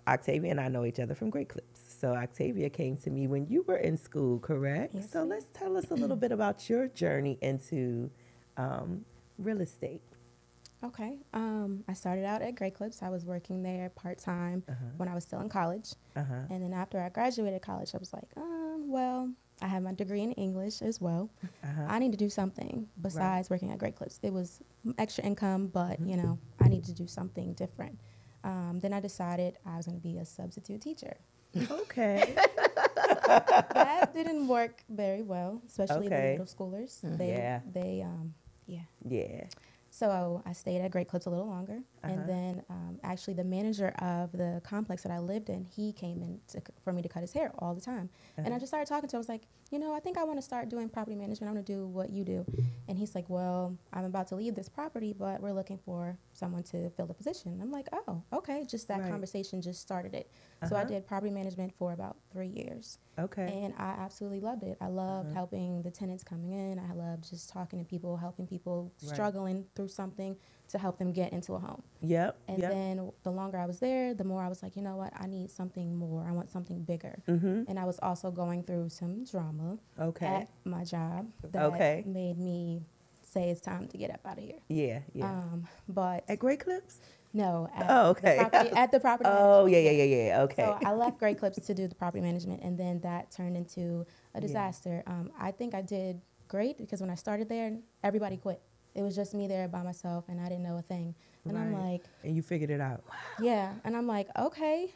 Octavia 0.06 0.52
and 0.52 0.60
I 0.60 0.67
know 0.67 0.84
each 0.84 1.00
other 1.00 1.15
from 1.15 1.30
Great 1.30 1.48
Clips. 1.48 1.80
So 2.00 2.13
Octavia 2.13 2.70
came 2.70 2.98
to 2.98 3.10
me 3.10 3.28
when 3.28 3.48
you 3.48 3.63
were 3.67 3.78
in 3.78 3.96
school, 3.96 4.39
correct? 4.39 4.96
Yes, 4.96 5.12
so 5.12 5.24
let's 5.24 5.46
tell 5.54 5.78
us 5.78 5.89
a 5.91 5.96
little 5.96 6.15
bit 6.26 6.34
about 6.34 6.70
your 6.70 6.89
journey 6.89 7.38
into 7.41 8.12
um, 8.58 9.06
real 9.38 9.62
estate. 9.62 10.02
Okay. 10.84 11.17
Um, 11.34 11.84
I 11.88 11.93
started 11.93 12.24
out 12.26 12.41
at 12.41 12.56
Great 12.56 12.76
Clips. 12.76 13.02
I 13.02 13.10
was 13.10 13.26
working 13.26 13.63
there 13.63 13.89
part 13.89 14.20
time 14.20 14.63
when 14.98 15.10
I 15.10 15.15
was 15.15 15.24
still 15.24 15.39
in 15.41 15.50
college. 15.50 15.93
Uh-huh. 16.15 16.34
And 16.52 16.63
then 16.63 16.74
after 16.74 17.00
I 17.00 17.10
graduated 17.10 17.62
college, 17.63 17.91
I 17.96 17.98
was 17.98 18.13
like, 18.13 18.30
um, 18.38 18.86
well, 18.88 19.32
I 19.60 19.67
have 19.67 19.82
my 19.82 19.93
degree 19.93 20.22
in 20.22 20.34
English 20.34 20.84
as 20.84 21.02
well. 21.02 21.32
Uh-huh. 21.63 21.86
I 21.88 21.98
need 21.98 22.12
to 22.12 22.17
do 22.17 22.30
something 22.30 22.88
besides 23.02 23.50
working 23.50 23.72
at 23.72 23.80
Great 23.80 23.96
Clips. 23.96 24.20
It 24.22 24.32
was 24.32 24.60
extra 25.00 25.24
income, 25.24 25.67
but 25.67 26.00
you 26.00 26.15
know, 26.15 26.38
I 26.62 26.67
need 26.67 26.84
to 26.86 26.93
do 26.93 27.08
something 27.08 27.54
different. 27.54 28.00
Um, 28.43 28.80
then 28.80 28.93
I 28.93 29.00
decided 29.00 29.58
I 29.65 29.78
was 29.78 29.88
going 29.88 29.98
to 29.98 30.04
be 30.04 30.17
a 30.20 30.26
substitute 30.26 30.82
teacher. 30.82 31.17
Okay. 31.72 32.36
that 33.26 34.12
didn't 34.13 34.48
work 34.48 34.84
very 34.89 35.24
well, 35.24 35.60
especially 35.65 36.06
Okay. 36.06 36.38
the 36.38 36.43
middle 36.43 36.46
schoolers. 36.46 37.00
They, 37.17 37.30
Yeah. 37.30 37.62
They, 37.74 38.04
um, 38.04 38.36
yeah. 38.67 38.82
yeah. 39.08 39.45
So 39.89 40.43
I 40.45 40.53
stayed 40.53 40.82
at 40.82 40.91
Great 40.91 41.08
Clips 41.08 41.25
a 41.25 41.30
little 41.30 41.47
longer, 41.47 41.80
Uh-huh. 42.03 42.13
and 42.13 42.30
then 42.30 42.63
um, 42.69 42.99
actually 43.03 43.34
the 43.34 43.43
manager 43.43 43.88
of 43.99 44.32
the 44.32 44.62
complex 44.63 45.01
that 45.03 45.12
I 45.12 45.17
lived 45.19 45.49
in, 45.49 45.65
he 45.65 45.91
came 45.91 46.21
in 46.21 46.39
to, 46.49 46.62
for 46.84 46.93
me 46.93 47.01
to 47.01 47.10
cut 47.10 47.21
his 47.21 47.32
hair 47.34 47.51
all 47.60 47.73
the 47.73 47.82
time, 47.82 48.10
and 48.36 48.45
Uh-huh. 48.47 48.56
I 48.56 48.60
just 48.60 48.69
started 48.69 48.88
talking 48.88 49.10
to 49.10 49.15
him. 49.15 49.17
I 49.17 49.23
was 49.25 49.30
like, 49.30 49.47
you 49.71 49.80
know, 49.80 49.93
I 49.95 49.99
think 49.99 50.17
I 50.17 50.23
want 50.23 50.38
to 50.38 50.43
start 50.43 50.69
doing 50.69 50.88
property 50.89 51.15
management. 51.15 51.49
I 51.49 51.53
want 51.56 51.65
to 51.65 51.73
do 51.73 51.88
what 51.88 52.10
you 52.12 52.23
do, 52.23 52.45
and 52.88 52.97
he's 52.99 53.15
like, 53.15 53.27
well, 53.30 53.75
I'm 53.91 54.06
about 54.06 54.27
to 54.27 54.36
leave 54.36 54.53
this 54.53 54.69
property, 54.69 55.13
but 55.17 55.41
we're 55.41 55.53
looking 55.53 55.80
for 55.80 56.17
someone 56.38 56.63
to 56.63 56.89
fill 56.91 57.08
the 57.08 57.13
position. 57.13 57.60
I'm 57.62 57.71
like, 57.71 57.88
oh, 57.93 58.21
okay. 58.34 58.63
Just 58.65 58.88
that 58.89 59.00
Right. 59.02 59.10
conversation 59.10 59.62
just 59.62 59.82
started 59.82 60.13
it. 60.13 60.30
So 60.67 60.76
I 60.76 60.82
Uh-huh. 60.82 60.88
did 60.89 61.08
property 61.08 61.32
management 61.32 61.73
for 61.73 61.93
about 61.93 62.17
three 62.32 62.47
years. 62.50 63.00
Okay. 63.19 63.63
And 63.63 63.73
I 63.78 63.89
absolutely 63.97 64.41
loved 64.41 64.62
it. 64.63 64.78
I 64.80 64.88
loved 64.88 65.30
Uh-huh. 65.30 65.34
helping 65.34 65.82
the 65.82 65.89
tenants 65.91 66.23
coming 66.23 66.52
in. 66.52 66.78
I 66.78 66.93
loved 66.93 67.28
just 67.30 67.50
talking 67.50 67.80
to 67.80 67.86
people, 67.86 68.17
helping 68.17 68.45
people 68.45 68.91
Right. 69.02 69.13
struggling 69.13 69.65
through 69.73 69.88
through 69.88 69.93
something 69.93 70.36
to 70.67 70.78
help 70.78 70.97
them 70.97 71.12
get 71.13 71.32
into 71.32 71.54
a 71.54 71.60
home. 71.60 71.82
Yep. 72.02 72.38
And 72.47 72.60
yep. 72.60 72.71
then 72.71 73.12
the 73.23 73.32
longer 73.32 73.58
I 73.58 73.65
was 73.65 73.80
there, 73.80 74.13
the 74.13 74.23
more 74.23 74.41
I 74.43 74.50
was 74.50 74.62
like, 74.62 74.76
you 74.76 74.82
know 74.82 74.97
what, 74.97 75.13
I 75.15 75.28
need 75.28 75.50
something 75.50 75.95
more. 75.95 76.26
I 76.28 76.32
want 76.32 76.50
something 76.50 76.84
bigger. 76.84 77.23
mm-hmm. 77.28 77.63
And 77.67 77.80
I 77.80 77.86
was 77.86 78.00
also 78.00 78.32
going 78.32 78.63
through 78.63 78.89
some 78.89 79.23
drama 79.23 79.78
Okay. 80.00 80.26
at 80.26 80.50
my 80.65 80.84
job 80.84 81.32
that 81.41 81.62
Okay. 81.63 82.04
made 82.06 82.38
me 82.38 82.84
say 83.30 83.50
it's 83.50 83.62
time 83.62 83.88
to 83.88 83.98
get 83.98 84.10
up 84.12 84.22
out 84.26 84.38
of 84.38 84.44
here. 84.44 84.60
yeah. 84.70 85.00
Yeah. 85.13 85.30
Um, 85.30 85.68
but 85.90 86.24
At 86.30 86.40
Great 86.40 86.60
Clips. 86.62 87.00
no, 87.34 87.70
at 87.76 87.86
Oh, 87.90 88.10
okay. 88.12 88.38
the 88.38 88.50
property, 88.50 88.76
at 88.76 88.92
the 88.92 89.00
property. 89.00 89.30
Oh 89.32 89.66
yeah 89.66 89.80
yeah 89.80 89.92
yeah 89.92 90.04
yeah. 90.28 90.42
Okay. 90.44 90.63
So 90.66 90.78
I 90.86 90.94
left 90.94 91.20
Great 91.20 91.38
Clips 91.38 91.60
to 91.66 91.74
do 91.74 91.88
the 91.88 91.96
property 91.96 92.22
management, 92.22 92.63
and 92.63 92.78
then 92.78 93.00
that 93.02 93.30
turned 93.32 93.58
into 93.58 94.06
a 94.34 94.42
disaster. 94.42 95.04
Um, 95.08 95.32
I 95.40 95.52
think 95.52 95.76
I 95.76 95.82
did 95.82 96.22
great 96.48 96.78
because 96.78 97.02
when 97.02 97.10
I 97.10 97.16
started 97.16 97.50
there, 97.50 97.76
everybody 98.04 98.38
quit. 98.38 98.62
It 98.96 99.04
was 99.04 99.16
just 99.16 99.34
me 99.36 99.48
there 99.48 99.68
by 99.68 99.84
myself, 99.84 100.26
and 100.30 100.40
I 100.42 100.46
didn't 100.46 100.63
know 100.63 100.78
a 100.78 100.82
thing. 100.82 101.13
And 101.46 101.58
I'm 101.58 101.72
like, 101.74 102.02
and 102.24 102.36
you 102.36 102.42
figured 102.42 102.72
it 102.72 102.82
out. 102.82 103.04
yeah. 103.40 103.74
And 103.84 103.96
I'm 103.96 104.08
like, 104.08 104.28
okay, 104.38 104.92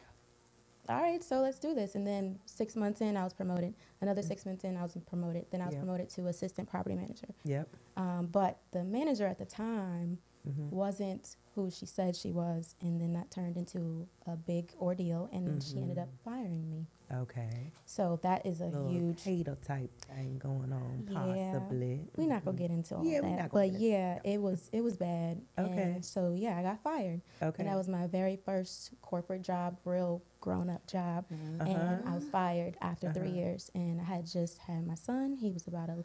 all 0.88 1.00
right, 1.00 1.22
so 1.22 1.40
let's 1.40 1.58
do 1.58 1.74
this. 1.74 1.94
And 1.94 2.06
then 2.06 2.38
six 2.46 2.74
months 2.76 3.00
in, 3.00 3.16
I 3.16 3.24
was 3.24 3.32
promoted. 3.32 3.74
Another 4.00 4.22
six 4.22 4.44
months 4.44 4.64
in, 4.64 4.76
I 4.76 4.82
was 4.82 4.96
promoted. 5.06 5.46
Then 5.50 5.60
I 5.60 5.66
was 5.66 5.74
Yeah. 5.74 5.80
promoted 5.80 6.08
to 6.10 6.26
assistant 6.26 6.68
property 6.68 6.96
manager. 6.96 7.28
Yep. 7.44 7.68
Um, 7.96 8.26
but 8.26 8.58
the 8.72 8.82
manager 8.84 9.26
at 9.26 9.38
the 9.38 9.44
time 9.44 10.18
Mhm. 10.46 10.70
wasn't 10.70 11.36
who 11.54 11.70
she 11.70 11.86
said 11.86 12.16
she 12.16 12.32
was, 12.32 12.74
and 12.80 13.00
then 13.00 13.12
that 13.12 13.30
turned 13.30 13.56
into 13.56 14.08
a 14.26 14.36
big 14.36 14.74
ordeal, 14.80 15.28
and 15.32 15.46
then 15.46 15.60
she 15.60 15.78
ended 15.78 15.98
up 15.98 16.08
firing 16.24 16.68
me. 16.68 16.86
Okay. 17.12 17.70
So 17.84 18.18
that 18.22 18.44
is 18.46 18.60
a 18.62 18.66
Little 18.66 18.88
huge. 18.88 19.22
hater 19.22 19.56
type 19.56 19.90
thing 20.00 20.38
going 20.38 20.72
on, 20.72 21.06
Yeah. 21.08 21.52
possibly. 21.52 22.08
We're 22.16 22.26
not 22.28 22.44
gonna 22.44 22.56
get 22.56 22.70
into 22.70 22.96
all 22.96 23.04
Yeah, 23.04 23.20
that, 23.20 23.52
but 23.52 23.70
yeah, 23.72 24.18
it 24.24 24.40
was 24.40 24.68
it 24.72 24.80
was 24.80 24.96
bad. 24.96 25.42
Okay. 25.58 25.92
And 25.92 26.04
so 26.04 26.32
yeah, 26.32 26.56
I 26.58 26.62
got 26.62 26.80
fired, 26.82 27.20
Okay. 27.40 27.62
and 27.62 27.68
that 27.68 27.76
was 27.76 27.86
my 27.86 28.06
very 28.08 28.34
first 28.36 28.94
corporate 29.02 29.42
job, 29.42 29.78
real 29.84 30.22
grown 30.42 30.68
up 30.68 30.86
job, 30.86 31.24
Uh-huh. 31.32 31.64
and 31.70 32.06
I 32.06 32.14
was 32.14 32.24
fired 32.28 32.76
after 32.82 33.10
three 33.12 33.28
Uh-huh. 33.28 33.36
years, 33.38 33.70
and 33.74 33.98
I 34.00 34.04
had 34.04 34.26
just 34.26 34.58
had 34.58 34.86
my 34.86 34.94
son. 34.96 35.32
He 35.36 35.50
was 35.52 35.66
about 35.66 35.88
a 35.88 36.04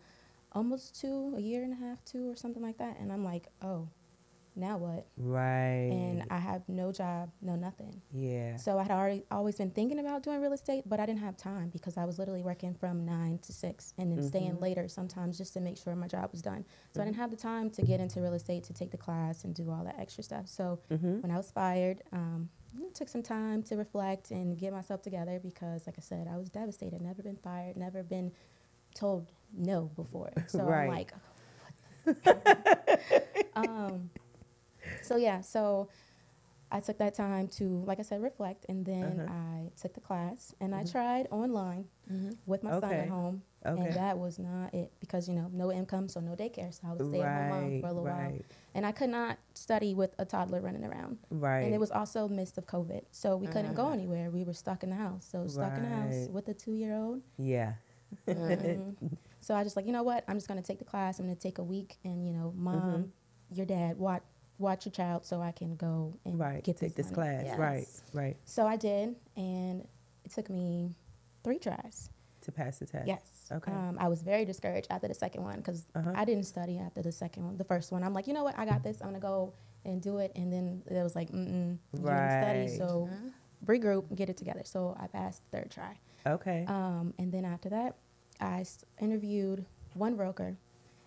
almost 0.54 1.00
two, 1.02 1.34
a 1.36 1.42
year 1.42 1.64
and 1.64 1.74
a 1.74 1.76
half, 1.76 2.04
two 2.06 2.30
or 2.30 2.36
something 2.38 2.64
like 2.64 2.78
that, 2.78 2.98
and 3.00 3.12
I'm 3.12 3.26
like, 3.26 3.48
oh, 3.62 3.90
now 4.56 4.78
what? 4.78 5.08
right. 5.18 5.90
And 5.92 6.24
I 6.30 6.38
have 6.40 6.68
no 6.70 6.92
job, 6.92 7.32
no 7.42 7.56
nothing. 7.56 8.02
yeah. 8.12 8.56
So 8.58 8.80
I 8.80 8.84
had 8.84 8.92
already 8.92 9.24
always 9.30 9.56
been 9.58 9.70
thinking 9.70 10.00
about 10.00 10.24
doing 10.24 10.42
real 10.42 10.54
estate, 10.54 10.84
but 10.88 11.00
I 11.00 11.06
didn't 11.06 11.20
have 11.20 11.38
time 11.38 11.70
because 11.70 11.96
I 11.96 12.06
was 12.06 12.18
literally 12.18 12.42
working 12.42 12.74
from 12.74 13.06
nine 13.06 13.38
to 13.44 13.54
six 13.54 13.94
and 14.00 14.12
then 14.12 14.24
staying 14.24 14.60
later 14.60 14.88
sometimes 14.88 15.38
just 15.38 15.54
to 15.54 15.60
make 15.60 15.78
sure 15.78 15.96
my 15.96 16.08
job 16.08 16.32
was 16.32 16.42
done. 16.42 16.66
So 16.92 17.02
I 17.02 17.06
didn't 17.06 17.18
have 17.18 17.30
the 17.30 17.38
time 17.38 17.70
to 17.72 17.84
get 17.84 18.00
into 18.00 18.20
real 18.20 18.34
estate 18.34 18.64
to 18.66 18.74
take 18.74 18.90
the 18.90 18.98
class 18.98 19.44
and 19.44 19.54
do 19.54 19.70
all 19.70 19.84
that 19.84 20.00
extra 20.00 20.24
stuff. 20.24 20.48
So 20.48 20.80
Mhm. 20.90 21.22
when 21.22 21.30
I 21.32 21.38
was 21.38 21.52
fired, 21.52 22.02
um, 22.12 22.50
it 22.82 22.96
took 22.96 23.10
some 23.10 23.24
time 23.24 23.64
to 23.64 23.76
reflect 23.76 24.32
and 24.32 24.58
get 24.58 24.74
myself 24.74 25.02
together 25.02 25.40
because, 25.42 25.88
like 25.88 25.96
I 25.98 26.02
said, 26.02 26.28
I 26.32 26.38
was 26.38 26.50
devastated. 26.50 27.02
Never 27.02 27.22
been 27.24 27.38
fired, 27.38 27.78
never 27.78 28.04
been 28.04 28.32
told 28.96 29.32
no 29.56 29.92
before. 29.96 30.32
So 30.48 30.64
Right. 30.64 30.80
I'm 30.80 30.88
like, 30.88 31.14
um, 33.56 34.10
so 35.02 35.18
yeah, 35.18 35.42
so 35.42 35.90
I 36.72 36.80
took 36.82 36.98
that 37.00 37.16
time 37.16 37.48
to, 37.60 37.84
like 37.86 38.00
I 38.00 38.04
said, 38.04 38.22
reflect, 38.22 38.66
and 38.70 38.86
then 38.86 39.22
Uh-huh. 39.22 39.28
I 39.28 39.72
took 39.82 39.94
the 39.94 40.02
class 40.02 40.54
and 40.60 40.76
I 40.76 40.84
tried 40.84 41.28
online 41.32 41.86
with 42.46 42.64
my 42.64 42.72
son 42.72 43.00
at 43.00 43.08
home, 43.08 43.44
Okay. 43.68 43.82
and 43.82 43.94
that 43.96 44.18
was 44.18 44.40
not 44.40 44.74
it 44.74 44.92
because 45.00 45.28
you 45.28 45.36
know 45.36 45.50
no 45.52 45.72
income, 45.72 46.08
so 46.08 46.20
no 46.20 46.32
daycare, 46.36 46.74
so 46.74 46.88
I 46.88 46.94
was 46.94 47.08
stay 47.10 47.22
at 47.22 47.34
my 47.50 47.50
mom 47.50 47.82
for 47.82 47.88
a 47.88 47.94
little 47.94 48.04
while, 48.04 48.40
and 48.76 48.86
I 48.86 48.92
could 48.92 49.10
not 49.10 49.38
study 49.56 49.94
with 49.94 50.16
a 50.20 50.26
toddler 50.26 50.62
running 50.62 50.86
around. 50.86 51.18
Right. 51.30 51.62
And 51.66 51.74
it 51.74 51.80
was 51.80 51.92
also 51.92 52.28
midst 52.28 52.58
of 52.58 52.66
COVID, 52.66 53.02
so 53.12 53.36
we 53.36 53.48
couldn't 53.48 53.74
go 53.74 53.92
anywhere. 53.92 54.30
We 54.32 54.44
were 54.44 54.54
stuck 54.54 54.84
in 54.84 54.90
the 54.90 54.96
house, 54.96 55.28
so 55.30 55.48
stuck 55.48 55.78
in 55.78 55.84
the 55.84 55.90
house 55.90 56.30
with 56.30 56.48
a 56.48 56.54
two-year-old. 56.54 57.22
yeah. 57.38 57.74
Mhm. 58.28 58.96
so 59.42 59.54
I 59.54 59.64
just 59.64 59.76
like, 59.76 59.86
you 59.86 59.92
know 59.92 60.04
what? 60.04 60.24
I'm 60.30 60.38
just 60.38 60.48
gonna 60.48 60.62
take 60.62 60.80
the 60.80 60.86
class. 60.86 61.20
I'm 61.20 61.26
gonna 61.26 61.36
take 61.36 61.58
a 61.58 61.64
week, 61.64 61.98
and 62.06 62.26
you 62.26 62.32
know, 62.34 62.54
mom, 62.56 62.82
Mm-hmm. 62.82 63.56
your 63.56 63.66
dad, 63.66 63.98
watch 63.98 64.24
watch 64.60 64.86
your 64.86 64.92
child, 64.94 65.24
so 65.26 65.40
I 65.42 65.52
can 65.52 65.76
go 65.76 66.18
and 66.26 66.40
Right. 66.40 66.64
get 66.64 66.78
Take 66.78 66.96
this 66.96 67.08
money. 67.08 67.16
class. 67.16 67.44
Yes. 67.46 67.60
Right. 67.60 67.88
Right. 68.14 68.38
So 68.46 68.66
I 68.66 68.76
did, 68.76 69.16
and 69.36 69.82
it 70.26 70.32
took 70.32 70.50
me 70.50 70.96
three 71.44 71.60
tries. 71.60 72.10
To 72.48 72.52
pass 72.54 72.80
the 72.80 72.86
test. 72.86 73.06
Yes. 73.08 73.50
Okay. 73.52 73.72
Um, 73.72 73.98
I 74.00 74.08
was 74.08 74.22
very 74.22 74.46
discouraged 74.46 74.88
after 74.90 75.08
the 75.10 75.14
second 75.14 75.44
one 75.44 75.58
because 75.58 75.86
Uh-huh. 75.94 76.14
I 76.16 76.24
didn't 76.24 76.46
study 76.46 76.78
after 76.80 77.02
the 77.02 77.12
second 77.12 77.44
one. 77.46 77.58
The 77.58 77.66
first 77.66 77.92
one, 77.92 78.04
I'm 78.06 78.14
like, 78.14 78.26
you 78.26 78.34
know 78.34 78.46
what? 78.46 78.58
I 78.58 78.66
got 78.66 78.84
this. 78.84 79.02
I'm 79.02 79.08
gonna 79.10 79.20
go 79.20 79.54
and 79.84 80.02
do 80.02 80.20
it. 80.20 80.32
And 80.38 80.52
then 80.52 80.82
it 80.90 81.04
was 81.04 81.14
like, 81.14 81.30
mm-mm, 81.30 81.78
you 81.94 82.00
Right. 82.02 82.30
didn't 82.30 82.70
study, 82.70 82.78
so 82.78 83.10
regroup, 83.66 84.16
get 84.16 84.30
it 84.30 84.38
together. 84.38 84.62
So 84.64 84.96
I 84.98 85.08
passed 85.08 85.42
the 85.52 85.58
third 85.58 85.72
try. 85.72 86.00
okay. 86.26 86.64
Um, 86.68 87.14
and 87.20 87.32
then 87.34 87.44
after 87.44 87.68
that, 87.70 87.96
I 88.40 88.62
s- 88.62 88.86
interviewed 89.00 89.66
one 89.94 90.16
broker, 90.16 90.56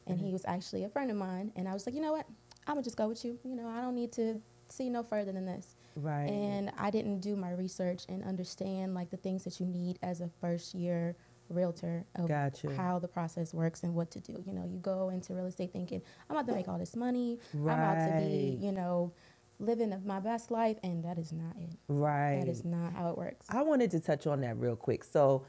and 0.07 0.19
Mm-hmm. 0.19 0.27
he 0.27 0.33
was 0.33 0.45
actually 0.47 0.85
a 0.85 0.89
friend 0.91 1.11
of 1.11 1.17
mine. 1.17 1.53
And 1.57 1.67
I 1.69 1.73
was 1.73 1.87
like, 1.87 1.95
you 1.95 2.03
know 2.03 2.13
what? 2.13 2.27
I'm 2.67 2.75
gonna 2.75 2.83
just 2.83 2.97
go 2.99 3.09
with 3.09 3.25
you. 3.25 3.39
You 3.45 3.55
know, 3.57 3.67
I 3.69 3.81
don't 3.81 3.95
need 3.95 4.13
to 4.13 4.43
see 4.69 4.91
no 4.91 5.03
further 5.03 5.33
than 5.33 5.47
this. 5.47 5.75
right. 5.97 6.29
And 6.31 6.71
I 6.79 6.91
didn't 6.91 7.21
do 7.21 7.35
my 7.35 7.51
research 7.53 8.05
and 8.11 8.23
understand 8.25 8.95
like 8.95 9.09
the 9.11 9.17
things 9.17 9.43
that 9.45 9.59
you 9.59 9.67
need 9.67 9.99
as 10.03 10.21
a 10.21 10.29
first 10.41 10.75
year 10.75 11.17
realtor 11.55 12.05
of 12.17 12.29
Gotcha. 12.29 12.75
how 12.75 12.99
the 12.99 13.09
process 13.09 13.53
works 13.55 13.83
and 13.83 13.95
what 13.95 14.11
to 14.13 14.21
do. 14.21 14.43
You 14.47 14.53
know, 14.53 14.65
you 14.65 14.79
go 14.79 15.11
into 15.11 15.35
real 15.35 15.47
estate 15.47 15.73
thinking, 15.73 16.03
I'm 16.29 16.37
about 16.37 16.47
to 16.49 16.55
make 16.55 16.69
all 16.69 16.79
this 16.79 16.97
money. 16.97 17.39
I'm 17.55 17.63
about 17.63 17.95
to 18.07 18.27
be, 18.27 18.59
you 18.61 18.73
know, 18.73 19.13
living 19.59 19.95
my 20.05 20.21
best 20.21 20.51
life. 20.51 20.79
And 20.83 21.05
that 21.05 21.19
is 21.19 21.33
not 21.33 21.57
it. 21.59 21.77
right. 21.89 22.41
That 22.41 22.49
is 22.49 22.65
not 22.65 22.93
how 22.93 23.11
it 23.11 23.19
works. 23.19 23.47
I 23.51 23.63
wanted 23.63 23.91
to 23.93 24.01
touch 24.01 24.27
on 24.27 24.41
that 24.41 24.59
real 24.59 24.77
quick. 24.77 25.05
So, 25.05 25.45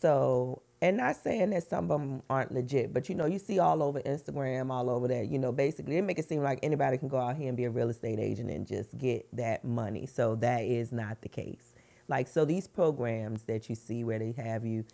so, 0.00 0.62
and 0.82 0.98
not 0.98 1.16
saying 1.16 1.50
that 1.50 1.66
some 1.66 1.90
of 1.90 2.00
them 2.00 2.22
aren't 2.28 2.52
legit, 2.52 2.92
but 2.92 3.08
you 3.08 3.14
know, 3.14 3.24
you 3.24 3.38
see 3.38 3.58
all 3.58 3.82
over 3.82 4.00
Instagram, 4.00 4.70
all 4.70 4.90
over 4.90 5.08
that. 5.08 5.28
You 5.28 5.38
know, 5.38 5.50
basically, 5.50 5.94
they 5.94 6.02
make 6.02 6.18
it 6.18 6.28
seem 6.28 6.42
like 6.42 6.58
anybody 6.62 6.98
can 6.98 7.08
go 7.08 7.16
out 7.16 7.36
here 7.36 7.48
and 7.48 7.56
be 7.56 7.64
a 7.64 7.70
real 7.70 7.88
estate 7.88 8.18
agent 8.18 8.50
and 8.50 8.66
just 8.66 8.96
get 8.98 9.26
that 9.34 9.64
money. 9.64 10.04
So 10.06 10.34
that 10.36 10.64
is 10.64 10.92
not 10.92 11.22
the 11.22 11.28
case. 11.28 11.72
Like, 12.06 12.28
so 12.28 12.44
these 12.44 12.66
programs 12.66 13.44
that 13.44 13.70
you 13.70 13.74
see 13.74 14.04
where 14.04 14.18
they 14.18 14.32
have 14.32 14.66
you, 14.66 14.84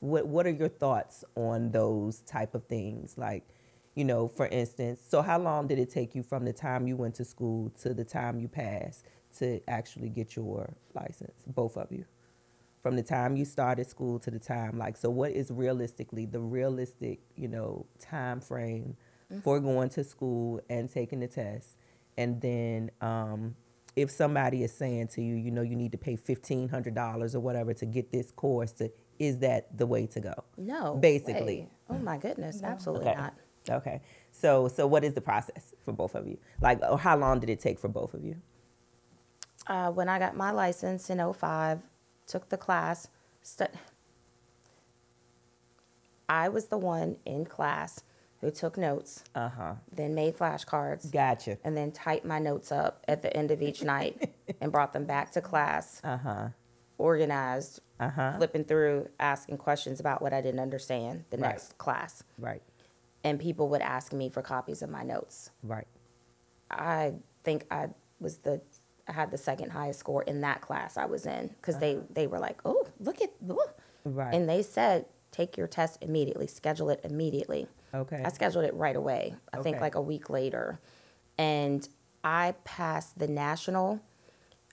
what 0.00 0.26
what 0.26 0.46
are 0.46 0.50
your 0.50 0.68
thoughts 0.68 1.24
on 1.34 1.70
those 1.72 2.20
type 2.20 2.54
of 2.54 2.64
things? 2.66 3.16
Like, 3.16 3.48
you 3.94 4.04
know, 4.04 4.28
for 4.28 4.46
instance, 4.46 5.00
so 5.06 5.22
how 5.22 5.38
long 5.38 5.66
did 5.66 5.78
it 5.78 5.90
take 5.90 6.14
you 6.14 6.22
from 6.22 6.44
the 6.44 6.52
time 6.52 6.86
you 6.86 6.96
went 6.96 7.16
to 7.16 7.24
school 7.24 7.70
to 7.82 7.94
the 7.94 8.04
time 8.04 8.38
you 8.38 8.48
passed 8.48 9.04
to 9.38 9.60
actually 9.68 10.08
get 10.08 10.36
your 10.36 10.74
license, 10.94 11.42
both 11.46 11.76
of 11.76 11.90
you? 11.90 12.04
From 12.82 12.94
the 12.94 13.02
time 13.02 13.36
you 13.36 13.44
started 13.44 13.88
school 13.88 14.20
to 14.20 14.30
the 14.30 14.38
time, 14.38 14.78
like, 14.78 14.96
so 14.96 15.10
what 15.10 15.32
is 15.32 15.50
realistically 15.50 16.26
the 16.26 16.38
realistic, 16.38 17.18
you 17.34 17.48
know, 17.48 17.86
time 17.98 18.40
frame 18.40 18.96
for 19.42 19.58
going 19.58 19.90
to 19.90 20.04
school 20.04 20.60
and 20.70 20.88
taking 20.90 21.18
the 21.20 21.26
test? 21.26 21.76
And 22.16 22.40
then, 22.40 22.90
um, 23.00 23.56
if 23.96 24.12
somebody 24.12 24.62
is 24.62 24.72
saying 24.72 25.08
to 25.08 25.22
you, 25.22 25.34
you 25.34 25.50
know, 25.50 25.62
you 25.62 25.74
need 25.74 25.90
to 25.90 25.98
pay 25.98 26.14
fifteen 26.14 26.68
hundred 26.68 26.94
dollars 26.94 27.34
or 27.34 27.40
whatever 27.40 27.74
to 27.74 27.84
get 27.84 28.12
this 28.12 28.30
course, 28.30 28.70
to 28.72 28.92
is 29.18 29.38
that 29.38 29.76
the 29.76 29.86
way 29.86 30.06
to 30.06 30.20
go? 30.20 30.34
No. 30.56 30.94
Basically. 30.96 31.60
way. 31.62 31.68
Oh 31.90 31.98
my 31.98 32.18
goodness, 32.18 32.62
absolutely 32.62 33.08
Okay. 33.08 33.16
not. 33.20 33.34
Okay. 33.70 34.00
So 34.30 34.68
so 34.68 34.86
what 34.86 35.04
is 35.04 35.14
the 35.14 35.20
process 35.20 35.74
for 35.82 35.92
both 35.92 36.14
of 36.14 36.26
you? 36.26 36.38
Like 36.60 36.80
or 36.88 36.98
how 36.98 37.16
long 37.16 37.40
did 37.40 37.50
it 37.50 37.60
take 37.60 37.78
for 37.78 37.88
both 37.88 38.14
of 38.14 38.24
you? 38.24 38.36
Uh, 39.66 39.90
when 39.90 40.08
I 40.08 40.18
got 40.18 40.34
my 40.36 40.50
license 40.50 41.10
in 41.10 41.18
05, 41.32 41.80
took 42.26 42.48
the 42.48 42.56
class, 42.56 43.08
stu- 43.42 43.66
I 46.28 46.48
was 46.48 46.66
the 46.66 46.78
one 46.78 47.16
in 47.24 47.44
class 47.44 48.02
who 48.40 48.50
took 48.50 48.78
notes, 48.78 49.24
Uh-huh. 49.34 49.74
then 49.92 50.14
made 50.14 50.36
flashcards, 50.36 51.10
Gotcha. 51.10 51.58
and 51.64 51.76
then 51.76 51.90
typed 51.90 52.24
my 52.24 52.38
notes 52.38 52.70
up 52.70 53.02
at 53.08 53.20
the 53.22 53.34
end 53.36 53.50
of 53.50 53.60
each 53.62 53.82
night 53.82 54.32
and 54.60 54.70
brought 54.70 54.92
them 54.92 55.04
back 55.04 55.32
to 55.32 55.40
class, 55.40 56.00
Uh-huh. 56.04 56.48
organized, 56.98 57.80
Uh-huh. 58.00 58.36
flipping 58.36 58.64
through, 58.64 59.08
asking 59.18 59.56
questions 59.58 59.98
about 60.00 60.22
what 60.22 60.32
I 60.32 60.40
didn't 60.40 60.60
understand 60.60 61.24
the 61.30 61.36
Right. 61.38 61.48
next 61.50 61.78
class. 61.78 62.22
Right. 62.38 62.62
And 63.24 63.40
people 63.40 63.68
would 63.70 63.82
ask 63.82 64.12
me 64.12 64.28
for 64.28 64.40
copies 64.42 64.82
of 64.82 64.90
my 64.90 65.02
notes. 65.02 65.50
Right. 65.62 65.86
I 66.70 67.14
think 67.44 67.66
I 67.70 67.88
was 68.20 68.38
the 68.38 68.60
I 69.08 69.12
had 69.12 69.30
the 69.30 69.38
second 69.38 69.70
highest 69.70 70.00
score 70.00 70.22
in 70.22 70.42
that 70.42 70.60
class 70.60 70.98
I 70.98 71.06
was 71.06 71.24
in 71.26 71.48
because 71.48 71.78
they 71.78 71.98
they 72.10 72.26
were 72.26 72.38
like, 72.38 72.60
oh, 72.64 72.86
look 73.00 73.20
at 73.22 73.30
look, 73.40 73.78
Right. 74.04 74.34
and 74.34 74.48
they 74.48 74.62
said 74.62 75.06
take 75.30 75.56
your 75.56 75.66
test 75.66 75.98
immediately, 76.02 76.46
schedule 76.46 76.90
it 76.90 77.00
immediately. 77.04 77.68
Okay. 77.94 78.22
I 78.24 78.28
scheduled 78.30 78.64
it 78.64 78.74
right 78.74 78.96
away. 78.96 79.34
I 79.52 79.62
think 79.62 79.80
like 79.80 79.94
a 79.94 80.00
week 80.02 80.28
later, 80.30 80.78
and 81.38 81.88
I 82.22 82.54
passed 82.64 83.18
the 83.18 83.28
national. 83.28 84.00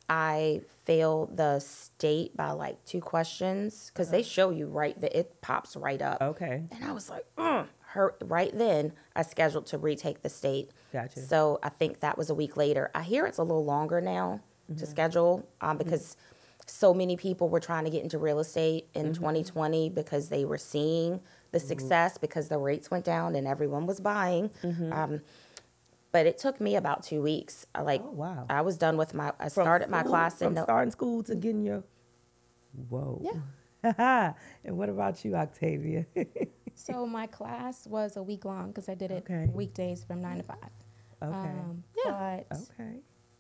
I 0.10 0.62
failed 0.84 1.36
the 1.38 1.60
state 1.60 2.36
by 2.38 2.52
like 2.52 2.84
two 2.86 3.02
questions 3.02 3.90
because 3.94 4.10
they 4.12 4.22
show 4.24 4.50
you 4.52 4.68
right 4.68 5.00
that 5.02 5.18
it 5.18 5.42
pops 5.42 5.76
right 5.76 6.02
up. 6.02 6.22
okay. 6.22 6.64
And 6.72 6.84
I 6.84 6.92
was 6.92 7.10
like, 7.10 7.26
"Ugh, 7.38 7.66
her 7.88 8.16
right 8.24 8.56
then 8.56 8.92
I 9.16 9.24
scheduled 9.24 9.66
to 9.68 9.78
retake 9.78 10.22
the 10.22 10.30
state. 10.30 10.72
Gotcha. 10.94 11.22
So 11.22 11.60
I 11.64 11.70
think 11.70 12.02
that 12.02 12.18
was 12.18 12.30
a 12.30 12.36
week 12.36 12.56
later. 12.58 12.92
I 12.94 13.02
hear 13.02 13.26
it's 13.26 13.38
a 13.40 13.44
little 13.44 13.66
longer 13.66 14.02
now 14.02 14.42
Mm-hmm. 14.70 14.80
to 14.80 14.86
schedule 14.88 15.48
um, 15.62 15.78
because 15.78 16.18
so 16.66 16.92
many 16.92 17.16
people 17.16 17.50
were 17.50 17.60
trying 17.60 17.84
to 17.84 17.92
get 17.92 18.02
into 18.02 18.18
real 18.18 18.40
estate 18.40 18.88
in 18.96 19.04
Mm-hmm. 19.12 19.14
2020 19.14 19.90
because 19.92 20.30
they 20.30 20.44
were 20.44 20.58
seeing 20.58 21.20
the 21.52 21.60
success 21.60 22.18
because 22.18 22.48
the 22.50 22.58
rates 22.58 22.90
went 22.90 23.06
down 23.06 23.36
and 23.36 23.48
everyone 23.48 23.86
was 23.86 24.00
buying. 24.00 24.50
Mm-hmm. 24.64 24.92
Um, 24.92 25.22
but 26.16 26.26
it 26.26 26.38
took 26.38 26.62
me 26.62 26.78
about 26.78 27.04
two 27.04 27.22
weeks. 27.22 27.66
Like, 27.78 28.02
Oh, 28.02 28.12
wow. 28.12 28.46
I 28.50 28.62
was 28.62 28.78
done 28.78 28.96
with 28.96 29.14
my. 29.14 29.34
I 29.38 29.50
From 29.50 29.64
started 29.66 29.90
my 29.90 30.00
school- 30.00 30.12
class 30.12 30.42
in 30.42 30.48
from 30.48 30.54
no, 30.54 30.64
starting 30.64 30.92
school 30.92 31.24
to 31.24 31.36
getting 31.36 31.66
your. 31.66 31.84
Whoa. 32.90 33.22
Yeah. 33.84 34.34
and 34.64 34.78
what 34.78 34.88
about 34.88 35.24
you, 35.26 35.36
Octavia? 35.36 36.06
So 36.78 37.06
my 37.08 37.26
class 37.28 37.88
was 37.88 38.18
a 38.18 38.24
week 38.24 38.44
long 38.44 38.68
because 38.68 38.90
I 38.90 38.96
did 38.96 39.10
it 39.10 39.24
Okay. 39.30 39.50
weekdays 39.54 40.04
from 40.04 40.22
nine 40.22 40.38
to 40.38 40.44
five. 40.44 40.74
okay. 41.24 41.34
Um, 41.38 41.84
But 42.04 42.48
okay. 42.52 42.96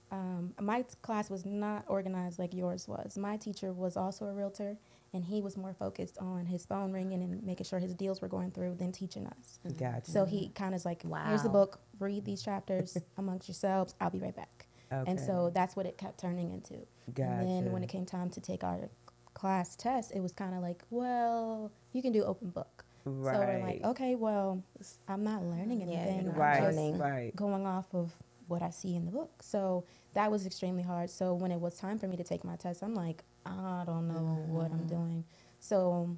um, 0.10 0.54
my 0.62 0.86
class 1.02 1.30
was 1.30 1.46
not 1.46 1.84
organized 1.90 2.40
like 2.40 2.54
yours 2.54 2.88
was. 2.88 3.18
My 3.18 3.36
teacher 3.36 3.74
was 3.74 3.98
also 3.98 4.24
a 4.26 4.34
realtor, 4.34 4.78
and 5.16 5.24
he 5.24 5.42
was 5.42 5.56
more 5.56 5.74
focused 5.74 6.18
on 6.20 6.46
his 6.46 6.66
phone 6.66 6.92
ringing 6.92 7.24
and 7.24 7.42
making 7.44 7.66
sure 7.66 7.80
his 7.80 7.94
deals 7.94 8.22
were 8.22 8.28
going 8.28 8.52
through 8.52 8.76
than 8.76 8.92
teaching 8.92 9.26
us. 9.26 9.60
Mm-hmm. 9.66 9.78
Gotcha. 9.84 10.12
So 10.12 10.26
he 10.26 10.50
kind 10.50 10.70
of 10.70 10.74
was 10.74 10.86
like, 10.86 11.04
here's 11.28 11.42
the 11.44 11.50
book, 11.50 11.80
read 12.00 12.26
these 12.26 12.44
chapters 12.44 12.98
amongst 13.18 13.48
yourselves. 13.48 13.96
I'll 14.02 14.10
be 14.10 14.20
right 14.20 14.36
back. 14.36 14.68
Okay. 14.92 15.10
And 15.10 15.20
so 15.20 15.52
that's 15.54 15.76
what 15.76 15.86
it 15.86 15.98
kept 15.98 16.20
turning 16.20 16.52
into. 16.52 16.86
Gotcha. 17.14 17.30
And 17.32 17.48
then 17.66 17.72
when 17.72 17.82
it 17.82 17.88
came 17.90 18.06
time 18.06 18.30
to 18.32 18.42
take 18.42 18.64
our 18.64 18.90
class 19.34 19.76
test, 19.78 20.12
it 20.14 20.20
was 20.20 20.34
kind 20.34 20.54
of 20.54 20.62
like, 20.62 20.84
well, 20.90 21.72
you 21.94 22.02
can 22.02 22.12
do 22.12 22.24
open 22.24 22.50
book. 22.50 22.84
Right. 23.06 23.36
So 23.36 23.40
we're 23.40 23.60
like, 23.66 23.84
okay, 23.86 24.16
well, 24.16 24.62
I'm 25.08 25.24
not 25.24 25.44
learning 25.44 25.80
Yeah, 25.82 25.88
you're 25.88 25.98
anything. 25.98 26.26
not 26.26 26.36
I'm 26.36 26.42
right. 26.42 26.62
just 26.62 26.78
learning. 26.78 26.98
Right. 26.98 27.36
going 27.36 27.66
off 27.66 27.88
of 27.94 28.12
what 28.48 28.62
I 28.62 28.70
see 28.70 28.96
in 28.96 29.06
the 29.06 29.12
book. 29.12 29.32
So 29.42 29.86
that 30.14 30.30
was 30.30 30.46
extremely 30.46 30.84
hard. 30.84 31.10
So 31.10 31.34
when 31.34 31.52
it 31.52 31.60
was 31.60 31.78
time 31.78 31.98
for 32.00 32.08
me 32.08 32.18
to 32.18 32.24
take 32.24 32.44
my 32.44 32.56
test, 32.58 32.84
I'm 32.84 32.94
like, 32.96 33.24
I 33.46 33.84
don't 33.86 34.08
know 34.08 34.44
what 34.48 34.72
I'm 34.72 34.80
mm-hmm. 34.80 34.88
doing. 34.88 35.24
So 35.60 36.18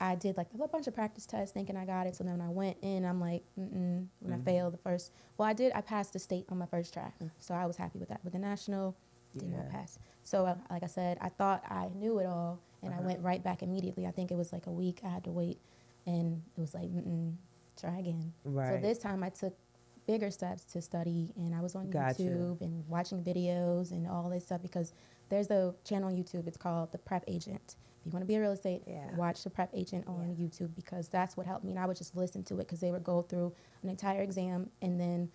I 0.00 0.14
did 0.14 0.36
like 0.36 0.46
a 0.54 0.68
bunch 0.68 0.86
of 0.86 0.94
practice 0.94 1.26
tests 1.26 1.52
thinking 1.52 1.76
I 1.76 1.84
got 1.84 2.06
it. 2.06 2.16
So 2.16 2.24
then 2.24 2.38
when 2.38 2.46
I 2.46 2.50
went 2.50 2.76
in, 2.82 3.04
I'm 3.04 3.20
like, 3.20 3.42
mm-mm. 3.58 4.06
When 4.20 4.32
I 4.32 4.36
mm-hmm. 4.36 4.44
failed 4.44 4.72
the 4.72 4.78
first, 4.78 5.12
well, 5.36 5.48
I 5.48 5.52
did, 5.52 5.72
I 5.74 5.80
passed 5.82 6.12
the 6.12 6.18
state 6.18 6.46
on 6.48 6.58
my 6.58 6.66
first 6.66 6.94
try. 6.94 7.12
Mm. 7.22 7.30
So 7.38 7.54
I 7.54 7.66
was 7.66 7.76
happy 7.76 7.98
with 7.98 8.08
that. 8.08 8.20
But 8.24 8.32
the 8.32 8.38
national, 8.38 8.96
did 9.34 9.48
not 9.48 9.64
Yeah. 9.66 9.70
pass. 9.70 9.98
So 10.24 10.46
uh, 10.46 10.56
like 10.70 10.82
I 10.82 10.86
said, 10.86 11.18
I 11.20 11.28
thought 11.28 11.62
I 11.68 11.88
knew 11.94 12.18
it 12.18 12.26
all. 12.26 12.58
And 12.82 12.94
I 12.94 12.96
uh-huh. 12.96 13.06
went 13.06 13.20
right 13.22 13.42
back 13.42 13.62
immediately. 13.62 14.06
I 14.06 14.10
think 14.10 14.30
it 14.30 14.36
was 14.36 14.52
like 14.52 14.66
a 14.66 14.70
week 14.70 15.00
I 15.04 15.08
had 15.08 15.24
to 15.24 15.30
wait. 15.30 15.60
And 16.06 16.42
it 16.56 16.60
was 16.60 16.74
like, 16.74 16.88
mm-mm, 16.88 17.34
try 17.78 17.98
again. 17.98 18.32
So 18.44 18.78
this 18.80 18.98
time 18.98 19.22
I 19.22 19.28
took 19.28 19.54
bigger 20.06 20.30
steps 20.30 20.64
to 20.64 20.80
study 20.80 21.32
and 21.36 21.54
I 21.54 21.60
was 21.60 21.74
on 21.74 21.90
Gotcha. 21.90 22.22
YouTube 22.22 22.62
and 22.62 22.84
watching 22.88 23.22
videos 23.22 23.92
and 23.92 24.08
all 24.08 24.28
this 24.30 24.46
stuff 24.46 24.62
because 24.62 24.94
there's 25.30 25.50
a 25.50 25.74
channel 25.84 26.08
on 26.08 26.16
YouTube. 26.16 26.46
It's 26.46 26.56
called 26.58 26.92
The 26.92 26.98
Prep 26.98 27.24
Agent. 27.26 27.76
If 28.00 28.06
you 28.06 28.12
want 28.12 28.22
to 28.22 28.26
be 28.26 28.34
a 28.36 28.40
real 28.40 28.52
estate, 28.52 28.82
Yeah. 28.86 29.14
watch 29.16 29.42
The 29.44 29.50
Prep 29.50 29.70
Agent 29.72 30.06
on 30.06 30.36
YouTube 30.38 30.74
because 30.74 31.08
that's 31.08 31.36
what 31.36 31.46
helped 31.46 31.64
me. 31.64 31.70
And 31.72 31.80
I 31.80 31.86
would 31.86 31.96
just 31.96 32.14
listen 32.16 32.42
to 32.44 32.54
it 32.54 32.58
because 32.60 32.80
they 32.80 32.90
would 32.90 33.04
go 33.04 33.22
through 33.22 33.52
an 33.82 33.88
entire 33.88 34.20
exam 34.22 34.70
and 34.82 35.00
then 35.00 35.30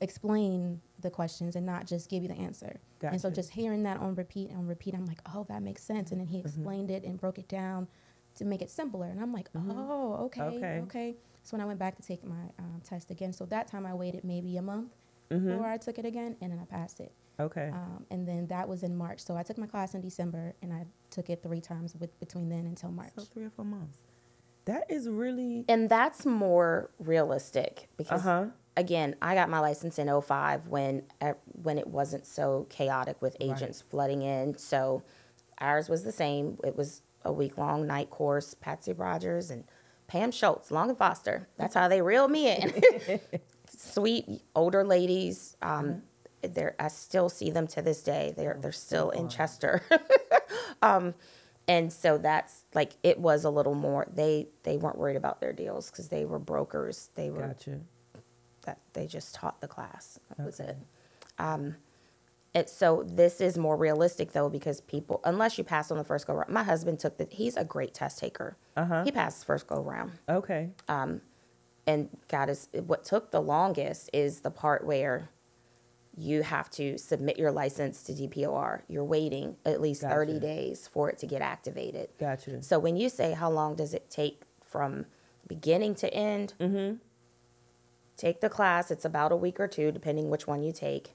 explain 0.00 0.80
the 1.00 1.10
questions 1.10 1.56
and 1.56 1.64
not 1.64 1.86
just 1.86 2.10
give 2.10 2.22
you 2.22 2.28
the 2.28 2.34
answer. 2.38 2.80
And 3.12 3.20
so 3.20 3.30
just 3.30 3.50
hearing 3.50 3.82
that 3.84 3.98
on 3.98 4.14
repeat 4.14 4.50
and 4.50 4.58
on 4.58 4.66
repeat, 4.66 4.94
I'm 4.94 5.06
like, 5.06 5.20
oh, 5.34 5.44
that 5.48 5.62
makes 5.62 5.82
sense. 5.82 6.10
And 6.12 6.20
then 6.20 6.26
he 6.28 6.38
explained 6.38 6.90
it 6.90 7.04
and 7.04 7.18
broke 7.18 7.38
it 7.38 7.48
down 7.48 7.88
to 8.36 8.44
make 8.44 8.62
it 8.62 8.70
simpler. 8.70 9.06
And 9.06 9.20
I'm 9.20 9.32
like, 9.32 9.48
oh, 9.54 10.14
okay, 10.26 10.42
Okay. 10.42 10.80
okay. 10.84 11.16
So 11.42 11.56
when 11.56 11.60
I 11.60 11.64
went 11.64 11.78
back 11.78 11.96
to 11.96 12.02
take 12.02 12.24
my 12.24 12.50
um, 12.58 12.80
test 12.84 13.10
again, 13.10 13.32
so 13.32 13.44
that 13.46 13.66
time 13.68 13.84
I 13.86 13.94
waited 13.94 14.22
maybe 14.24 14.56
a 14.56 14.62
month 14.62 14.92
Mm-hmm. 15.30 15.48
before 15.48 15.66
I 15.66 15.78
took 15.78 15.98
it 15.98 16.04
again, 16.04 16.36
and 16.42 16.52
then 16.52 16.58
I 16.58 16.66
passed 16.66 17.00
it. 17.00 17.10
Okay. 17.40 17.70
Um, 17.72 18.04
and 18.10 18.26
then 18.26 18.46
that 18.48 18.68
was 18.68 18.82
in 18.82 18.96
March. 18.96 19.20
So 19.20 19.36
I 19.36 19.42
took 19.42 19.58
my 19.58 19.66
class 19.66 19.94
in 19.94 20.00
December, 20.00 20.54
and 20.62 20.72
I 20.72 20.86
took 21.10 21.30
it 21.30 21.42
three 21.42 21.60
times 21.60 21.94
with 21.98 22.18
between 22.20 22.48
then 22.48 22.66
until 22.66 22.90
March. 22.90 23.12
so 23.16 23.22
three 23.22 23.44
or 23.44 23.50
four 23.50 23.64
months. 23.64 23.98
That 24.66 24.84
is 24.88 25.08
really. 25.08 25.64
and 25.68 25.88
that's 25.88 26.24
more 26.24 26.90
realistic 27.00 27.88
because 27.96 28.22
huh. 28.22 28.46
again, 28.76 29.16
I 29.20 29.34
got 29.34 29.48
my 29.50 29.58
license 29.58 29.98
in 29.98 30.08
05 30.22 30.68
when 30.68 31.02
uh, 31.20 31.32
when 31.62 31.78
it 31.78 31.86
wasn't 31.88 32.26
so 32.26 32.66
chaotic 32.70 33.20
with 33.20 33.36
Right. 33.40 33.50
agents 33.56 33.80
flooding 33.80 34.22
in. 34.22 34.56
So 34.58 35.02
ours 35.58 35.88
was 35.88 36.04
the 36.04 36.12
same. 36.12 36.58
It 36.62 36.76
was 36.76 37.02
a 37.24 37.32
week 37.32 37.58
long 37.58 37.86
night 37.88 38.10
course. 38.10 38.54
Patsy 38.54 38.92
Rogers 38.92 39.50
and 39.50 39.64
Pam 40.06 40.30
Schultz, 40.30 40.70
Long 40.70 40.90
and 40.90 40.98
Foster. 40.98 41.48
That's 41.56 41.74
how 41.74 41.88
they 41.88 42.00
reeled 42.02 42.30
me 42.30 42.54
in. 42.54 43.18
Sweet 43.76 44.26
older 44.54 44.84
ladies. 44.84 45.56
Um, 45.62 46.02
they're, 46.42 46.74
I 46.78 46.88
still 46.88 47.28
see 47.28 47.50
them 47.50 47.66
to 47.68 47.82
this 47.82 48.02
day. 48.02 48.34
They're 48.36 48.58
they're 48.60 48.72
still 48.72 49.10
in 49.10 49.28
Chester. 49.28 49.82
um, 50.82 51.14
and 51.68 51.92
so 51.92 52.18
that's 52.18 52.64
like 52.74 52.92
it 53.02 53.18
was 53.18 53.44
a 53.44 53.50
little 53.50 53.74
more. 53.74 54.06
They 54.12 54.48
they 54.64 54.76
weren't 54.76 54.98
worried 54.98 55.16
about 55.16 55.40
their 55.40 55.52
deals 55.52 55.90
because 55.90 56.08
they 56.08 56.24
were 56.24 56.38
brokers. 56.38 57.10
They 57.14 57.30
were 57.30 57.48
Gotcha. 57.48 57.80
that 58.66 58.78
they 58.92 59.06
just 59.06 59.34
taught 59.34 59.60
the 59.60 59.68
class. 59.68 60.18
That 60.36 60.44
was 60.44 60.60
it. 60.60 60.76
Um, 61.38 61.76
it. 62.54 62.68
So 62.68 63.04
this 63.06 63.40
is 63.40 63.56
more 63.56 63.76
realistic 63.76 64.32
though 64.32 64.48
because 64.48 64.80
people, 64.80 65.20
unless 65.24 65.56
you 65.56 65.64
pass 65.64 65.90
on 65.90 65.98
the 65.98 66.04
first 66.04 66.26
go 66.26 66.34
round, 66.34 66.50
my 66.52 66.64
husband 66.64 66.98
took 66.98 67.16
the. 67.16 67.28
He's 67.30 67.56
a 67.56 67.64
great 67.64 67.94
test 67.94 68.18
taker. 68.18 68.56
Uh-huh. 68.76 69.04
He 69.04 69.12
passed 69.12 69.46
first 69.46 69.66
go 69.66 69.80
round, 69.80 70.12
Okay. 70.28 70.70
Um, 70.88 71.20
and 71.86 72.08
God 72.28 72.48
is 72.48 72.68
what 72.72 73.04
took 73.04 73.30
the 73.30 73.40
longest 73.40 74.10
is 74.12 74.40
the 74.40 74.50
part 74.50 74.84
where 74.84 75.30
you 76.16 76.42
have 76.42 76.70
to 76.72 76.98
submit 76.98 77.38
your 77.38 77.50
license 77.50 78.02
to 78.04 78.12
DPOR. 78.12 78.82
You're 78.88 79.04
waiting 79.04 79.56
at 79.64 79.80
least 79.80 80.02
thirty 80.02 80.38
days 80.38 80.86
for 80.86 81.08
it 81.10 81.18
to 81.18 81.26
get 81.26 81.40
activated. 81.42 82.08
Gotcha. 82.18 82.62
So 82.62 82.78
when 82.78 82.96
you 82.96 83.08
say 83.08 83.32
how 83.32 83.50
long 83.50 83.76
does 83.76 83.94
it 83.94 84.10
take 84.10 84.42
from 84.62 85.06
beginning 85.48 85.94
to 85.96 86.12
end, 86.12 86.54
Mm-hmm. 86.60 86.96
take 88.16 88.40
the 88.40 88.48
class. 88.48 88.90
It's 88.90 89.04
about 89.04 89.32
a 89.32 89.36
week 89.36 89.58
or 89.58 89.68
two, 89.68 89.90
depending 89.92 90.28
which 90.30 90.46
one 90.46 90.62
you 90.62 90.72
take, 90.72 91.14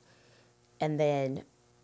and 0.79 0.99
then 0.99 1.43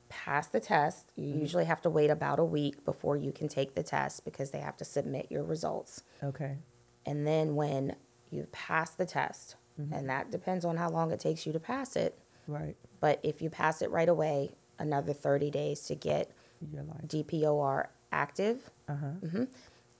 pass 0.09 0.47
the 0.47 0.59
test. 0.59 1.11
You 1.16 1.28
Mm-hmm. 1.32 1.39
usually 1.41 1.66
have 1.66 1.82
to 1.84 1.89
wait 1.89 2.09
about 2.09 2.39
a 2.39 2.43
week 2.43 2.84
before 2.86 3.16
you 3.18 3.32
can 3.32 3.47
take 3.47 3.76
the 3.76 3.84
test 3.84 4.26
because 4.26 4.51
they 4.51 4.59
have 4.59 4.78
to 4.78 4.86
submit 4.86 5.28
your 5.32 5.43
results. 5.43 6.03
Okay. 6.24 6.57
And 7.05 7.28
then 7.28 7.55
when 7.55 7.95
you 8.32 8.47
pass 8.51 8.91
the 8.91 9.05
test, 9.05 9.55
Mm-hmm. 9.82 9.91
and 9.91 10.07
that 10.09 10.30
depends 10.30 10.66
on 10.66 10.78
how 10.78 10.88
long 10.89 11.11
it 11.11 11.20
takes 11.20 11.47
you 11.47 11.53
to 11.53 11.59
pass 11.59 11.95
it. 11.95 12.20
Right. 12.47 12.75
But 12.99 13.19
if 13.23 13.41
you 13.41 13.49
pass 13.49 13.81
it 13.81 13.89
right 13.91 14.09
away, 14.09 14.55
another 14.79 15.13
30 15.13 15.51
days 15.51 15.81
to 15.81 15.95
get 15.95 16.31
Your 16.73 16.83
life. 16.83 17.01
DPOR 17.07 17.87
active, 18.11 18.69
Uh 18.87 18.95
huh. 18.95 19.45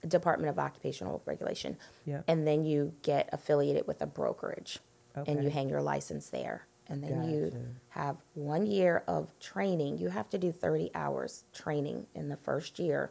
Department 0.06 0.50
of 0.50 0.58
Occupational 0.58 1.22
Regulation. 1.24 1.76
Yep. 2.04 2.24
And 2.28 2.46
then 2.46 2.64
you 2.64 2.92
get 3.02 3.28
affiliated 3.32 3.86
with 3.86 4.02
a 4.02 4.06
brokerage 4.06 4.78
and 5.14 5.42
you 5.42 5.48
hang 5.48 5.68
your 5.68 5.80
license 5.82 6.28
there. 6.28 6.66
And 6.88 7.02
then 7.02 7.30
you 7.30 7.52
have 7.88 8.16
one 8.34 8.66
year 8.66 9.02
of 9.08 9.30
training. 9.40 9.96
You 9.96 10.08
have 10.08 10.28
to 10.30 10.38
do 10.38 10.52
30 10.52 10.90
hours 10.94 11.44
training 11.54 12.06
in 12.14 12.28
the 12.28 12.36
first 12.36 12.78
year 12.78 13.10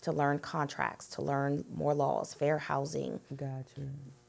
to 0.00 0.12
learn 0.12 0.38
contracts, 0.38 1.06
to 1.08 1.22
learn 1.22 1.64
more 1.74 1.92
laws, 1.94 2.32
fair 2.32 2.56
housing. 2.58 3.20
Gotcha. 3.36 3.82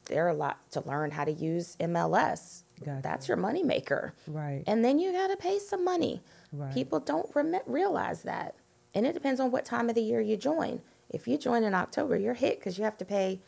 There 0.04 0.26
are 0.26 0.28
a 0.30 0.34
lot 0.34 0.70
to 0.72 0.82
learn 0.82 1.10
how 1.12 1.24
to 1.24 1.32
use 1.32 1.76
MLS. 1.80 2.63
Gotcha. 2.84 3.00
That's 3.02 3.28
your 3.28 3.36
moneymaker. 3.36 4.12
Right. 4.26 4.62
And 4.66 4.84
then 4.84 4.98
you 4.98 5.12
got 5.12 5.28
to 5.28 5.36
pay 5.36 5.58
some 5.58 5.84
money. 5.84 6.22
Right. 6.52 6.72
People 6.72 7.00
don't 7.00 7.28
rem- 7.34 7.60
realize 7.66 8.22
that. 8.22 8.54
And 8.94 9.06
it 9.06 9.12
depends 9.14 9.40
on 9.40 9.50
what 9.50 9.64
time 9.64 9.88
of 9.88 9.94
the 9.94 10.02
year 10.02 10.20
you 10.20 10.36
join. 10.36 10.80
If 11.10 11.26
you 11.26 11.36
join 11.38 11.64
in 11.64 11.74
October, 11.74 12.16
you're 12.16 12.34
hit 12.34 12.58
because 12.58 12.78
you 12.78 12.84
have 12.84 12.96
to 12.98 13.04
pay 13.04 13.40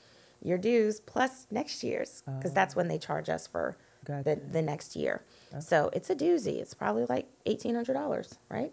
your 0.43 0.59
dues 0.59 1.01
plus 1.01 1.47
next 1.51 1.83
year's 1.83 2.23
because 2.27 2.53
that's 2.53 2.75
oh. 2.75 2.79
when 2.79 2.89
they 2.89 2.99
charge 2.99 3.29
us 3.29 3.47
for 3.47 3.77
the, 4.05 4.13
Oh. 4.13 4.23
Gotcha. 4.23 4.41
the 4.53 4.63
next 4.63 4.95
year. 4.97 5.23
So 5.61 5.91
it's 5.93 6.11
a 6.11 6.15
doozy. 6.15 6.61
It's 6.61 6.75
probably 6.75 7.07
like 7.09 7.27
$1,800, 7.47 8.39
right? 8.49 8.73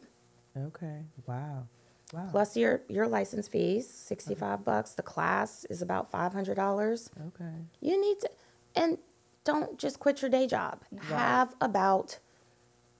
Okay. 0.57 1.01
Wow. 1.25 1.67
Wow. 2.13 2.27
Plus 2.29 2.55
your, 2.55 2.81
your 2.87 3.07
license 3.07 3.47
fees, 3.47 3.89
65 3.89 4.63
bucks. 4.63 4.91
The 4.91 5.01
class 5.01 5.65
is 5.69 5.81
about 5.81 6.11
$500. 6.11 7.09
Okay. 7.27 7.45
You 7.81 7.99
need 7.99 8.19
to, 8.19 8.29
and 8.75 8.97
don't 9.43 9.77
just 9.77 9.99
quit 9.99 10.21
your 10.21 10.31
day 10.31 10.47
job. 10.47 10.81
Have 11.03 11.55
about 11.59 12.19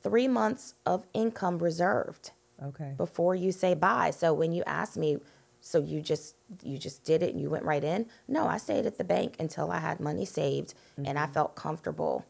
three 0.02 0.28
months 0.28 0.76
of 0.86 1.06
income 1.14 1.60
reserved 1.60 2.32
Okay. 2.62 2.94
before 2.98 3.36
you 3.36 3.52
say 3.52 3.74
bye. 3.74 4.12
So 4.12 4.34
when 4.34 4.52
you 4.52 4.64
ask 4.66 4.98
me, 4.98 5.18
so 5.62 5.80
you 5.80 6.02
just 6.02 6.36
you 6.62 6.78
just 6.78 7.04
did 7.06 7.24
it 7.24 7.34
and 7.34 7.42
you 7.42 7.50
went 7.50 7.64
right 7.64 7.84
in? 7.84 8.08
No, 8.28 8.46
I 8.48 8.58
stayed 8.58 8.86
at 8.86 8.98
the 8.98 9.04
bank 9.04 9.36
until 9.40 9.72
I 9.72 9.80
had 9.80 10.00
money 10.00 10.26
saved 10.26 10.74
and 10.98 11.18
I 11.18 11.24
mm-hmm. 11.24 11.34
felt 11.34 11.56
comfortable. 11.56 12.26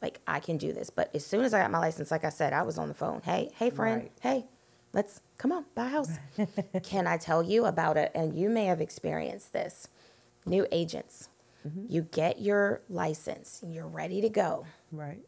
Like 0.00 0.20
I 0.26 0.38
can 0.38 0.56
do 0.56 0.72
this. 0.72 0.88
But 0.90 1.10
as 1.14 1.26
soon 1.26 1.44
as 1.44 1.52
I 1.52 1.60
got 1.60 1.70
my 1.70 1.78
license, 1.80 2.10
like 2.10 2.24
I 2.24 2.28
said, 2.28 2.52
I 2.52 2.62
was 2.62 2.78
on 2.78 2.88
the 2.88 2.94
phone. 2.94 3.22
Hey, 3.24 3.50
hey 3.58 3.70
friend, 3.70 4.02
Right. 4.02 4.12
hey, 4.20 4.46
let's 4.92 5.20
come 5.36 5.50
on, 5.50 5.64
buy 5.74 5.86
a 5.86 5.88
house. 5.88 6.12
can 6.84 7.06
I 7.08 7.16
tell 7.16 7.42
you 7.42 7.64
about 7.64 7.96
it? 7.96 8.12
And 8.14 8.38
you 8.38 8.48
may 8.48 8.66
have 8.66 8.80
experienced 8.80 9.52
this. 9.52 9.88
New 10.46 10.66
agents. 10.70 11.28
You 11.88 12.02
get 12.02 12.40
your 12.40 12.82
license, 12.88 13.62
and 13.62 13.72
you're 13.74 13.86
ready 13.88 14.20
to 14.20 14.28
go. 14.28 14.66
Right. 14.92 15.22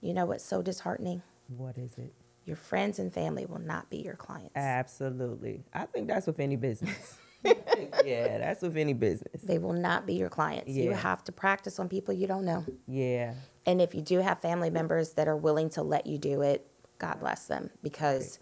You 0.00 0.14
know 0.14 0.24
what's 0.26 0.44
so 0.44 0.62
disheartening? 0.62 1.22
What 1.48 1.76
is 1.76 1.92
it? 1.98 2.14
Your 2.46 2.56
friends 2.56 2.98
and 2.98 3.12
family 3.12 3.44
will 3.44 3.58
not 3.60 3.90
be 3.90 3.98
your 3.98 4.14
clients. 4.14 4.56
Absolutely. 4.56 5.64
I 5.74 5.84
think 5.84 6.08
that's 6.08 6.26
with 6.26 6.40
any 6.40 6.56
business. 6.56 7.18
yeah, 7.44 8.38
that's 8.38 8.62
with 8.62 8.76
any 8.76 8.94
business. 8.94 9.42
They 9.42 9.58
will 9.58 9.72
not 9.74 10.06
be 10.06 10.14
your 10.14 10.30
clients. 10.30 10.70
You 10.72 10.92
have 10.92 11.22
to 11.24 11.32
practice 11.32 11.78
on 11.78 11.88
people 11.88 12.14
you 12.14 12.26
don't 12.26 12.44
know. 12.44 12.64
Yeah. 12.88 13.34
And 13.66 13.80
if 13.80 13.94
you 13.94 14.00
do 14.02 14.18
have 14.20 14.40
family 14.40 14.70
members 14.70 15.12
that 15.14 15.28
are 15.28 15.36
willing 15.36 15.68
to 15.70 15.82
let 15.82 16.06
you 16.06 16.18
do 16.18 16.42
it, 16.42 16.66
God 16.98 17.20
bless 17.20 17.46
them 17.46 17.70
because 17.82 18.38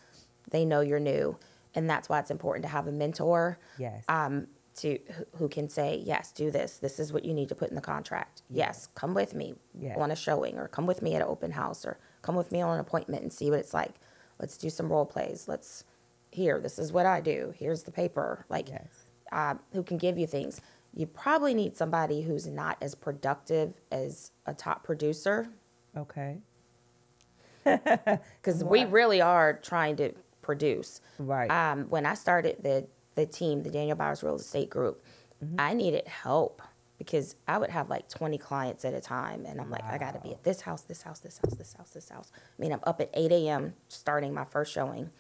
they 0.51 0.65
know 0.65 0.81
you're 0.81 1.01
new. 1.01 1.37
And 1.75 1.89
that's 1.89 2.09
why 2.09 2.19
it's 2.21 2.31
important 2.31 2.65
to 2.65 2.69
have 2.69 2.87
a 2.87 2.93
mentor 2.93 3.59
Yes. 3.79 4.05
um, 4.09 4.47
to 4.79 4.99
who- 5.37 5.49
can 5.49 5.69
say, 5.69 5.97
yes, 6.05 6.33
do 6.33 6.51
this. 6.51 6.79
This 6.79 6.99
is 6.99 7.13
what 7.13 7.25
you 7.25 7.33
need 7.35 7.49
to 7.49 7.55
put 7.55 7.69
in 7.71 7.75
the 7.75 7.81
contract. 7.81 8.43
Yes, 8.51 8.89
come 8.95 9.15
with 9.15 9.35
me 9.35 9.55
on 9.97 10.11
a 10.11 10.17
showing 10.17 10.59
or 10.59 10.69
come 10.69 10.87
with 10.87 11.03
me 11.03 11.15
at 11.15 11.23
an 11.23 11.29
open 11.29 11.51
house 11.53 11.85
or 11.85 11.99
come 12.23 12.35
with 12.37 12.51
me 12.53 12.61
on 12.61 12.75
an 12.75 12.81
appointment 12.81 13.23
and 13.23 13.33
see 13.33 13.51
what 13.51 13.59
it's 13.61 13.75
like. 13.75 13.95
Let's 14.39 14.57
do 14.57 14.71
some 14.71 14.91
role 14.91 15.07
plays. 15.07 15.47
Let's 15.49 15.85
here, 16.31 16.61
this 16.61 16.79
is 16.79 16.93
what 16.93 17.07
I 17.07 17.21
do. 17.21 17.55
Here's 17.57 17.83
the 17.85 17.91
paper. 17.91 18.45
Like 18.49 18.69
Yes. 18.69 18.87
uh, 19.33 19.55
who 19.73 19.83
can 19.83 19.97
give 19.99 20.19
you 20.19 20.27
things. 20.27 20.61
You 20.95 21.07
probably 21.07 21.55
need 21.55 21.77
somebody 21.77 22.23
who's 22.23 22.47
not 22.47 22.77
as 22.81 22.95
productive 22.95 23.75
as 23.93 24.33
a 24.47 24.55
top 24.55 24.85
producer 24.85 25.49
Okay. 25.97 26.39
because 27.65 28.63
we 28.65 28.85
really 28.85 29.21
are 29.21 29.55
trying 29.55 29.97
to 29.97 30.13
produce. 30.43 31.01
Right. 31.19 31.51
Um, 31.51 31.85
when 31.91 32.07
I 32.07 32.15
started 32.15 32.63
the 32.63 32.87
the 33.19 33.27
team, 33.27 33.63
the 33.63 33.71
Danielle 33.71 33.97
Bowers 33.97 34.23
Real 34.23 34.37
Estate 34.37 34.71
Group, 34.71 35.03
mm-hmm. 35.45 35.57
I 35.59 35.75
needed 35.75 36.07
help 36.07 36.63
because 36.99 37.37
I 37.47 37.59
would 37.59 37.71
have 37.71 37.89
like 37.89 38.09
20 38.09 38.39
clients 38.39 38.85
at 38.85 38.95
a 38.95 39.01
time, 39.01 39.45
and 39.47 39.61
I'm 39.61 39.71
like, 39.71 39.85
I 39.85 39.99
got 39.99 40.15
to 40.15 40.21
be 40.21 40.33
at 40.33 40.43
this 40.43 40.63
house, 40.63 40.83
this 40.83 41.03
house, 41.03 41.21
this 41.21 41.39
house, 41.39 41.55
this 41.57 41.73
house, 41.75 41.91
this 41.91 42.09
house. 42.09 42.33
I 42.37 42.61
mean, 42.61 42.73
I'm 42.73 42.81
up 42.85 43.01
at 43.01 43.11
8 43.15 43.31
a.m. 43.33 43.75
starting 43.89 44.35
my 44.35 44.45
first 44.45 44.73
showing, 44.73 45.11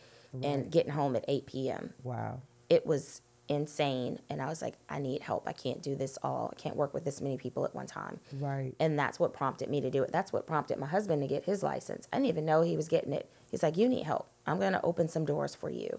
and 0.42 0.70
getting 0.70 0.92
home 0.92 1.16
at 1.16 1.24
8 1.26 1.46
p.m. 1.46 1.94
wow. 2.04 2.40
it 2.68 2.84
was 2.86 3.22
insane 3.48 4.18
and 4.28 4.42
i 4.42 4.46
was 4.46 4.60
like 4.60 4.74
i 4.90 4.98
need 4.98 5.22
help 5.22 5.48
i 5.48 5.52
can't 5.52 5.80
do 5.80 5.96
this 5.96 6.18
all 6.22 6.52
i 6.54 6.60
can't 6.60 6.76
work 6.76 6.92
with 6.92 7.02
this 7.06 7.22
many 7.22 7.38
people 7.38 7.64
at 7.64 7.74
one 7.74 7.86
time 7.86 8.20
Right. 8.38 8.74
and 8.78 8.98
that's 8.98 9.18
what 9.18 9.32
prompted 9.32 9.70
me 9.70 9.80
to 9.80 9.90
do 9.90 10.02
it 10.02 10.12
that's 10.12 10.30
what 10.30 10.46
prompted 10.46 10.76
my 10.78 10.86
husband 10.86 11.22
to 11.22 11.26
get 11.28 11.44
his 11.46 11.62
license 11.62 12.06
i 12.12 12.16
didn't 12.18 12.28
even 12.28 12.44
know 12.44 12.60
he 12.60 12.76
was 12.76 12.88
getting 12.88 13.14
it 13.14 13.30
he's 13.50 13.62
like 13.62 13.78
you 13.78 13.88
need 13.88 14.04
help 14.04 14.28
i'm 14.46 14.58
going 14.60 14.74
to 14.74 14.82
open 14.82 15.08
some 15.08 15.24
doors 15.24 15.54
for 15.54 15.70
you 15.70 15.98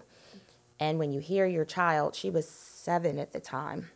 and 0.80 0.98
when 0.98 1.12
you 1.12 1.20
hear 1.20 1.46
your 1.46 1.64
child 1.64 2.14
she 2.16 2.30
was 2.30 2.48
seven 2.48 3.18
at 3.18 3.32
the 3.32 3.40
time 3.40 3.88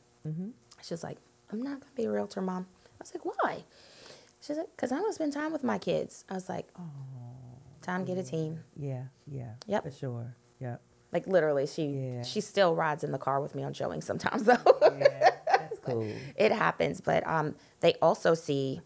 she 0.82 0.92
was 0.94 1.02
like 1.02 1.18
i'm 1.50 1.60
not 1.60 1.80
going 1.80 1.90
to 1.90 1.96
be 1.96 2.04
a 2.04 2.10
realtor 2.10 2.40
mom 2.40 2.66
i 2.84 2.90
was 3.00 3.12
like 3.14 3.24
why 3.24 3.64
she's 4.40 4.56
like 4.56 4.68
because 4.76 4.92
i 4.92 4.96
want 4.96 5.08
to 5.08 5.12
spend 5.14 5.32
time 5.32 5.52
with 5.52 5.64
my 5.64 5.78
kids 5.78 6.24
i 6.30 6.34
was 6.34 6.48
like 6.48 6.66
oh 6.78 6.82
time 7.82 8.06
to 8.06 8.14
get 8.14 8.24
a 8.24 8.26
team 8.28 8.60
Yeah. 8.78 9.04
Yeah. 9.26 9.50
Yep. 9.66 9.82
For 9.84 9.90
sure. 9.90 10.36
Yep. 10.60 10.80
like 11.12 11.26
literally 11.26 11.66
she 11.66 11.84
Yeah. 11.86 12.22
she 12.22 12.40
still 12.40 12.74
rides 12.74 13.04
in 13.04 13.12
the 13.12 13.18
car 13.18 13.40
with 13.42 13.54
me 13.54 13.62
on 13.62 13.74
showing 13.74 14.00
sometimes 14.00 14.44
though 14.50 14.56
Yeah. 14.82 15.30
That's 15.46 15.78
cool. 15.80 16.06
it 16.36 16.50
happens 16.52 17.00
but 17.02 17.26
um 17.26 17.54
they 17.80 17.94
also 18.00 18.32
see 18.34 18.80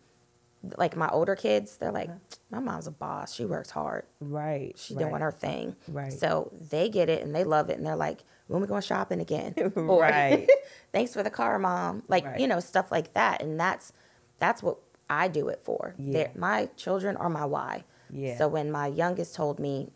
like 0.76 0.96
my 0.96 1.08
older 1.10 1.36
kids 1.36 1.76
they're 1.76 1.92
like 1.92 2.10
my 2.50 2.58
mom's 2.58 2.86
a 2.86 2.90
boss 2.90 3.32
she 3.32 3.44
works 3.44 3.70
hard 3.70 4.04
Right. 4.20 4.72
she 4.76 4.94
right. 4.94 5.08
doing 5.08 5.20
her 5.22 5.30
thing 5.32 5.76
Right. 5.86 6.12
so 6.12 6.52
they 6.70 6.88
get 6.88 7.08
it 7.08 7.22
and 7.22 7.34
they 7.34 7.44
love 7.44 7.70
it 7.70 7.78
and 7.78 7.86
they're 7.86 7.94
like 7.96 8.24
when 8.48 8.60
we 8.60 8.66
going 8.66 8.82
shopping 8.82 9.20
again 9.20 9.54
Or, 9.76 10.00
Right. 10.02 10.48
thanks 10.92 11.12
for 11.14 11.22
the 11.22 11.30
car 11.30 11.58
mom 11.60 12.02
like 12.08 12.24
Right. 12.24 12.40
you 12.40 12.46
know 12.48 12.58
stuff 12.60 12.90
like 12.90 13.14
that 13.14 13.40
and 13.40 13.58
that's 13.58 13.92
that's 14.40 14.62
what 14.62 14.78
i 15.08 15.28
do 15.28 15.48
it 15.48 15.60
for 15.62 15.94
Yeah. 15.96 16.12
They're- 16.12 16.32
my 16.34 16.66
children 16.76 17.16
are 17.16 17.30
my 17.30 17.44
why 17.44 17.84
Yeah. 18.10 18.36
so 18.36 18.48
when 18.48 18.70
my 18.72 18.88
youngest 18.88 19.34
told 19.36 19.60
me 19.60 19.92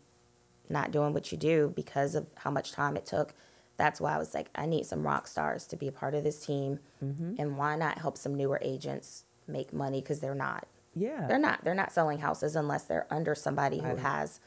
not 0.69 0.91
doing 0.91 1.13
what 1.13 1.31
you 1.31 1.37
do 1.37 1.73
because 1.75 2.15
of 2.15 2.25
how 2.35 2.51
much 2.51 2.71
time 2.71 2.95
it 2.95 3.05
took 3.05 3.33
that's 3.75 3.99
why 3.99 4.15
i 4.15 4.17
was 4.17 4.33
like 4.33 4.49
i 4.55 4.65
need 4.65 4.85
some 4.85 5.05
rock 5.05 5.27
stars 5.27 5.67
to 5.67 5.75
be 5.75 5.87
a 5.89 5.91
part 5.91 6.15
of 6.15 6.23
this 6.23 6.45
team 6.45 6.79
Mm-hmm. 7.03 7.33
and 7.37 7.57
why 7.57 7.75
not 7.75 7.97
help 7.97 8.17
some 8.17 8.33
newer 8.33 8.59
agents 8.61 9.25
make 9.47 9.73
money 9.73 10.01
because 10.01 10.19
they're 10.19 10.35
not 10.35 10.67
Yeah. 10.93 11.27
they're 11.27 11.39
not 11.39 11.63
they're 11.63 11.73
not 11.75 11.91
selling 11.91 12.19
houses 12.19 12.55
unless 12.55 12.83
they're 12.83 13.07
under 13.09 13.35
somebody 13.35 13.79
who 13.79 13.95
has 13.97 14.39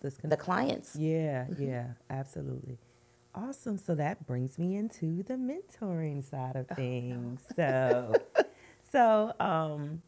This 0.00 0.16
the 0.22 0.36
clients 0.36 0.96
Yeah, 0.96 1.46
yeah, 1.58 1.86
absolutely. 2.08 2.78
Awesome. 3.34 3.78
So 3.78 3.94
that 3.94 4.26
brings 4.26 4.58
me 4.58 4.76
into 4.76 5.22
the 5.22 5.34
mentoring 5.34 6.22
side 6.28 6.56
of 6.56 6.66
things. 6.76 7.40
So, 7.54 8.16
so 8.90 9.32
um, 9.38 10.02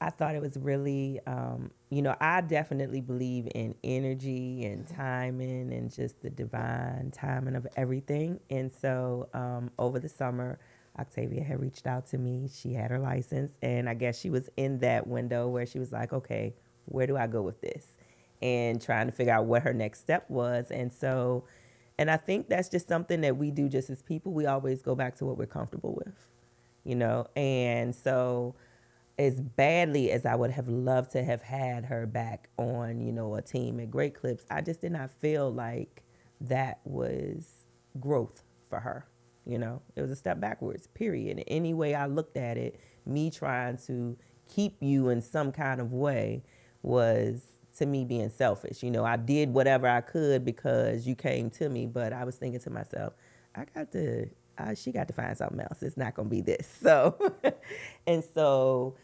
I 0.00 0.10
thought 0.10 0.34
it 0.34 0.42
was 0.42 0.58
really, 0.58 1.20
um, 1.26 1.70
you 1.88 2.02
know, 2.02 2.14
I 2.20 2.42
definitely 2.42 3.00
believe 3.00 3.48
in 3.54 3.74
energy 3.82 4.66
and 4.66 4.86
timing 4.86 5.72
and 5.72 5.90
just 5.90 6.20
the 6.20 6.28
divine 6.28 7.10
timing 7.10 7.54
of 7.56 7.66
everything. 7.76 8.38
And 8.50 8.70
so 8.82 9.28
um, 9.32 9.70
over 9.78 9.98
the 9.98 10.08
summer, 10.10 10.58
Octavia 10.98 11.42
had 11.42 11.60
reached 11.60 11.86
out 11.86 12.06
to 12.08 12.18
me. 12.18 12.48
She 12.52 12.74
had 12.74 12.90
her 12.90 12.98
license, 12.98 13.52
and 13.62 13.88
I 13.88 13.94
guess 13.94 14.18
she 14.18 14.30
was 14.30 14.48
in 14.56 14.78
that 14.80 15.06
window 15.06 15.48
where 15.48 15.66
she 15.66 15.78
was 15.78 15.92
like, 15.92 16.12
okay, 16.12 16.54
where 16.86 17.06
do 17.06 17.16
I 17.16 17.26
go 17.26 17.42
with 17.42 17.60
this? 17.60 17.86
And 18.42 18.80
trying 18.80 19.06
to 19.06 19.12
figure 19.12 19.32
out 19.32 19.46
what 19.46 19.62
her 19.62 19.72
next 19.72 20.00
step 20.00 20.28
was. 20.28 20.70
And 20.70 20.92
so, 20.92 21.44
and 21.98 22.10
I 22.10 22.16
think 22.16 22.48
that's 22.48 22.68
just 22.68 22.88
something 22.88 23.22
that 23.22 23.36
we 23.36 23.50
do 23.50 23.68
just 23.68 23.90
as 23.90 24.02
people. 24.02 24.32
We 24.32 24.46
always 24.46 24.82
go 24.82 24.94
back 24.94 25.16
to 25.16 25.24
what 25.24 25.38
we're 25.38 25.46
comfortable 25.46 25.94
with, 25.94 26.14
you 26.84 26.94
know? 26.94 27.26
And 27.36 27.94
so, 27.94 28.54
as 29.18 29.40
badly 29.40 30.10
as 30.10 30.26
I 30.26 30.34
would 30.34 30.50
have 30.50 30.68
loved 30.68 31.12
to 31.12 31.22
have 31.22 31.42
had 31.42 31.86
her 31.86 32.06
back 32.06 32.48
on, 32.58 33.00
you 33.00 33.12
know, 33.12 33.34
a 33.36 33.42
team 33.42 33.78
at 33.80 33.90
Great 33.90 34.14
Clips, 34.14 34.44
I 34.50 34.60
just 34.60 34.80
did 34.80 34.92
not 34.92 35.10
feel 35.10 35.52
like 35.52 36.02
that 36.40 36.80
was 36.84 37.64
growth 38.00 38.42
for 38.68 38.80
her. 38.80 39.06
You 39.46 39.58
know, 39.58 39.82
it 39.96 40.02
was 40.02 40.10
a 40.10 40.16
step 40.16 40.40
backwards, 40.40 40.86
period. 40.88 41.42
Any 41.46 41.74
way 41.74 41.94
I 41.94 42.06
looked 42.06 42.36
at 42.36 42.56
it, 42.56 42.80
me 43.06 43.30
trying 43.30 43.78
to 43.86 44.16
keep 44.48 44.76
you 44.80 45.08
in 45.08 45.20
some 45.22 45.52
kind 45.52 45.80
of 45.80 45.92
way 45.92 46.42
was 46.82 47.42
to 47.78 47.86
me 47.86 48.04
being 48.04 48.30
selfish. 48.30 48.82
You 48.82 48.90
know, 48.90 49.04
I 49.04 49.16
did 49.16 49.52
whatever 49.52 49.88
I 49.88 50.00
could 50.00 50.44
because 50.44 51.06
you 51.06 51.14
came 51.14 51.50
to 51.50 51.68
me, 51.68 51.86
but 51.86 52.12
I 52.12 52.24
was 52.24 52.36
thinking 52.36 52.60
to 52.60 52.70
myself, 52.70 53.14
I 53.54 53.64
got 53.74 53.92
to, 53.92 54.28
she 54.76 54.92
got 54.92 55.08
to 55.08 55.14
find 55.14 55.36
something 55.36 55.60
else. 55.60 55.82
It's 55.82 55.96
not 55.96 56.14
going 56.14 56.28
to 56.28 56.30
be 56.30 56.40
this. 56.40 56.68
So, 56.82 57.34
and 58.06 58.24
so 58.34 58.96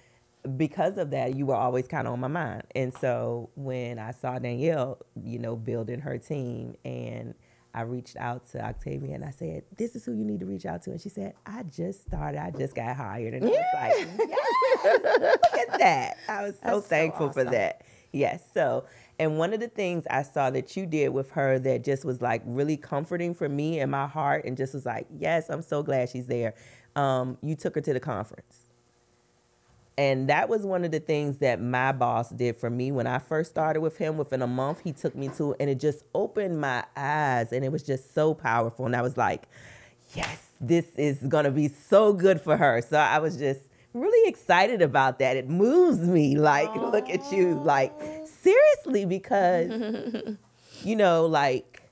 because 0.57 0.99
of 0.99 1.11
that, 1.11 1.35
you 1.35 1.47
were 1.47 1.55
always 1.55 1.87
kind 1.87 2.07
of 2.07 2.15
on 2.15 2.21
my 2.21 2.29
mind. 2.29 2.63
And 2.75 2.95
so 2.95 3.51
when 3.57 3.99
I 3.99 4.13
saw 4.13 4.39
Danielle, 4.39 4.99
you 5.23 5.39
know, 5.39 5.57
building 5.57 6.01
her 6.01 6.19
team 6.19 6.77
and 6.85 7.35
I 7.75 7.83
reached 7.83 8.17
out 8.17 8.49
to 8.51 8.65
Octavia 8.65 9.15
and 9.15 9.25
I 9.25 9.31
said, 9.31 9.63
This 9.77 9.95
is 9.95 10.05
who 10.05 10.13
you 10.13 10.25
need 10.25 10.41
to 10.41 10.47
reach 10.47 10.67
out 10.67 10.83
to. 10.83 10.91
And 10.91 11.01
she 11.01 11.09
said, 11.09 11.35
I 11.47 11.63
just 11.65 12.03
started, 12.07 12.41
I 12.41 12.51
just 12.51 12.75
got 12.75 12.97
hired. 12.97 13.35
And 13.35 13.45
I 13.45 13.49
was 13.49 13.59
like, 13.75 14.09
Yes, 14.29 15.01
look 15.05 15.69
at 15.69 15.79
that. 15.79 16.17
I 16.29 16.43
was 16.43 16.55
so 16.55 16.61
That's 16.63 16.75
so 16.75 16.81
thankful 16.81 17.31
for 17.31 17.45
that. 17.45 17.83
Yes. 18.13 18.43
So, 18.53 18.85
and 19.19 19.39
one 19.39 19.53
of 19.53 19.61
the 19.61 19.69
things 19.69 20.05
I 20.11 20.23
saw 20.23 20.51
that 20.51 20.77
you 20.77 20.87
did 20.87 21.11
with 21.11 21.31
her 21.33 21.59
that 21.61 21.85
just 21.85 22.05
was 22.05 22.21
like 22.21 22.43
really 22.45 22.77
comforting 22.77 23.35
for 23.35 23.49
me 23.49 23.79
and 23.79 23.91
my 23.91 24.07
heart 24.07 24.45
and 24.45 24.57
just 24.57 24.75
was 24.75 24.87
like, 24.87 25.07
Yes, 25.17 25.49
I'm 25.49 25.63
so 25.63 25.83
glad 25.83 26.09
she's 26.09 26.27
there. 26.27 26.55
Um, 26.97 27.39
you 27.43 27.55
took 27.55 27.77
her 27.77 27.81
to 27.81 27.93
the 27.93 28.01
conference. 28.01 28.67
And 30.01 30.31
that 30.31 30.49
was 30.49 30.63
one 30.63 30.83
of 30.87 30.93
the 30.93 30.99
things 30.99 31.41
that 31.41 31.61
my 31.61 31.93
boss 31.93 32.31
did 32.31 32.57
for 32.57 32.71
me 32.71 32.91
when 32.91 33.07
I 33.07 33.19
first 33.19 33.51
started 33.51 33.83
with 33.83 33.99
him. 33.99 34.17
Within 34.17 34.41
a 34.41 34.47
month, 34.47 34.81
he 34.83 34.93
took 34.93 35.15
me 35.15 35.29
to, 35.37 35.55
and 35.61 35.69
it 35.69 35.79
just 35.79 36.05
opened 36.15 36.59
my 36.59 36.83
eyes, 36.97 37.53
and 37.53 37.67
it 37.67 37.71
was 37.71 37.83
just 37.83 38.15
so 38.15 38.33
powerful. 38.33 38.87
And 38.87 38.97
I 38.97 39.03
was 39.03 39.19
like, 39.19 39.43
yes, 40.15 40.53
this 40.59 40.87
is 40.97 41.19
gonna 41.19 41.51
be 41.51 41.69
so 41.69 42.15
good 42.15 42.41
for 42.41 42.57
her. 42.57 42.81
So 42.81 42.97
I 42.97 43.19
was 43.19 43.37
just 43.37 43.61
really 43.93 44.27
excited 44.27 44.81
about 44.81 45.19
that. 45.19 45.37
It 45.37 45.51
moves 45.51 45.99
me. 45.99 46.35
Like, 46.35 46.75
look 46.77 47.11
at 47.11 47.31
you. 47.31 47.61
Like, 47.63 47.93
seriously, 48.25 49.05
because, 49.05 49.69
you 50.83 50.97
know, 50.97 51.27
like, 51.27 51.83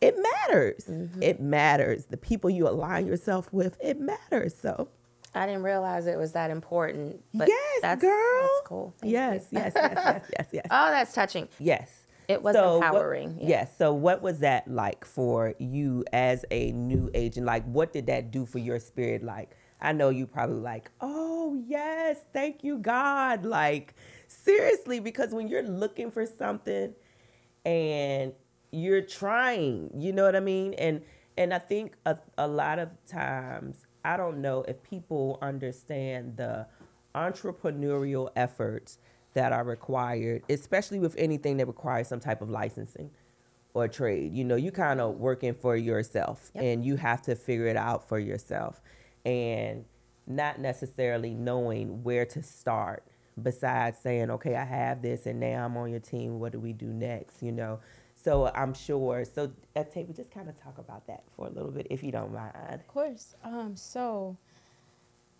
it 0.00 0.14
matters. 0.16 0.84
Mm-hmm. 0.88 1.24
It 1.24 1.40
matters. 1.40 2.04
The 2.04 2.18
people 2.18 2.50
you 2.50 2.68
align 2.68 3.08
yourself 3.08 3.52
with, 3.52 3.76
it 3.80 3.98
matters. 3.98 4.54
So, 4.54 4.90
I 5.34 5.46
didn't 5.46 5.62
realize 5.62 6.06
it 6.06 6.18
was 6.18 6.32
that 6.32 6.50
important. 6.50 7.22
But 7.34 7.48
yes, 7.48 7.78
that's, 7.82 8.00
girl. 8.00 8.40
That's 8.42 8.66
cool. 8.66 8.94
Thank 9.00 9.10
you. 9.12 9.18
Yes, 9.18 9.46
yes, 9.50 9.72
yes, 9.74 9.92
yes, 9.96 10.22
yes, 10.38 10.46
yes. 10.52 10.66
Oh, 10.70 10.90
that's 10.90 11.12
touching. 11.12 11.48
Yes. 11.58 11.90
It 12.28 12.42
was 12.42 12.54
So 12.54 12.78
what- 12.78 12.86
empowering. 12.86 13.38
yeah. 13.40 13.48
Yes. 13.48 13.76
So 13.78 13.92
what 13.94 14.20
was 14.22 14.40
that 14.40 14.68
like 14.68 15.04
for 15.04 15.54
you 15.58 16.04
as 16.12 16.44
a 16.50 16.72
new 16.72 17.10
agent? 17.14 17.46
Like 17.46 17.64
what 17.64 17.92
did 17.92 18.06
that 18.06 18.30
do 18.30 18.44
for 18.46 18.58
your 18.58 18.78
spirit? 18.78 19.22
Like 19.22 19.56
I 19.80 19.92
know 19.92 20.08
you 20.10 20.26
probably 20.26 20.60
like, 20.60 20.90
oh 21.00 21.62
yes, 21.66 22.18
thank 22.32 22.64
you 22.64 22.78
God. 22.78 23.44
Like 23.46 23.94
seriously, 24.26 25.00
because 25.00 25.32
when 25.32 25.48
you're 25.48 25.62
looking 25.62 26.10
for 26.10 26.26
something 26.26 26.94
and 27.64 28.32
you're 28.72 29.02
trying, 29.02 29.90
you 29.94 30.12
know 30.12 30.24
what 30.24 30.36
I 30.36 30.40
mean? 30.40 30.74
And 30.74 31.02
and 31.36 31.54
I 31.54 31.58
think 31.58 31.94
a, 32.04 32.18
a 32.36 32.48
lot 32.48 32.78
of 32.78 32.88
times 33.06 33.86
I 34.04 34.16
don't 34.16 34.40
know 34.40 34.62
if 34.68 34.82
people 34.82 35.38
understand 35.42 36.36
the 36.36 36.66
entrepreneurial 37.14 38.30
efforts 38.36 38.98
that 39.34 39.52
are 39.52 39.64
required, 39.64 40.42
especially 40.48 40.98
with 40.98 41.14
anything 41.18 41.56
that 41.58 41.66
requires 41.66 42.08
some 42.08 42.20
type 42.20 42.40
of 42.42 42.50
licensing 42.50 43.10
or 43.74 43.88
trade. 43.88 44.32
You 44.34 44.44
know, 44.44 44.56
you 44.56 44.70
kind 44.72 45.00
of 45.00 45.16
working 45.16 45.54
for 45.54 45.76
yourself 45.76 46.50
Yep. 46.54 46.64
and 46.64 46.84
you 46.84 46.96
have 46.96 47.22
to 47.22 47.34
figure 47.34 47.66
it 47.66 47.76
out 47.76 48.08
for 48.08 48.18
yourself 48.18 48.80
and 49.24 49.84
not 50.26 50.58
necessarily 50.60 51.34
knowing 51.34 52.02
where 52.02 52.24
to 52.26 52.42
start 52.42 53.04
besides 53.40 53.98
saying, 53.98 54.30
okay, 54.30 54.56
I 54.56 54.64
have 54.64 55.02
this 55.02 55.26
and 55.26 55.38
now 55.40 55.64
I'm 55.64 55.76
on 55.76 55.90
your 55.90 56.00
team. 56.00 56.40
What 56.40 56.52
do 56.52 56.58
we 56.58 56.72
do 56.72 56.86
next? 56.86 57.42
You 57.42 57.52
know? 57.52 57.80
So 58.22 58.50
I'm 58.54 58.74
sure. 58.74 59.24
So, 59.24 59.52
uh, 59.76 59.84
just 60.12 60.30
kind 60.30 60.48
of 60.48 60.60
talk 60.60 60.78
about 60.78 61.06
that 61.06 61.22
for 61.36 61.46
a 61.46 61.50
little 61.50 61.70
bit, 61.70 61.86
if 61.90 62.02
you 62.02 62.10
don't 62.10 62.32
mind. 62.32 62.52
Of 62.72 62.86
course. 62.88 63.34
Um, 63.44 63.76
so 63.76 64.36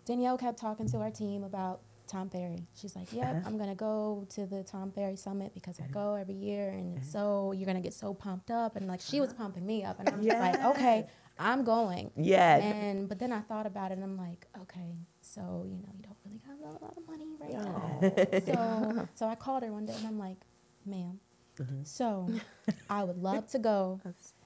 Danielle 0.05 0.37
kept 0.37 0.57
talking 0.57 0.87
to 0.89 0.97
our 0.99 1.11
team 1.11 1.43
about 1.43 1.81
Tom 2.07 2.29
Ferry. 2.29 2.65
She's 2.73 2.95
like, 2.95 3.11
"Yep, 3.13 3.35
Uh-huh. 3.35 3.41
I'm 3.45 3.57
gonna 3.57 3.75
go 3.75 4.25
to 4.29 4.45
the 4.47 4.63
Tom 4.63 4.91
Ferry 4.91 5.15
Summit 5.15 5.53
because 5.53 5.79
I 5.79 5.87
go 5.87 6.15
every 6.15 6.33
year, 6.33 6.69
and 6.69 6.97
it's 6.97 7.11
so 7.11 7.51
you're 7.51 7.67
gonna 7.67 7.81
get 7.81 7.93
so 7.93 8.13
pumped 8.13 8.49
up." 8.49 8.75
And 8.75 8.87
like 8.87 9.01
she 9.01 9.19
was 9.21 9.33
pumping 9.33 9.65
me 9.65 9.83
up, 9.83 9.99
and 9.99 10.09
I'm 10.09 10.23
just 10.23 10.39
like, 10.39 10.63
"Okay, 10.65 11.05
I'm 11.37 11.63
going." 11.63 12.11
Yes. 12.15 12.63
And 12.63 13.07
but 13.09 13.19
then 13.19 13.31
I 13.31 13.41
thought 13.41 13.67
about 13.67 13.91
it, 13.91 13.95
and 13.95 14.03
I'm 14.03 14.17
like, 14.17 14.47
"Okay, 14.61 14.95
so 15.21 15.63
you 15.67 15.75
know, 15.77 15.89
you 15.95 16.01
don't 16.01 16.17
really 16.25 16.41
have 16.47 16.59
a 16.59 16.83
lot 16.85 16.97
of 16.97 17.05
money 17.07 17.27
right 17.39 17.53
now." 17.53 17.99
so 18.45 19.07
so 19.15 19.27
I 19.27 19.35
called 19.35 19.61
her 19.63 19.71
one 19.71 19.85
day, 19.85 19.93
and 19.95 20.07
I'm 20.07 20.17
like, 20.17 20.37
"Ma'am, 20.85 21.19
Mm-hmm. 21.59 21.83
so 21.83 22.29
I 22.89 23.03
would 23.03 23.21
love 23.21 23.47
to 23.51 23.59
go 23.59 23.99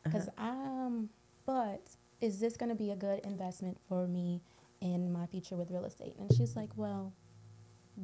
because 0.03 0.28
uh-huh. 0.30 0.47
um, 0.47 1.09
but 1.45 1.82
is 2.22 2.39
this 2.39 2.55
going 2.55 2.70
to 2.70 2.76
be 2.76 2.91
a 2.91 2.95
good 2.95 3.20
investment 3.26 3.78
for 3.88 4.07
me 4.07 4.41
in 4.82 5.11
my 5.11 5.26
future 5.26 5.55
with 5.55 5.70
real 5.72 5.86
estate? 5.86 6.16
And 6.18 6.34
she's 6.34 6.55
like, 6.55 6.70
well, 6.76 7.14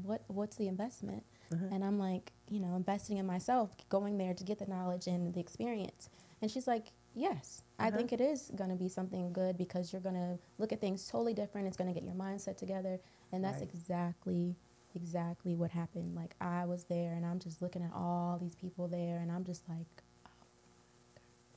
what 0.04 0.24
what's 0.28 0.56
the 0.58 0.68
investment? 0.68 1.24
Uh-huh. 1.52 1.66
And 1.72 1.84
I'm 1.84 1.98
like, 1.98 2.32
you 2.50 2.60
know, 2.60 2.76
investing 2.76 3.18
in 3.18 3.26
myself, 3.26 3.72
going 3.90 4.18
there 4.18 4.34
to 4.34 4.44
get 4.44 4.60
the 4.60 4.66
knowledge 4.66 5.08
and 5.08 5.34
the 5.34 5.40
experience. 5.40 6.10
And 6.42 6.52
she's 6.52 6.68
like, 6.68 6.92
yes, 7.16 7.64
I 7.80 7.88
uh-huh. 7.88 7.98
think 7.98 8.14
it 8.14 8.22
is 8.22 8.52
going 8.56 8.70
to 8.70 8.76
be 8.76 8.88
something 8.90 9.34
good 9.34 9.58
because 9.58 9.92
you're 9.92 10.02
going 10.02 10.16
to 10.16 10.38
look 10.58 10.72
at 10.72 10.80
things 10.82 11.08
totally 11.08 11.34
different. 11.34 11.68
It's 11.68 11.78
going 11.78 11.92
to 11.92 12.00
get 12.00 12.04
your 12.04 12.16
mindset 12.16 12.58
together, 12.58 13.00
and 13.32 13.44
that's 13.44 13.60
Right. 13.62 13.70
exactly 13.74 14.56
exactly 14.96 15.56
what 15.56 15.72
happened. 15.72 16.16
Like 16.16 16.36
I 16.42 16.66
was 16.66 16.84
there, 16.86 17.14
and 17.14 17.26
I'm 17.26 17.40
just 17.40 17.62
looking 17.62 17.84
at 17.84 17.92
all 17.94 18.38
these 18.42 18.56
people 18.56 18.88
there, 18.88 19.18
and 19.20 19.32
I'm 19.32 19.44
just 19.44 19.68
like, 19.70 19.88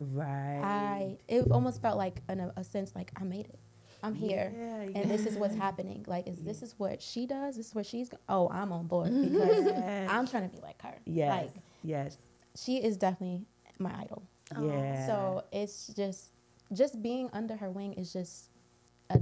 Right. 0.01 0.61
I 0.63 1.17
it 1.29 1.51
almost 1.51 1.81
felt 1.81 1.97
like 1.97 2.21
in 2.29 2.41
a, 2.41 2.53
a 2.57 2.65
sense 2.65 2.93
like 2.95 3.13
I 3.21 3.25
made 3.25 3.47
it. 3.47 3.59
I'm 4.05 4.15
here, 4.15 4.53
Yeah, 4.57 5.01
and 5.01 5.09
this 5.09 5.27
is 5.27 5.37
what's 5.37 5.55
happening. 5.55 6.05
Like, 6.09 6.27
is 6.27 6.39
this 6.43 6.61
is 6.63 6.75
what 6.77 7.01
she 7.01 7.25
does? 7.25 7.57
This 7.57 7.69
is 7.69 7.75
what 7.75 7.87
she's. 7.87 8.09
Go- 8.09 8.19
oh, 8.29 8.49
I'm 8.51 8.73
on 8.73 8.89
board 8.89 9.11
because 9.31 9.65
Yes. 9.67 10.11
I'm 10.11 10.27
trying 10.27 10.51
to 10.51 10.57
be 10.57 10.61
like 10.61 10.83
her. 10.83 10.95
Yes. 11.07 11.31
Like, 11.45 11.63
yes. 11.85 12.19
she 12.57 12.79
is 12.79 12.97
definitely 12.97 13.47
my 13.79 13.93
idol. 14.01 14.25
Yeah. 14.61 15.07
So 15.07 15.45
it's 15.53 15.87
just 15.89 16.31
just 16.73 17.01
being 17.01 17.31
under 17.33 17.55
her 17.55 17.71
wing 17.71 17.93
is 17.93 18.13
just 18.13 18.51
a, 19.11 19.21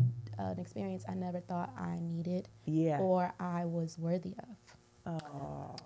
an 0.52 0.58
experience 0.58 1.04
I 1.08 1.14
never 1.14 1.40
thought 1.40 1.70
I 1.78 1.98
needed 2.00 2.48
Yeah. 2.64 2.98
or 3.00 3.32
I 3.40 3.64
was 3.66 3.98
worthy 3.98 4.34
of. 4.38 4.56
Aw. 5.06 5.76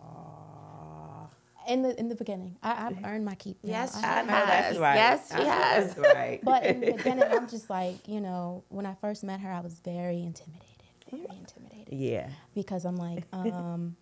In 1.67 1.81
the 1.83 1.99
in 1.99 2.09
the 2.11 2.15
beginning, 2.15 2.57
I, 2.63 2.87
I've 2.89 3.05
earned 3.07 3.25
my 3.25 3.35
keep. 3.37 3.57
now. 3.65 3.71
Yes, 3.71 3.97
I 3.97 4.01
she 4.01 4.07
I 4.07 4.23
know 4.23 4.35
earned 4.35 4.49
that's 4.49 4.75
Yes, 4.75 4.79
right. 4.79 4.97
yes, 4.97 5.29
she 5.31 5.35
I 5.35 5.39
know 5.45 5.51
has. 5.51 5.95
That's 5.95 6.15
right. 6.15 6.41
But 6.45 6.67
in 6.67 6.81
the 6.81 6.93
beginning, 6.97 7.25
I'm 7.31 7.49
just 7.49 7.71
like, 7.71 8.07
you 8.07 8.21
know, 8.21 8.65
when 8.69 8.85
I 8.85 8.95
first 9.01 9.25
met 9.25 9.41
her, 9.41 9.51
I 9.51 9.61
was 9.61 9.79
very 9.81 10.23
intimidated, 10.23 10.83
very 11.11 11.27
intimidated. 11.39 11.89
yeah. 11.95 12.29
Because 12.55 12.85
I'm 12.85 12.97
like, 12.97 13.25
um, 13.33 13.97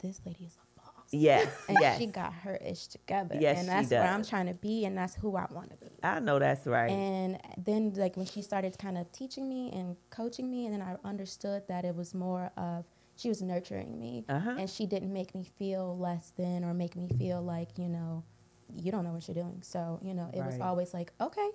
this 0.00 0.20
lady 0.24 0.44
is 0.44 0.54
a 0.54 0.58
boss. 0.58 0.66
Yes. 1.12 1.48
And 1.68 1.78
yes. 1.80 1.98
she 1.98 2.06
got 2.06 2.32
her 2.32 2.56
ish 2.56 2.86
together. 2.86 3.36
Yes, 3.40 3.58
and 3.58 3.66
she 3.66 3.70
that's 3.70 3.90
where 3.90 4.12
I'm 4.12 4.24
trying 4.24 4.46
to 4.46 4.54
be, 4.54 4.84
and 4.84 4.96
that's 4.96 5.14
who 5.14 5.36
I 5.36 5.46
want 5.50 5.70
to 5.70 5.76
be. 5.76 5.90
I 6.02 6.20
know 6.20 6.38
that's 6.38 6.66
right. 6.66 6.90
And 6.90 7.38
then, 7.58 7.92
like, 7.96 8.16
when 8.16 8.26
she 8.26 8.42
started 8.42 8.78
kind 8.78 8.96
of 8.96 9.10
teaching 9.10 9.48
me 9.48 9.70
and 9.72 9.96
coaching 10.10 10.48
me, 10.50 10.66
and 10.66 10.74
then 10.74 10.82
I 10.82 10.96
understood 11.08 11.64
that 11.68 11.84
it 11.84 11.94
was 11.96 12.14
more 12.14 12.52
of 12.56 12.84
she 13.16 13.28
was 13.28 13.42
nurturing 13.42 13.98
me, 13.98 14.24
Uh-huh. 14.28 14.54
and 14.58 14.70
she 14.70 14.86
didn't 14.86 15.12
make 15.12 15.34
me 15.34 15.44
feel 15.58 15.98
less 15.98 16.32
than 16.38 16.64
or 16.64 16.72
make 16.72 16.96
me 16.96 17.08
feel 17.18 17.42
like, 17.42 17.76
you 17.76 17.88
know, 17.88 18.24
you 18.74 18.90
don't 18.92 19.04
know 19.04 19.12
what 19.12 19.26
you're 19.28 19.34
doing. 19.34 19.58
So, 19.62 19.98
you 20.02 20.14
know, 20.14 20.30
it 20.32 20.42
was 20.44 20.58
always 20.60 20.94
like, 20.94 21.12
okay, 21.20 21.50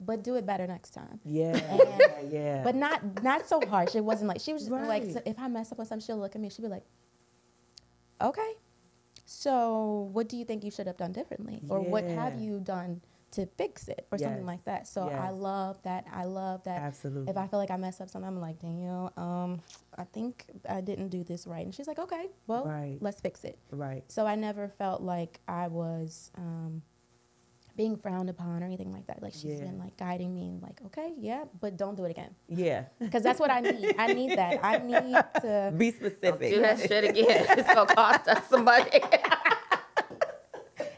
but 0.00 0.22
do 0.22 0.34
it 0.34 0.44
better 0.44 0.66
next 0.66 0.90
time. 0.90 1.18
yeah. 1.24 1.56
And- 1.56 2.32
yeah. 2.32 2.62
But 2.64 2.74
not 2.74 3.22
not 3.22 3.48
so 3.48 3.60
harsh. 3.68 3.94
It 3.94 4.04
wasn't 4.04 4.28
like 4.28 4.40
she 4.40 4.52
was 4.52 4.62
just 4.62 4.72
like 4.72 5.04
so 5.12 5.22
if 5.24 5.38
I 5.38 5.46
mess 5.48 5.70
up 5.72 5.78
on 5.80 5.86
something, 5.86 6.04
she'll 6.04 6.18
look 6.18 6.34
at 6.34 6.40
me. 6.40 6.50
She'll 6.50 6.64
be 6.64 6.68
like, 6.70 6.84
"Okay, 8.20 8.52
so 9.30 10.08
what 10.14 10.26
do 10.26 10.38
you 10.38 10.44
think 10.46 10.64
you 10.64 10.70
should 10.70 10.86
have 10.86 10.96
done 10.96 11.12
differently, 11.12 11.60
or 11.68 11.82
what 11.82 12.04
have 12.06 12.34
you 12.40 12.60
done 12.60 13.02
to 13.32 13.44
fix 13.44 13.86
it, 13.88 14.06
or 14.10 14.16
something 14.16 14.46
like 14.46 14.64
that?" 14.64 14.88
So 14.88 15.02
I 15.08 15.28
love 15.28 15.82
that. 15.82 16.06
I 16.10 16.24
love 16.24 16.64
that. 16.64 16.80
Absolutely. 16.80 17.30
If 17.30 17.36
I 17.36 17.46
feel 17.46 17.58
like 17.58 17.70
I 17.70 17.76
mess 17.76 18.00
up 18.00 18.08
something, 18.08 18.26
I'm 18.26 18.40
like, 18.40 18.58
Danielle, 18.58 19.12
um, 19.18 19.60
I 19.98 20.04
think 20.04 20.46
I 20.66 20.80
didn't 20.80 21.08
do 21.10 21.24
this 21.24 21.46
right, 21.46 21.62
and 21.66 21.74
she's 21.74 21.86
like, 21.86 21.98
"Okay, 21.98 22.28
well, 22.46 22.64
Right. 22.64 22.96
let's 23.02 23.20
fix 23.20 23.44
it." 23.44 23.58
right. 23.70 24.02
So 24.10 24.26
I 24.26 24.34
never 24.34 24.66
felt 24.66 25.02
like 25.02 25.40
I 25.46 25.68
was 25.68 26.30
um, 26.38 26.80
being 27.78 27.96
frowned 27.96 28.28
upon 28.28 28.60
or 28.62 28.66
anything 28.66 28.92
like 28.92 29.06
that. 29.06 29.22
Like 29.22 29.32
she's 29.32 29.44
Yeah. 29.60 29.66
been 29.66 29.78
like 29.78 29.96
guiding 29.96 30.34
me 30.34 30.48
and 30.48 30.60
like, 30.60 30.80
okay, 30.86 31.12
yeah, 31.16 31.44
but 31.60 31.76
don't 31.78 31.94
do 31.96 32.04
it 32.04 32.10
again 32.10 32.34
Yeah. 32.48 32.86
because 32.98 33.22
that's 33.22 33.38
what 33.40 33.50
I 33.50 33.60
need. 33.60 33.94
I 33.96 34.12
need 34.12 34.36
that. 34.36 34.58
I 34.64 34.78
need 34.92 35.14
to. 35.42 35.72
Be 35.78 35.92
specific. 35.92 36.52
Do 36.54 36.60
that 36.60 36.78
shit 36.80 37.04
again. 37.04 37.46
It's 37.58 37.72
gonna 37.72 37.94
cost 37.94 38.28
us 38.28 38.46
some 38.50 38.64
money. 38.64 39.00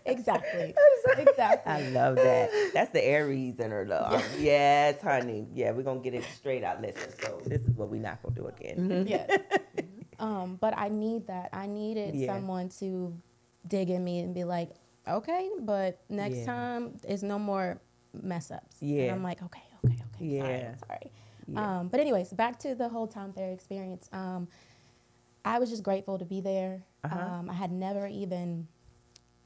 Exactly. 0.07 0.75
Exactly. 1.19 1.73
I 1.73 1.89
love 1.91 2.17
that. 2.17 2.51
That's 2.75 2.91
the 2.91 3.05
Aries 3.05 3.61
in 3.61 3.71
her, 3.71 3.85
though. 3.85 4.07
Um, 4.07 4.23
yes, 4.39 5.01
honey. 5.03 5.47
Yeah, 5.55 5.71
we're 5.73 5.83
gonna 5.85 6.01
get 6.01 6.15
it 6.15 6.25
straight 6.35 6.65
out. 6.65 6.81
Listen, 6.83 7.13
so 7.23 7.41
this 7.45 7.61
is 7.61 7.77
what 7.77 7.91
we're 7.91 8.01
not 8.01 8.23
gonna 8.23 8.35
do 8.35 8.47
again. 8.49 9.07
yeah. 9.07 9.37
Um, 10.19 10.57
but 10.61 10.77
I 10.77 10.89
need 10.89 11.27
that. 11.29 11.51
I 11.53 11.67
needed 11.67 12.15
Yeah. 12.15 12.35
someone 12.35 12.69
to 12.81 13.15
dig 13.69 13.91
in 13.91 14.03
me 14.03 14.21
and 14.21 14.35
be 14.35 14.45
like, 14.45 14.71
okay, 15.09 15.51
but 15.61 16.01
next 16.09 16.39
Yeah. 16.39 16.47
time 16.47 16.99
it's 17.05 17.23
no 17.23 17.39
more 17.39 17.81
mess 18.23 18.51
ups. 18.51 18.81
And 18.81 18.91
Yeah. 18.91 19.13
I'm 19.13 19.23
like, 19.23 19.43
okay, 19.43 19.63
okay, 19.85 19.97
okay. 20.15 20.25
Yeah. 20.25 20.43
Sorry, 20.43 20.77
sorry. 20.89 21.13
Yeah. 21.49 21.81
Um, 21.81 21.89
but 21.89 22.01
anyways, 22.01 22.33
back 22.33 22.59
to 22.61 22.75
the 22.75 22.89
whole 22.89 23.07
Tom 23.07 23.33
Ferry 23.33 23.53
experience. 23.53 24.09
Um, 24.13 24.49
I 25.45 25.59
was 25.59 25.71
just 25.71 25.83
grateful 25.83 26.19
to 26.19 26.25
be 26.25 26.41
there. 26.41 26.85
Uh-huh. 27.05 27.19
Um, 27.19 27.51
I 27.51 27.55
had 27.55 27.73
never 27.73 28.07
even 28.07 28.69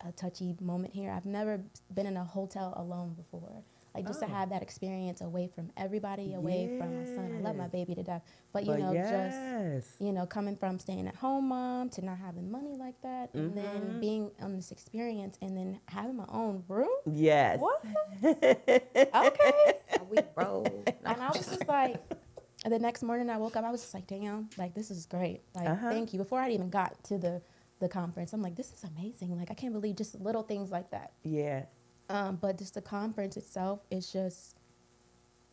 a 0.07 0.13
touchy 0.13 0.55
moment 0.61 0.93
here. 0.93 1.11
I've 1.11 1.25
never 1.27 1.61
been 1.93 2.07
in 2.07 2.17
a 2.17 2.25
hotel 2.25 2.75
alone 2.77 3.15
before. 3.15 3.63
Like 3.95 4.07
just 4.07 4.19
to 4.21 4.27
Oh. 4.27 4.29
have 4.29 4.51
that 4.51 4.61
experience 4.63 5.21
away 5.21 5.47
from 5.55 5.71
everybody, 5.77 6.35
away 6.35 6.77
from 6.79 6.97
my 6.97 7.05
son. 7.05 7.33
I 7.37 7.41
love 7.41 7.55
my 7.55 7.69
baby 7.69 7.95
to 7.95 8.03
death. 8.03 8.23
But 8.53 8.65
you 8.65 8.73
But 8.73 8.81
know, 8.81 8.95
just 8.95 10.01
you 10.01 10.13
know, 10.13 10.27
coming 10.27 10.57
from 10.57 10.79
staying 10.81 11.07
at 11.07 11.15
home 11.15 11.49
mom 11.49 11.91
to 11.91 12.05
not 12.05 12.19
having 12.19 12.51
money 12.51 12.77
like 12.77 13.01
that, 13.03 13.33
and 13.35 13.53
Mhm. 13.53 13.55
then 13.55 14.01
being 14.01 14.31
on 14.41 14.57
this 14.57 14.73
experience, 14.73 15.39
and 15.41 15.57
then 15.57 15.81
having 15.87 16.17
my 16.17 16.27
own 16.29 16.65
room. 16.69 16.89
Yes. 17.07 17.61
What? 17.61 17.85
okay. 18.25 19.75
we 20.11 20.19
roll. 20.37 20.85
And 21.05 21.23
I 21.23 21.29
was 21.29 21.47
just 21.47 21.69
like, 21.69 22.03
the 22.65 22.79
next 22.79 23.03
morning 23.03 23.29
I 23.31 23.37
woke 23.37 23.57
up, 23.57 23.65
I 23.65 23.71
was 23.71 23.83
just 23.83 23.95
like, 23.95 24.07
damn, 24.07 24.49
like 24.57 24.75
this 24.75 24.91
is 24.91 25.07
great. 25.07 25.43
Like, 25.55 25.69
Uh-huh. 25.69 25.91
thank 25.91 26.13
you. 26.13 26.19
Before 26.19 26.41
I 26.41 26.51
even 26.51 26.71
got 26.71 27.03
to 27.05 27.19
the 27.19 27.43
the 27.81 27.89
conference, 27.89 28.33
I'm 28.33 28.41
like, 28.41 28.55
this 28.57 28.73
is 28.73 28.85
amazing. 28.85 29.37
Like, 29.37 29.51
I 29.51 29.55
can't 29.55 29.73
believe 29.75 29.97
just 29.97 30.19
little 30.21 30.43
things 30.43 30.71
like 30.71 30.91
that. 30.93 31.13
Yeah. 31.25 31.65
Um, 32.09 32.37
but 32.37 32.59
just 32.59 32.75
the 32.75 32.83
conference 32.83 33.37
itself 33.37 33.81
is 33.91 34.13
just, 34.13 34.57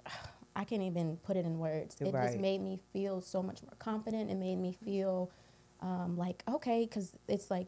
I 0.55 0.63
can't 0.65 0.81
even 0.81 1.17
put 1.17 1.37
it 1.37 1.45
in 1.45 1.59
words. 1.59 1.95
It 2.01 2.13
Right. 2.13 2.27
just 2.27 2.39
made 2.39 2.61
me 2.61 2.79
feel 2.91 3.21
so 3.21 3.41
much 3.41 3.61
more 3.63 3.73
confident. 3.79 4.29
It 4.29 4.35
made 4.35 4.57
me 4.57 4.73
feel 4.73 5.31
um, 5.79 6.17
like, 6.17 6.43
okay, 6.47 6.85
because 6.85 7.17
it's 7.27 7.49
like 7.49 7.67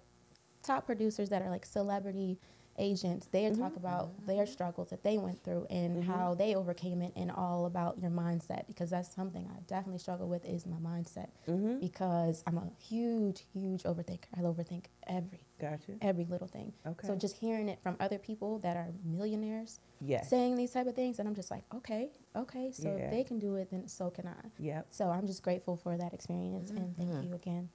top 0.61 0.85
producers 0.85 1.29
that 1.29 1.41
are 1.41 1.49
like 1.49 1.65
celebrity 1.65 2.39
agents, 2.77 3.27
they 3.31 3.49
talk 3.51 3.75
about 3.75 4.25
their 4.25 4.45
struggles 4.45 4.89
that 4.89 5.03
they 5.03 5.17
went 5.17 5.43
through 5.43 5.65
and 5.69 6.03
how 6.03 6.33
they 6.33 6.55
overcame 6.55 7.01
it 7.01 7.13
and 7.15 7.29
all 7.31 7.65
about 7.67 7.99
your 7.99 8.09
mindset 8.09 8.65
because 8.67 8.89
that's 8.89 9.13
something 9.13 9.47
I 9.55 9.59
definitely 9.67 9.99
struggle 9.99 10.27
with 10.27 10.43
is 10.45 10.65
my 10.65 10.77
mindset 10.77 11.27
Mm-hmm. 11.47 11.79
because 11.79 12.43
I'm 12.47 12.57
a 12.57 12.69
huge, 12.79 13.43
huge 13.53 13.83
overthinker. 13.83 14.25
I 14.35 14.41
overthink 14.41 14.85
every 15.07 15.39
Gotcha. 15.59 15.93
every 16.01 16.25
little 16.25 16.47
thing. 16.47 16.73
Okay. 16.85 17.07
So 17.07 17.15
just 17.15 17.37
hearing 17.37 17.69
it 17.69 17.79
from 17.81 17.95
other 17.99 18.17
people 18.17 18.59
that 18.59 18.75
are 18.75 18.89
millionaires 19.05 19.79
Yes. 20.01 20.29
saying 20.29 20.55
these 20.57 20.71
type 20.71 20.87
of 20.87 20.95
things, 20.95 21.19
and 21.19 21.27
I'm 21.27 21.35
just 21.35 21.51
like, 21.51 21.63
okay, 21.75 22.09
okay. 22.35 22.71
So 22.73 22.89
Yeah. 22.89 23.05
if 23.05 23.11
they 23.11 23.23
can 23.23 23.39
do 23.39 23.55
it, 23.55 23.69
then 23.71 23.87
so 23.87 24.09
can 24.09 24.27
I. 24.27 24.47
Yep. 24.59 24.87
So 24.91 25.09
I'm 25.09 25.25
just 25.27 25.43
grateful 25.43 25.77
for 25.77 25.95
that 25.97 26.13
experience, 26.13 26.71
and 26.71 26.95
thank 26.97 27.23
you 27.23 27.33
again. 27.33 27.69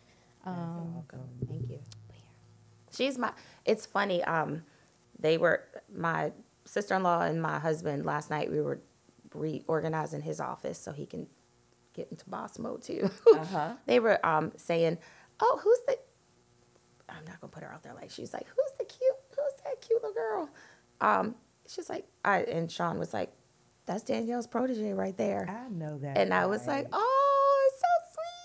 Um, 0.45 0.93
welcome. 0.95 1.29
Thank 1.49 1.71
you. 1.71 1.81
She's 2.91 3.19
my. 3.19 3.33
It's 3.65 3.87
funny. 3.87 4.23
Um, 4.25 4.63
they 5.19 5.39
were 5.39 5.64
my 5.95 6.33
sister-in-law 6.64 7.23
and 7.23 7.41
my 7.43 7.59
husband 7.59 8.05
last 8.05 8.31
night. 8.31 8.51
We 8.51 8.61
were 8.61 8.81
reorganizing 9.35 10.23
his 10.23 10.41
office 10.41 10.79
so 10.79 10.93
he 10.93 11.07
can 11.07 11.27
get 11.93 12.09
into 12.11 12.29
boss 12.29 12.59
mode 12.59 12.83
too. 12.83 13.11
Uh-huh. 13.35 13.75
they 13.87 14.01
were 14.01 14.25
um, 14.25 14.53
saying, 14.57 14.99
"Oh, 15.41 15.61
who's 15.62 15.79
the?" 15.87 15.99
I'm 17.09 17.25
not 17.25 17.41
gonna 17.41 17.51
put 17.51 17.62
her 17.62 17.73
out 17.73 17.83
there 17.83 17.95
like 17.95 18.11
she's 18.11 18.33
like, 18.33 18.47
"Who's 18.47 18.73
the 18.79 18.85
cute? 18.85 19.16
Who's 19.31 19.62
that 19.64 19.81
cute 19.81 20.03
little 20.03 20.14
girl?" 20.14 20.51
Um, 21.01 21.35
she's 21.66 21.89
like, 21.89 22.07
I 22.25 22.41
and 22.43 22.71
Sean 22.71 22.99
was 22.99 23.12
like, 23.14 23.33
"That's 23.87 24.03
Danielle's 24.03 24.47
protege 24.47 24.93
right 24.93 25.16
there," 25.16 25.49
I 25.49 25.69
know 25.69 25.99
that. 25.99 26.19
and 26.19 26.33
I 26.35 26.47
was 26.47 26.66
like, 26.66 26.87
"Oh, 26.93 26.95
it's 26.95 26.97
so 26.97 26.97
sweet." 26.97 27.18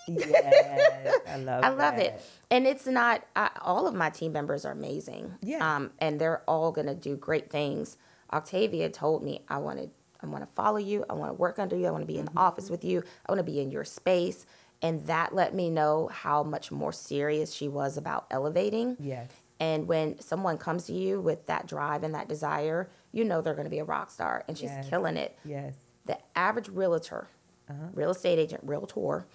Yes, 0.08 1.18
I 1.28 1.38
love 1.38 1.64
I 1.64 1.70
love 1.70 1.98
it. 1.98 2.22
And 2.52 2.68
it's 2.68 2.86
not, 2.86 3.24
I, 3.36 3.50
all 3.62 3.88
of 3.88 3.94
my 3.94 4.10
team 4.10 4.32
members 4.34 4.66
are 4.66 4.72
amazing. 4.72 5.34
Yeah. 5.42 5.76
Um, 5.76 5.92
and 6.00 6.20
they're 6.20 6.42
all 6.48 6.72
going 6.72 6.88
to 6.88 6.96
do 6.96 7.16
great 7.16 7.50
things. 7.50 7.98
Octavia 8.32 8.90
told 8.90 9.24
me, 9.24 9.42
I 9.48 9.58
wanted, 9.58 9.92
I 10.22 10.26
want 10.28 10.46
to 10.46 10.54
follow 10.54 10.78
you. 10.78 11.06
I 11.10 11.14
want 11.14 11.30
to 11.30 11.34
work 11.34 11.60
under 11.60 11.76
you. 11.76 11.88
I 11.88 11.92
want 11.92 12.02
to 12.04 12.08
be 12.08 12.18
in 12.18 12.26
Mm-hmm. 12.26 12.36
the 12.36 12.42
office 12.42 12.70
with 12.70 12.84
you. 12.84 13.04
I 13.28 13.32
want 13.32 13.40
to 13.46 13.52
be 13.52 13.60
in 13.60 13.72
your 13.72 13.84
space. 13.84 14.46
And 14.82 15.06
that 15.08 15.34
let 15.34 15.54
me 15.54 15.70
know 15.70 16.10
how 16.12 16.44
much 16.44 16.72
more 16.72 16.92
serious 16.92 17.54
she 17.54 17.68
was 17.70 17.96
about 17.98 18.26
elevating. 18.32 18.98
Yes. 19.00 19.30
And 19.60 19.88
when 19.88 20.20
someone 20.20 20.58
comes 20.58 20.86
to 20.88 20.94
you 20.94 21.22
with 21.22 21.46
that 21.46 21.68
drive 21.68 22.04
and 22.04 22.14
that 22.16 22.28
desire, 22.28 22.90
you 23.14 23.24
know 23.24 23.42
they're 23.42 23.54
going 23.54 23.64
to 23.66 23.70
be 23.72 23.80
a 23.80 23.86
rock 23.86 24.12
star. 24.12 24.44
And 24.48 24.58
she's 24.58 24.72
Yes. 24.72 24.90
killing 24.90 25.16
it 25.16 25.38
Yes. 25.46 25.74
the 26.06 26.18
average 26.36 26.68
realtor, 26.68 27.28
Uh-huh. 27.70 27.88
real 27.94 28.12
estate 28.12 28.40
agent, 28.40 28.62
realtor, 28.64 29.26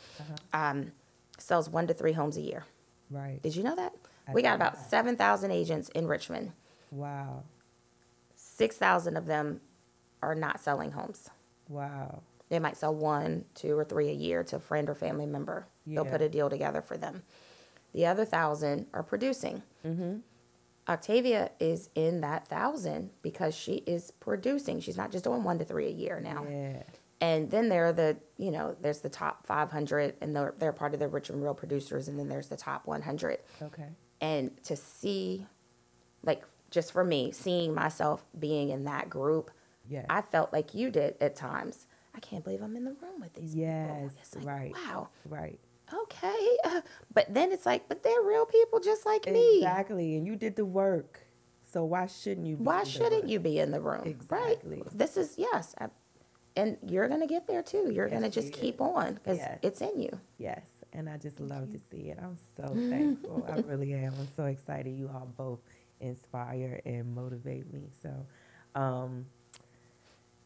um, 0.53 0.93
sells 1.39 1.69
one 1.71 1.87
to 1.87 1.95
three 1.95 2.13
homes 2.13 2.37
a 2.37 2.43
year. 2.43 2.65
Right. 3.11 3.41
Did 3.43 3.57
you 3.57 3.63
know 3.63 3.77
that? 3.77 3.95
I 4.27 4.33
we 4.33 4.43
got 4.43 4.57
about 4.57 4.75
not. 4.75 4.91
7,000 4.91 5.51
agents 5.51 5.89
in 5.91 6.07
Richmond. 6.07 6.53
Wow. 6.91 7.45
6,000 8.35 9.17
of 9.17 9.27
them 9.27 9.61
are 10.23 10.35
not 10.35 10.61
selling 10.61 10.93
homes. 10.93 11.31
Wow. 11.69 12.23
They 12.49 12.59
might 12.59 12.77
sell 12.77 12.95
one, 12.95 13.45
two, 13.55 13.79
or 13.79 13.85
three 13.85 14.09
a 14.09 14.13
year 14.13 14.43
to 14.45 14.57
a 14.57 14.61
friend 14.61 14.89
or 14.89 14.95
family 14.95 15.27
member. 15.27 15.67
They'll 15.87 16.05
put 16.05 16.23
a 16.23 16.29
deal 16.29 16.51
together 16.51 16.83
for 16.83 16.97
them. 16.97 17.23
The 17.95 18.07
other 18.07 18.25
thousand 18.25 18.87
are 18.93 19.03
producing. 19.03 19.63
Mm-hmm. 19.87 20.19
Octavia 20.89 21.51
is 21.61 21.91
in 21.95 22.21
that 22.23 22.47
thousand 22.47 23.11
because 23.23 23.55
she 23.55 23.77
is 23.87 24.11
producing. 24.11 24.81
She's 24.81 24.97
not 24.97 25.13
just 25.13 25.25
doing 25.25 25.45
one 25.45 25.59
to 25.59 25.65
three 25.65 25.87
a 25.87 25.91
year 25.91 26.21
now. 26.21 26.47
Yeah. 26.49 26.83
And 27.21 27.51
then 27.51 27.69
there 27.69 27.87
are 27.87 27.93
the, 27.93 28.17
you 28.37 28.51
know, 28.53 28.77
there's 28.81 29.01
the 29.01 29.09
top 29.09 29.45
500, 29.47 30.15
and 30.21 30.37
they're, 30.37 30.55
they're 30.59 30.73
part 30.73 30.95
of 30.95 31.01
the 31.01 31.09
Richmond 31.09 31.43
Real 31.43 31.55
Producers, 31.55 32.07
and 32.09 32.19
then 32.19 32.29
there's 32.29 32.47
the 32.49 32.57
top 32.57 32.87
100. 32.87 33.39
Okay. 33.63 33.89
And 34.21 34.63
to 34.65 34.77
see, 34.77 35.47
like, 36.23 36.45
just 36.71 36.93
for 36.93 37.03
me, 37.03 37.33
seeing 37.33 37.75
myself 37.75 38.25
being 38.39 38.69
in 38.71 38.85
that 38.85 39.09
group, 39.11 39.51
Yes. 39.91 40.05
I 40.11 40.21
felt 40.21 40.53
like 40.53 40.75
you 40.75 40.91
did 40.91 41.17
at 41.19 41.35
times. 41.35 41.87
I 42.15 42.21
can't 42.21 42.45
believe 42.45 42.61
I'm 42.63 42.77
in 42.77 42.85
the 42.85 42.91
room 43.01 43.21
with 43.21 43.33
these 43.33 43.55
Yes, 43.55 43.89
people. 43.89 44.11
It's 44.21 44.37
like, 44.37 44.45
right. 44.47 44.75
wow, 44.87 45.09
Right. 45.25 45.59
okay. 46.03 46.57
Uh, 46.65 46.83
but 47.15 47.33
then 47.33 47.53
it's 47.53 47.65
like, 47.65 47.89
but 47.89 48.03
they're 48.03 48.21
real 48.23 48.45
people 48.45 48.81
just 48.81 49.07
like 49.07 49.25
me. 49.27 49.57
Exactly. 49.59 50.15
And 50.17 50.27
you 50.27 50.37
did 50.37 50.57
the 50.57 50.67
work. 50.67 51.21
So 51.73 51.85
why 51.85 52.07
shouldn't 52.07 52.47
you? 52.47 52.57
be 52.57 52.63
Why 52.65 52.81
in 52.81 52.85
the 52.85 52.91
shouldn't 52.91 53.29
you 53.29 53.39
be 53.41 53.59
in 53.59 53.71
the 53.71 53.81
room? 53.81 54.03
Exactly. 54.05 54.83
Right. 54.83 54.99
This 54.99 55.17
is, 55.17 55.37
yes. 55.39 55.75
I, 55.81 55.87
and 56.59 56.77
you're 56.87 57.09
going 57.09 57.21
to 57.21 57.27
get 57.27 57.47
there 57.47 57.63
too. 57.63 57.91
You're 57.93 58.09
going 58.09 58.23
to 58.23 58.31
just 58.31 58.53
keep 58.53 58.75
is. 58.77 58.81
on 58.81 59.15
because 59.15 59.39
Yes. 59.39 59.59
it's 59.63 59.81
in 59.81 59.99
you. 60.01 60.21
Yes. 60.39 60.63
And 60.93 61.09
I 61.09 61.17
just 61.19 61.39
love 61.39 61.71
to 61.73 61.79
see 61.91 62.11
it. 62.11 62.19
I'm 62.23 62.37
so 62.57 62.67
thankful. 62.91 63.47
I 63.49 63.61
really 63.61 63.93
am. 63.95 64.13
I'm 64.19 64.29
so 64.37 64.45
excited. 64.47 64.91
You 64.97 65.09
all 65.15 65.29
both 65.37 65.61
inspire 66.01 66.81
and 66.85 67.15
motivate 67.15 67.73
me. 67.73 67.91
So, 68.03 68.27
um, 68.75 69.27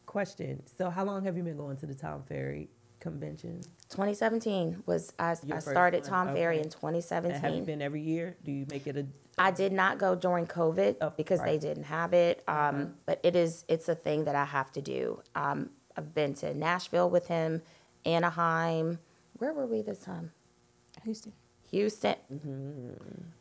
question. 0.05 0.61
So, 0.77 0.89
how 0.89 1.03
long 1.03 1.23
have 1.25 1.37
you 1.37 1.43
been 1.43 1.57
going 1.57 1.77
to 1.77 1.85
the 1.85 1.95
Tom 1.95 2.23
Ferry 2.23 2.69
convention? 2.99 3.61
2017 3.89 4.83
was, 4.85 5.13
I, 5.19 5.35
I 5.51 5.59
started? 5.59 6.03
Tom 6.03 6.27
Ferry 6.33 6.59
Okay. 6.59 6.67
in 6.67 6.73
And 6.73 6.73
have 6.73 6.93
you 6.93 6.99
2017. 7.01 7.65
been 7.65 7.81
every 7.81 8.01
year? 8.01 8.35
Do 8.43 8.51
you 8.51 8.65
make 8.69 8.87
it 8.87 8.97
a? 8.97 9.05
I 9.37 9.49
did 9.51 9.71
not 9.71 9.97
go 9.97 10.13
during 10.15 10.45
COVID 10.45 10.97
Oh, 11.01 11.11
because 11.17 11.41
they 11.41 11.57
didn't 11.57 11.83
have 11.85 12.13
it. 12.13 12.43
Um, 12.47 12.55
Uh-huh. 12.55 12.85
But 13.05 13.19
it 13.23 13.35
is 13.35 13.65
it's 13.67 13.89
a 13.89 13.95
thing 13.95 14.25
that 14.25 14.35
I 14.35 14.45
have 14.45 14.71
to 14.73 14.81
do. 14.81 15.21
Um, 15.35 15.69
I've 15.97 16.13
been 16.13 16.33
to 16.35 16.53
Nashville 16.53 17.09
with 17.09 17.27
him, 17.27 17.61
Anaheim. 18.05 18.99
Where 19.37 19.53
were 19.53 19.65
we 19.65 19.81
this 19.81 19.99
time? 19.99 20.31
Houston. 21.03 21.33
Houston. 21.71 22.15
Mm-hmm. 22.31 22.89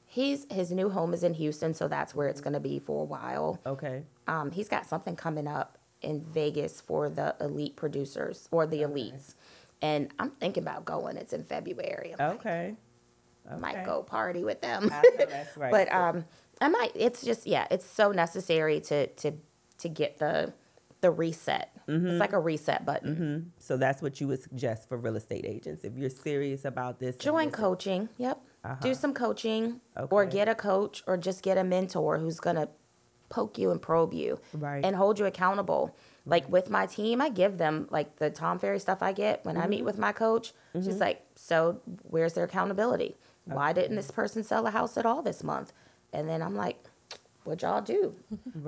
He's 0.07 0.46
his 0.50 0.70
new 0.72 0.90
home 0.90 1.14
is 1.14 1.22
in 1.22 1.34
Houston, 1.34 1.72
so 1.74 1.88
that's 1.88 2.14
where 2.14 2.28
it's 2.28 2.40
going 2.40 2.53
to 2.53 2.61
be 2.61 2.78
for 2.78 3.03
a 3.03 3.05
while. 3.05 3.59
Okay. 3.66 4.03
Um, 4.26 4.50
he's 4.50 4.68
got 4.68 4.86
something 4.86 5.16
coming 5.16 5.46
up 5.46 5.78
in 6.03 6.20
Vegas 6.20 6.80
for 6.80 7.09
the 7.09 7.34
elite 7.40 7.76
producers 7.76 8.48
or 8.50 8.66
the 8.66 8.82
elites, 8.82 9.34
and 9.80 10.11
I'm 10.18 10.30
thinking 10.32 10.62
about 10.64 10.84
going. 10.84 11.16
It's 11.16 11.32
in 11.32 11.44
February. 11.44 12.14
I 12.18 12.30
Okay. 12.32 12.76
might 13.59 13.76
Okay. 13.76 13.84
go 13.86 14.03
party 14.03 14.44
with 14.44 14.61
them. 14.61 14.88
That's 14.90 15.57
right. 15.57 15.70
but 15.70 15.92
um, 15.92 16.24
I 16.61 16.68
might. 16.68 16.92
It's 16.94 17.22
just 17.22 17.46
yeah. 17.46 17.66
It's 17.70 17.86
so 17.86 18.12
necessary 18.12 18.80
to 18.80 19.07
to 19.07 19.32
to 19.78 19.88
get 19.88 20.18
the 20.18 20.53
the 21.03 21.11
reset. 21.11 21.68
It's 21.88 22.20
like 22.20 22.32
a 22.32 22.38
reset 22.38 22.86
button. 22.86 23.16
Mhm. 23.16 23.62
So 23.62 23.76
that's 23.76 24.00
what 24.00 24.20
you 24.20 24.28
would 24.28 24.40
suggest 24.42 24.88
for 24.88 24.96
real 24.96 25.16
estate 25.16 25.44
agents 25.44 25.84
if 25.84 25.94
you're 25.98 26.09
serious 26.09 26.64
about 26.64 27.00
this. 27.00 27.16
Join 27.16 27.46
this- 27.48 27.57
coaching. 27.57 28.09
Yep. 28.16 28.40
Uh-huh. 28.64 28.76
Do 28.80 28.94
some 28.94 29.12
coaching, 29.12 29.80
or 30.11 30.24
get 30.24 30.48
a 30.48 30.55
coach, 30.55 31.03
or 31.09 31.16
just 31.16 31.42
get 31.42 31.59
a 31.59 31.64
mentor 31.64 32.18
who's 32.18 32.38
gonna 32.40 32.68
poke 33.28 33.59
you 33.59 33.70
and 33.72 33.82
probe 33.82 34.14
you, 34.14 34.38
Right. 34.55 34.84
and 34.84 34.94
hold 34.94 35.18
you 35.18 35.26
accountable. 35.26 35.94
Like 36.24 36.48
with 36.48 36.70
my 36.70 36.86
team, 36.86 37.20
I 37.20 37.28
give 37.30 37.59
them 37.59 37.88
like 37.90 38.16
the 38.16 38.30
Tom 38.30 38.61
Ferry 38.61 38.78
stuff 38.78 39.03
I 39.03 39.12
get 39.12 39.44
when 39.44 39.57
I 39.57 39.62
Mm-hmm. 39.62 39.70
meet 39.70 39.84
with 39.84 39.98
my 39.98 40.12
coach. 40.12 40.55
She's 40.74 41.00
like, 41.00 41.22
"So 41.34 41.80
where's 42.05 42.34
their 42.34 42.44
accountability? 42.44 43.16
Why 43.44 43.72
didn't 43.72 43.96
this 43.96 44.12
person 44.12 44.44
sell 44.44 44.64
a 44.68 44.70
house 44.70 44.96
at 44.96 45.05
all 45.05 45.20
this 45.20 45.42
month?" 45.42 45.72
And 46.12 46.28
then 46.28 46.42
I'm 46.42 46.55
like, 46.55 46.84
"What'd 47.45 47.62
y'all 47.62 47.80
do? 47.82 48.14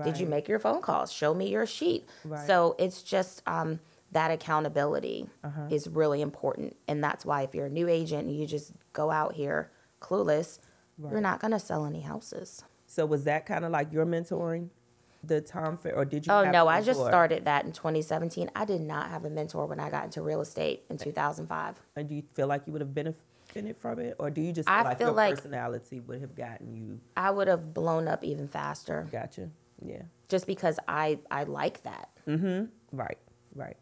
Did 0.05 0.18
you 0.18 0.27
make 0.27 0.49
your 0.49 0.59
phone 0.59 0.81
calls? 0.83 1.12
Show 1.12 1.35
me 1.35 1.49
your 1.51 1.66
sheet." 1.66 2.09
Right. 2.25 2.47
So 2.47 2.75
it's 2.79 3.03
just 3.03 3.43
um, 3.47 3.81
that 4.12 4.31
accountability 4.31 5.29
Uh-huh. 5.43 5.66
is 5.70 5.89
really 5.89 6.20
important, 6.22 6.77
and 6.89 7.03
that's 7.03 7.25
why 7.25 7.43
if 7.43 7.55
you're 7.55 7.66
a 7.66 7.70
new 7.70 7.89
agent 7.89 8.29
and 8.29 8.37
you 8.37 8.47
just 8.47 8.72
go 8.93 9.11
out 9.11 9.35
here 9.35 9.70
clueless, 10.01 10.59
you're 10.99 11.20
not 11.20 11.41
gonna 11.41 11.59
sell 11.59 11.85
any 11.87 12.01
houses. 12.03 12.62
So 12.87 13.05
was 13.07 13.25
that 13.25 13.47
kind 13.47 13.64
of 13.64 13.72
like 13.72 13.93
your 13.93 14.07
mentoring, 14.07 14.68
the 15.25 15.41
Tom 15.41 15.77
Ferry, 15.79 15.95
or 15.97 16.05
did 16.05 16.27
you? 16.27 16.33
Oh 16.33 16.49
no, 16.51 16.68
I 16.68 16.81
just 16.83 17.01
started 17.01 17.45
that 17.47 17.64
in 17.64 17.72
2017. 17.72 18.51
I 18.55 18.64
did 18.64 18.81
not 18.83 19.09
have 19.09 19.25
a 19.25 19.31
mentor 19.31 19.66
when 19.66 19.81
I 19.81 19.91
got 19.91 20.05
into 20.05 20.22
real 20.22 20.41
estate 20.41 20.85
in 20.91 20.99
2005. 20.99 21.81
And 21.97 22.09
do 22.09 22.14
you 22.14 22.22
feel 22.35 22.47
like 22.47 22.66
you 22.66 22.72
would 22.72 22.83
have 22.83 22.95
benefited 22.95 23.25
from 23.80 23.98
it, 24.00 24.16
or 24.18 24.30
do 24.30 24.40
you 24.40 24.52
just 24.52 24.68
feel 24.68 24.76
I 24.76 24.82
like 24.82 24.98
feel 24.98 25.09
your 25.09 25.16
like- 25.16 25.34
personality 25.36 26.00
would 26.00 26.20
have 26.20 26.34
gotten 26.34 26.74
you? 26.74 27.00
I 27.16 27.30
would 27.30 27.48
have 27.48 27.72
blown 27.74 28.09
up 28.09 28.24
even 28.24 28.48
faster 28.48 29.07
Gotcha. 29.11 29.48
Yeah. 29.84 30.02
just 30.28 30.46
because 30.46 30.78
I 30.88 31.18
I 31.30 31.44
like 31.44 31.82
that. 31.84 32.09
Mm-hmm. 32.28 32.64
Right. 32.96 33.18
Right. 33.55 33.76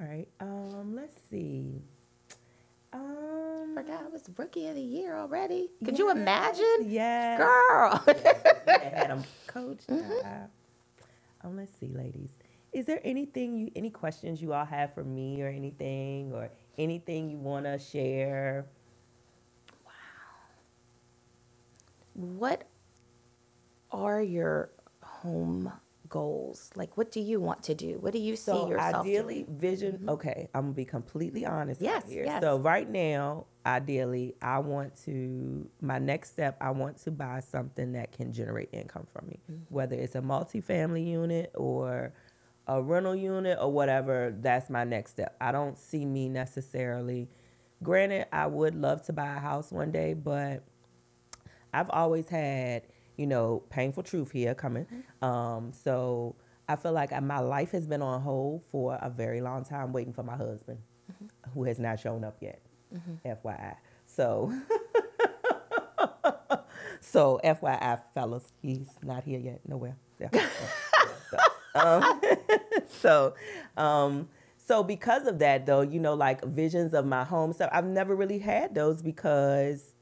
All 0.00 0.06
right. 0.06 0.28
Um. 0.40 0.94
Let's 0.94 1.16
see. 1.30 1.82
Um. 2.92 3.72
Forgot 3.74 4.04
I 4.04 4.08
was 4.08 4.28
rookie 4.36 4.66
of 4.68 4.74
the 4.74 4.80
year 4.82 5.16
already. 5.16 5.70
Could 5.84 5.98
you 5.98 6.10
imagine, 6.10 6.86
Yeah. 6.86 7.36
girl? 7.38 8.02
had 8.66 9.10
them 9.10 9.24
coached. 9.46 9.86
Mm-hmm. 9.88 10.44
Um, 11.46 11.56
let's 11.56 11.72
see, 11.78 11.88
ladies. 11.88 12.30
Is 12.72 12.86
there 12.86 13.00
anything 13.04 13.56
you, 13.56 13.70
any 13.74 13.90
questions 13.90 14.42
you 14.42 14.52
all 14.52 14.64
have 14.64 14.92
for 14.94 15.02
me, 15.04 15.40
or 15.42 15.48
anything, 15.48 16.32
or 16.32 16.50
anything 16.78 17.30
you 17.30 17.38
want 17.38 17.66
to 17.66 17.78
share? 17.78 18.66
Wow. 19.84 19.90
What 22.14 22.64
are 23.90 24.22
your 24.22 24.70
home 25.02 25.72
goals? 26.08 26.70
Like, 26.74 26.96
what 26.96 27.10
do 27.12 27.20
you 27.20 27.40
want 27.40 27.62
to 27.64 27.74
do? 27.74 27.98
What 28.00 28.12
do 28.12 28.18
you 28.18 28.34
see 28.36 28.44
So 28.52 28.68
yourself 28.68 29.06
ideally, 29.06 29.42
doing? 29.44 29.56
vision. 29.58 30.04
Okay, 30.08 30.48
I'm 30.54 30.62
gonna 30.62 30.72
be 30.74 30.84
completely 30.84 31.46
honest. 31.46 31.80
Yes, 31.80 32.04
here. 32.08 32.24
yes. 32.24 32.42
So 32.42 32.58
right 32.58 32.88
now, 32.88 33.46
ideally, 33.64 34.34
I 34.42 34.58
want 34.58 34.96
to. 35.04 35.68
My 35.80 35.98
next 35.98 36.30
step, 36.30 36.56
I 36.60 36.70
want 36.70 36.98
to 37.04 37.10
buy 37.10 37.40
something 37.40 37.92
that 37.92 38.12
can 38.12 38.32
generate 38.32 38.70
income 38.72 39.06
for 39.12 39.22
me, 39.24 39.38
Mm-hmm. 39.50 39.62
whether 39.74 39.96
it's 39.96 40.14
a 40.16 40.20
multifamily 40.20 41.06
unit 41.06 41.52
or 41.54 42.12
a 42.70 42.80
rental 42.80 43.16
unit 43.16 43.58
or 43.60 43.70
whatever. 43.72 44.32
That's 44.38 44.70
my 44.70 44.84
next 44.84 45.10
step. 45.10 45.36
I 45.40 45.50
don't 45.50 45.76
see 45.76 46.06
me 46.06 46.28
necessarily. 46.28 47.28
Granted, 47.82 48.28
I 48.32 48.46
would 48.46 48.76
love 48.76 49.02
to 49.06 49.12
buy 49.12 49.34
a 49.34 49.40
house 49.40 49.72
one 49.72 49.90
day, 49.90 50.14
but 50.14 50.62
I've 51.74 51.90
always 51.90 52.28
had, 52.28 52.82
you 53.16 53.26
know, 53.26 53.64
painful 53.70 54.04
truth 54.04 54.30
here 54.30 54.54
coming. 54.54 54.84
Mm-hmm. 54.84 55.24
Um, 55.24 55.72
so 55.72 56.36
I 56.68 56.76
feel 56.76 56.92
like 56.92 57.10
my 57.22 57.40
life 57.40 57.72
has 57.72 57.88
been 57.88 58.02
on 58.02 58.20
hold 58.20 58.62
for 58.70 58.96
a 59.02 59.10
very 59.10 59.40
long 59.40 59.64
time, 59.64 59.92
waiting 59.92 60.12
for 60.12 60.22
my 60.22 60.36
husband, 60.36 60.78
mm-hmm. 61.10 61.50
who 61.52 61.64
has 61.64 61.80
not 61.80 61.98
shown 61.98 62.22
up 62.22 62.36
yet. 62.40 62.60
Mm-hmm. 62.94 63.48
FYI. 63.48 63.74
So, 64.06 64.52
so 67.00 67.40
FYI, 67.42 68.00
fellas, 68.14 68.52
he's 68.62 68.90
not 69.02 69.24
here 69.24 69.40
yet. 69.40 69.60
Nowhere. 69.66 69.96
Yeah. 70.20 70.28
So, 71.74 71.80
so, 71.80 71.80
um, 71.80 72.20
so, 72.88 73.34
um, 73.76 74.28
so 74.56 74.82
because 74.82 75.26
of 75.26 75.38
that, 75.40 75.66
though, 75.66 75.80
you 75.80 76.00
know, 76.00 76.14
like 76.14 76.44
visions 76.44 76.94
of 76.94 77.06
my 77.06 77.24
home 77.24 77.52
stuff, 77.52 77.70
I've 77.72 77.84
never 77.86 78.14
really 78.14 78.38
had 78.38 78.74
those 78.74 79.02
because 79.02 79.94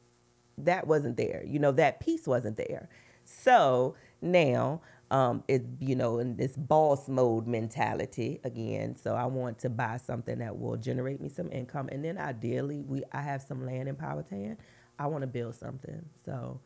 that 0.59 0.87
wasn't 0.87 1.17
there. 1.17 1.43
You 1.47 1.59
know, 1.59 1.73
that 1.73 2.01
piece 2.01 2.27
wasn't 2.27 2.57
there. 2.57 2.89
So 3.25 3.95
now 4.21 4.81
um, 5.11 5.43
it's 5.49 5.65
you 5.81 5.97
know 5.97 6.19
in 6.19 6.37
this 6.37 6.57
boss 6.57 7.09
mode 7.09 7.47
mentality 7.47 8.41
again. 8.45 8.97
So 8.97 9.15
I 9.15 9.27
want 9.27 9.59
to 9.61 9.71
buy 9.71 9.97
something 9.97 10.39
that 10.39 10.59
will 10.59 10.77
generate 10.77 11.21
me 11.21 11.29
some 11.29 11.51
income, 11.51 11.89
and 11.91 12.05
then 12.05 12.19
ideally 12.19 12.85
we 12.87 13.03
I 13.13 13.23
have 13.23 13.43
some 13.43 13.65
land 13.65 13.89
in 13.89 13.97
Powhatan. 13.97 14.59
I 14.99 15.07
want 15.07 15.23
to 15.23 15.27
build 15.27 15.55
something. 15.55 16.05
So 16.25 16.61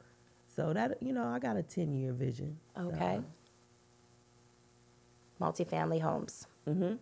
so 0.54 0.72
that 0.72 1.02
you 1.02 1.12
know 1.12 1.26
I 1.26 1.38
got 1.38 1.56
a 1.56 1.62
ten 1.62 1.92
year 1.92 2.12
vision. 2.12 2.58
Okay. 2.78 3.20
So, 3.20 3.24
Multifamily 5.42 6.00
homes. 6.00 6.46
Mm-hmm. 6.68 6.94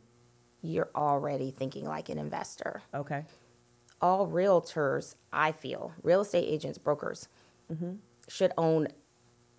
You're 0.63 0.91
already 0.95 1.51
thinking 1.51 1.85
like 1.85 2.09
an 2.09 2.19
investor. 2.19 2.83
okay. 2.95 3.25
All 4.03 4.27
realtors, 4.27 5.15
I 5.31 5.53
feel, 5.53 5.93
real 6.03 6.23
estate 6.23 6.47
agents, 6.49 6.79
brokers, 6.79 7.29
mm-hmm. 7.71 7.97
should 8.29 8.51
own 8.57 8.89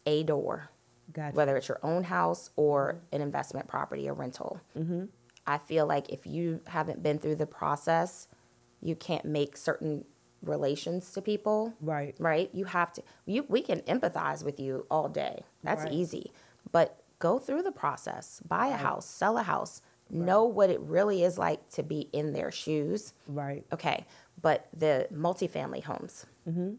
a 0.08 0.24
door, 0.24 0.72
Gotcha. 1.14 1.36
whether 1.36 1.56
it's 1.58 1.68
your 1.68 1.80
own 1.84 2.04
house 2.06 2.50
or 2.56 2.94
mm-hmm. 2.94 3.16
an 3.16 3.22
investment 3.22 3.68
property, 3.68 4.08
a 4.08 4.14
rental. 4.14 4.60
Mm-hmm. 4.76 5.06
I 5.46 5.60
feel 5.60 5.86
like 5.86 6.10
if 6.10 6.26
you 6.26 6.62
haven't 6.66 7.04
been 7.04 7.20
through 7.20 7.36
the 7.36 7.46
process, 7.46 8.28
you 8.82 8.96
can't 8.96 9.26
make 9.26 9.58
certain 9.58 10.06
relations 10.42 11.12
to 11.12 11.22
people. 11.22 11.74
Right. 11.80 12.16
Right? 12.20 12.50
You 12.52 12.66
have 12.66 12.92
to 12.94 13.04
you 13.26 13.46
we 13.48 13.62
can 13.62 13.82
empathize 13.82 14.44
with 14.44 14.60
you 14.60 14.88
all 14.90 15.08
day. 15.08 15.44
That's 15.64 15.84
Right. 15.84 15.94
easy. 15.94 16.32
But 16.72 17.01
go 17.22 17.40
through 17.40 17.62
the 17.64 17.72
process. 17.72 18.42
Buy 18.46 18.68
a 18.68 18.76
house, 18.76 19.06
sell 19.08 19.38
a 19.38 19.44
house. 19.44 19.82
Know 20.10 20.44
what 20.44 20.70
it 20.70 20.82
really 20.82 21.24
is 21.24 21.38
like 21.38 21.70
to 21.70 21.84
be 21.84 22.10
in 22.12 22.34
their 22.34 22.52
shoes. 22.52 23.14
Right. 23.28 23.64
Okay, 23.72 24.06
but 24.42 24.68
the 24.74 25.08
multifamily 25.14 25.84
homes, 25.84 26.26
mm-hmm. 26.46 26.72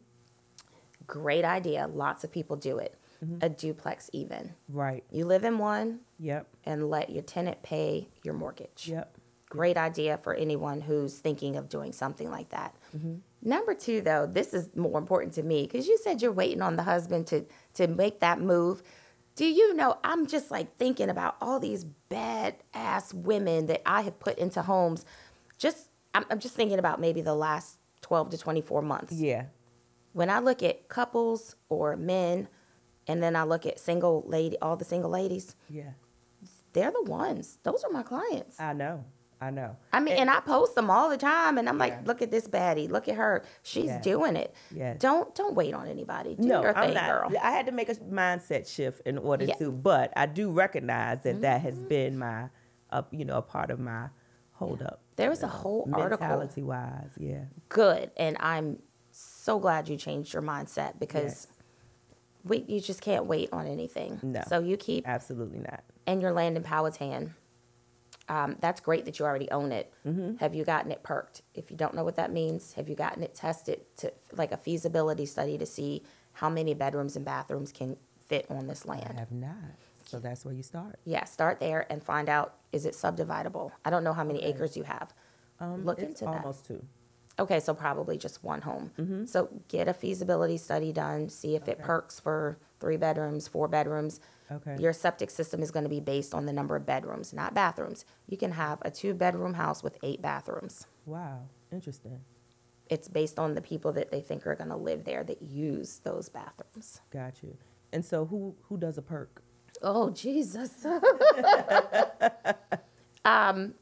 great 1.06 1.46
idea. 1.46 1.86
Lots 1.86 2.24
of 2.24 2.30
people 2.30 2.56
do 2.56 2.76
it. 2.78 2.94
A 3.40 3.48
duplex, 3.48 4.10
even. 4.12 4.52
Right. 4.68 5.04
You 5.08 5.26
live 5.26 5.44
in 5.44 5.58
one 5.58 6.00
Yep. 6.18 6.44
and 6.64 6.90
let 6.90 7.08
your 7.10 7.22
tenant 7.22 7.62
pay 7.62 8.08
your 8.24 8.34
mortgage. 8.34 8.88
Yep. 8.88 9.16
Great 9.48 9.76
idea 9.76 10.16
for 10.16 10.34
anyone 10.34 10.80
who's 10.80 11.18
thinking 11.20 11.54
of 11.54 11.68
doing 11.68 11.92
something 11.92 12.28
like 12.32 12.48
that. 12.48 12.74
Number 13.40 13.74
two, 13.74 14.00
though, 14.00 14.26
this 14.26 14.52
is 14.52 14.74
more 14.74 14.98
important 14.98 15.34
to 15.34 15.44
me 15.44 15.62
because 15.62 15.86
you 15.86 15.98
said 16.02 16.20
you're 16.20 16.32
waiting 16.32 16.62
on 16.62 16.74
the 16.76 16.82
husband 16.82 17.28
to 17.28 17.44
to 17.74 17.86
make 17.86 18.18
that 18.20 18.40
move. 18.40 18.82
Do 19.34 19.46
you 19.46 19.74
know? 19.74 19.98
I'm 20.04 20.26
just 20.26 20.50
like 20.50 20.76
thinking 20.76 21.08
about 21.08 21.36
all 21.40 21.58
these 21.58 21.84
bad 21.84 22.56
ass 22.74 23.14
women 23.14 23.66
that 23.66 23.82
I 23.86 24.02
have 24.02 24.18
put 24.20 24.38
into 24.38 24.62
homes. 24.62 25.04
Just 25.58 25.88
I'm, 26.14 26.24
I'm 26.30 26.38
just 26.38 26.54
thinking 26.54 26.78
about 26.78 27.00
maybe 27.00 27.22
the 27.22 27.34
last 27.34 27.78
12 28.02 28.30
to 28.30 28.38
24 28.38 28.82
months. 28.82 29.14
Yeah. 29.14 29.46
When 30.12 30.28
I 30.28 30.40
look 30.40 30.62
at 30.62 30.88
couples 30.88 31.56
or 31.70 31.96
men, 31.96 32.48
and 33.06 33.22
then 33.22 33.34
I 33.34 33.44
look 33.44 33.64
at 33.64 33.80
single 33.80 34.22
lady, 34.26 34.58
all 34.60 34.76
the 34.76 34.84
single 34.84 35.10
ladies, 35.10 35.56
Yeah. 35.70 35.92
they're 36.74 36.90
the 36.90 37.02
ones. 37.04 37.58
Those 37.62 37.82
are 37.84 37.90
my 37.90 38.02
clients. 38.02 38.60
I 38.60 38.74
know. 38.74 39.04
I 39.42 39.50
know. 39.50 39.76
I 39.92 39.98
mean, 39.98 40.14
and 40.14 40.30
I 40.30 40.38
post 40.40 40.76
them 40.76 40.88
all 40.88 41.10
the 41.10 41.16
time, 41.16 41.58
and 41.58 41.68
I'm 41.68 41.74
Yeah. 41.76 41.84
like, 41.84 42.06
look 42.06 42.22
at 42.22 42.30
this 42.30 42.46
baddie, 42.46 42.88
look 42.88 43.08
at 43.08 43.16
her, 43.16 43.42
she's 43.62 43.86
Yes. 43.86 44.04
doing 44.04 44.36
it. 44.36 44.54
Yes. 44.72 44.98
Don't 45.00 45.34
don't 45.34 45.54
wait 45.56 45.74
on 45.74 45.88
anybody. 45.88 46.36
Do 46.36 46.46
no, 46.46 46.62
your 46.62 46.76
I'm 46.78 46.84
thing, 46.86 46.94
not. 46.94 47.10
girl. 47.30 47.32
I 47.42 47.50
had 47.50 47.66
to 47.66 47.72
make 47.72 47.88
a 47.88 47.94
mindset 47.96 48.68
shift 48.72 49.00
in 49.04 49.18
order. 49.18 49.46
Mm-hmm. 49.46 49.64
to, 49.64 49.72
but 49.72 50.12
I 50.16 50.26
do 50.26 50.50
recognize 50.52 51.22
that 51.22 51.40
that 51.40 51.60
has 51.62 51.82
been 51.82 52.18
my, 52.18 52.50
uh, 52.90 53.02
you 53.10 53.24
know, 53.24 53.36
a 53.38 53.42
part 53.42 53.70
of 53.72 53.80
my 53.80 54.08
hold 54.52 54.80
up. 54.82 55.00
There 55.16 55.28
was 55.28 55.42
a 55.42 55.48
whole 55.48 55.88
article, 55.92 56.24
mentality 56.26 56.62
wise. 56.62 57.10
Yeah. 57.18 57.44
good, 57.68 58.12
and 58.16 58.36
I'm 58.38 58.78
so 59.10 59.58
glad 59.58 59.88
you 59.88 59.96
changed 59.96 60.32
your 60.32 60.42
mindset 60.42 60.98
because 61.00 61.24
Yes. 61.24 61.46
we 62.44 62.64
you 62.68 62.80
just 62.80 63.00
can't 63.02 63.26
wait 63.26 63.48
on 63.52 63.66
anything. 63.66 64.20
No. 64.22 64.42
So 64.46 64.60
you 64.60 64.76
keep 64.76 65.06
Absolutely 65.08 65.58
not. 65.58 65.82
and 66.06 66.22
your 66.22 66.32
land 66.32 66.56
in 66.56 66.62
Powhatan. 66.62 67.34
Um, 68.28 68.56
that's 68.60 68.80
great 68.80 69.04
that 69.06 69.18
you 69.18 69.24
already 69.24 69.50
own 69.50 69.72
it. 69.72 69.92
Mm-hmm. 70.06 70.36
Have 70.36 70.54
you 70.54 70.64
gotten 70.64 70.92
it 70.92 71.02
perked? 71.02 71.42
If 71.54 71.70
you 71.70 71.76
don't 71.76 71.94
know 71.94 72.04
what 72.04 72.16
that 72.16 72.32
means, 72.32 72.74
have 72.74 72.88
you 72.88 72.94
gotten 72.94 73.22
it 73.22 73.34
tested 73.34 73.80
to 73.98 74.12
like 74.32 74.52
a 74.52 74.56
feasibility 74.56 75.26
study 75.26 75.58
to 75.58 75.66
see 75.66 76.02
how 76.34 76.48
many 76.48 76.72
bedrooms 76.72 77.16
and 77.16 77.24
bathrooms 77.24 77.72
can 77.72 77.96
fit 78.20 78.46
on 78.48 78.68
this 78.68 78.86
land? 78.86 79.12
I 79.16 79.20
have 79.20 79.32
not. 79.32 79.54
So 80.06 80.18
that's 80.18 80.44
where 80.44 80.54
you 80.54 80.62
start. 80.62 80.98
Yeah, 81.04 81.24
start 81.24 81.60
there 81.60 81.86
and 81.90 82.02
find 82.02 82.28
out 82.28 82.54
is 82.72 82.86
it 82.86 82.94
subdividable? 82.94 83.72
I 83.84 83.90
don't 83.90 84.04
know 84.04 84.12
how 84.12 84.24
many 84.24 84.42
acres 84.44 84.76
you 84.76 84.84
have. 84.84 85.12
Um, 85.60 85.84
Look 85.84 85.98
it's 85.98 86.20
into 86.20 86.24
that. 86.26 86.42
almost 86.42 86.66
two. 86.66 86.84
Okay, 87.38 87.60
so 87.60 87.72
probably 87.72 88.18
just 88.18 88.44
one 88.44 88.60
home. 88.60 88.90
Mm-hmm. 88.98 89.24
So 89.24 89.48
get 89.68 89.88
a 89.88 89.94
feasibility 89.94 90.58
study 90.58 90.92
done, 90.92 91.28
see 91.28 91.56
if 91.56 91.66
it 91.66 91.78
perks 91.78 92.20
for 92.20 92.58
three 92.82 92.98
bedrooms, 92.98 93.48
four 93.48 93.68
bedrooms. 93.68 94.20
Okay. 94.50 94.76
Your 94.78 94.92
septic 94.92 95.30
system 95.30 95.62
is 95.62 95.70
going 95.70 95.84
to 95.84 95.88
be 95.88 96.00
based 96.00 96.34
on 96.34 96.44
the 96.44 96.52
number 96.52 96.76
of 96.76 96.84
bedrooms, 96.84 97.32
not 97.32 97.54
bathrooms. 97.54 98.04
You 98.26 98.36
can 98.36 98.52
have 98.52 98.80
a 98.82 98.90
two 98.90 99.14
bedroom 99.14 99.54
house 99.54 99.82
with 99.82 99.96
eight 100.02 100.20
bathrooms. 100.20 100.86
Wow. 101.06 101.48
Interesting. 101.72 102.20
It's 102.90 103.08
based 103.08 103.38
on 103.38 103.54
the 103.54 103.62
people 103.62 103.92
that 103.92 104.10
they 104.10 104.20
think 104.20 104.46
are 104.46 104.54
going 104.54 104.68
to 104.68 104.76
live 104.76 105.04
there 105.04 105.24
that 105.24 105.40
use 105.40 106.00
those 106.04 106.28
bathrooms. 106.28 107.00
Got 107.10 107.42
you. 107.42 107.56
And 107.94 108.04
so 108.04 108.26
who 108.26 108.54
who 108.68 108.76
does 108.76 108.98
a 108.98 109.02
perk? 109.02 109.42
Oh, 109.80 110.10
Jesus. 110.10 110.84
um, 113.24 113.74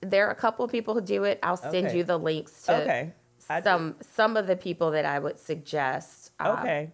there 0.00 0.26
are 0.26 0.30
a 0.30 0.34
couple 0.34 0.64
of 0.64 0.70
people 0.70 0.94
who 0.94 1.00
do 1.00 1.24
it. 1.24 1.38
I'll 1.42 1.56
send 1.56 1.86
Okay. 1.86 1.96
you 1.96 2.04
the 2.04 2.18
links 2.18 2.62
to 2.64 2.82
Okay. 2.82 3.12
Some 3.62 3.96
some 4.02 4.36
of 4.36 4.46
the 4.46 4.56
people 4.56 4.90
that 4.90 5.06
I 5.06 5.18
would 5.18 5.38
suggest. 5.38 6.32
Um, 6.40 6.58
Okay. 6.58 6.90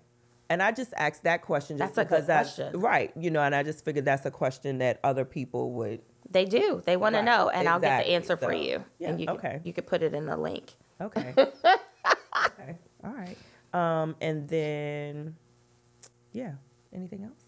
And 0.54 0.62
I 0.62 0.70
just 0.70 0.94
asked 0.96 1.24
that 1.24 1.42
question 1.42 1.78
just 1.78 1.96
That's 1.96 2.06
a 2.06 2.08
good 2.08 2.26
because 2.26 2.54
question. 2.54 2.78
right, 2.80 3.10
you 3.18 3.28
know, 3.32 3.40
and 3.42 3.56
I 3.56 3.64
just 3.64 3.84
figured 3.84 4.04
that's 4.04 4.24
a 4.24 4.30
question 4.30 4.78
that 4.78 5.00
other 5.02 5.24
people 5.24 5.72
would 5.72 6.00
They 6.30 6.44
do. 6.44 6.80
They 6.86 6.96
want 6.96 7.16
Right, 7.16 7.22
to 7.22 7.26
know, 7.26 7.48
and 7.48 7.68
I'll 7.68 7.80
get 7.80 7.88
the 8.06 8.12
exactly. 8.12 8.14
answer 8.14 8.36
for 8.36 8.52
you. 8.52 8.84
yeah, 9.00 9.08
and 9.08 9.20
you 9.20 9.26
can, 9.26 9.36
okay. 9.36 9.60
You 9.64 9.72
could 9.72 9.88
put 9.88 10.02
it 10.04 10.14
in 10.14 10.26
the 10.26 10.36
link. 10.36 10.72
Okay. 11.00 11.34
okay. 11.36 12.76
All 13.02 13.10
right. 13.12 13.36
Um, 13.72 14.14
and 14.20 14.48
then, 14.48 15.34
yeah. 16.32 16.52
Anything 16.94 17.24
else? 17.24 17.40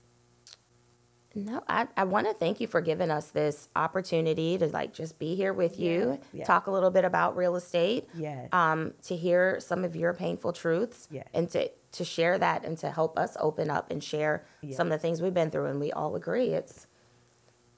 No, 1.36 1.62
I, 1.68 1.86
I 1.96 2.04
want 2.04 2.26
to 2.26 2.32
thank 2.34 2.60
you 2.60 2.66
for 2.66 2.80
giving 2.80 3.10
us 3.10 3.28
this 3.28 3.68
opportunity 3.76 4.56
to 4.58 4.66
like 4.68 4.92
just 4.94 5.18
be 5.20 5.36
here 5.36 5.52
with 5.52 5.78
you, 5.78 6.18
Yeah, 6.32 6.40
yeah. 6.40 6.44
talk 6.44 6.66
a 6.66 6.70
little 6.72 6.90
bit 6.90 7.04
about 7.04 7.36
real 7.36 7.54
estate, 7.54 8.08
Yes. 8.16 8.48
um, 8.52 8.94
to 9.04 9.14
hear 9.14 9.60
some 9.60 9.84
of 9.84 9.94
your 9.94 10.12
painful 10.14 10.52
truths, 10.54 11.06
Yes. 11.10 11.28
and 11.34 11.48
to 11.50 11.70
to 11.96 12.04
share 12.04 12.38
that 12.38 12.64
and 12.64 12.76
to 12.78 12.90
help 12.90 13.18
us 13.18 13.36
open 13.40 13.70
up 13.70 13.90
and 13.90 14.02
share 14.02 14.44
Yeah. 14.62 14.76
some 14.76 14.86
of 14.88 14.92
the 14.92 14.98
things 14.98 15.20
we've 15.22 15.34
been 15.34 15.50
through. 15.50 15.66
And 15.66 15.80
we 15.80 15.92
all 15.92 16.14
agree 16.16 16.48
it's 16.50 16.86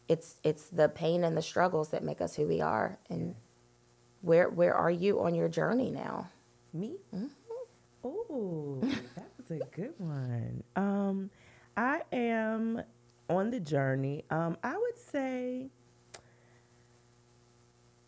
it's 0.08 0.36
it's 0.42 0.68
the 0.70 0.88
pain 0.88 1.22
and 1.24 1.36
the 1.36 1.42
struggles 1.42 1.90
that 1.90 2.02
make 2.02 2.20
us 2.20 2.36
who 2.36 2.46
we 2.46 2.60
are. 2.60 2.98
And 3.10 3.34
where 4.22 4.48
where 4.48 4.74
are 4.74 4.90
you 4.90 5.20
on 5.20 5.34
your 5.34 5.48
journey 5.48 5.90
now? 5.90 6.28
Me? 6.72 6.96
Mm-hmm. 7.14 7.26
Oh, 8.04 8.78
that 8.82 9.28
was 9.38 9.50
a 9.60 9.64
good 9.74 9.94
one. 9.98 10.62
Um, 10.76 11.30
I 11.76 12.02
am 12.12 12.82
on 13.28 13.50
the 13.50 13.60
journey. 13.60 14.24
Um, 14.30 14.56
I 14.62 14.76
would 14.76 14.98
say, 14.98 15.68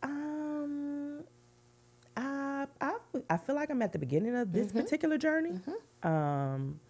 um, 0.02 0.99
I, 2.61 2.66
I, 2.80 2.92
I 3.30 3.36
feel 3.36 3.54
like 3.54 3.70
I'm 3.70 3.82
at 3.82 3.92
the 3.92 3.98
beginning 3.98 4.36
of 4.36 4.52
this 4.52 4.72
particular 4.72 5.18
journey. 5.18 5.52
Um, 6.02 6.80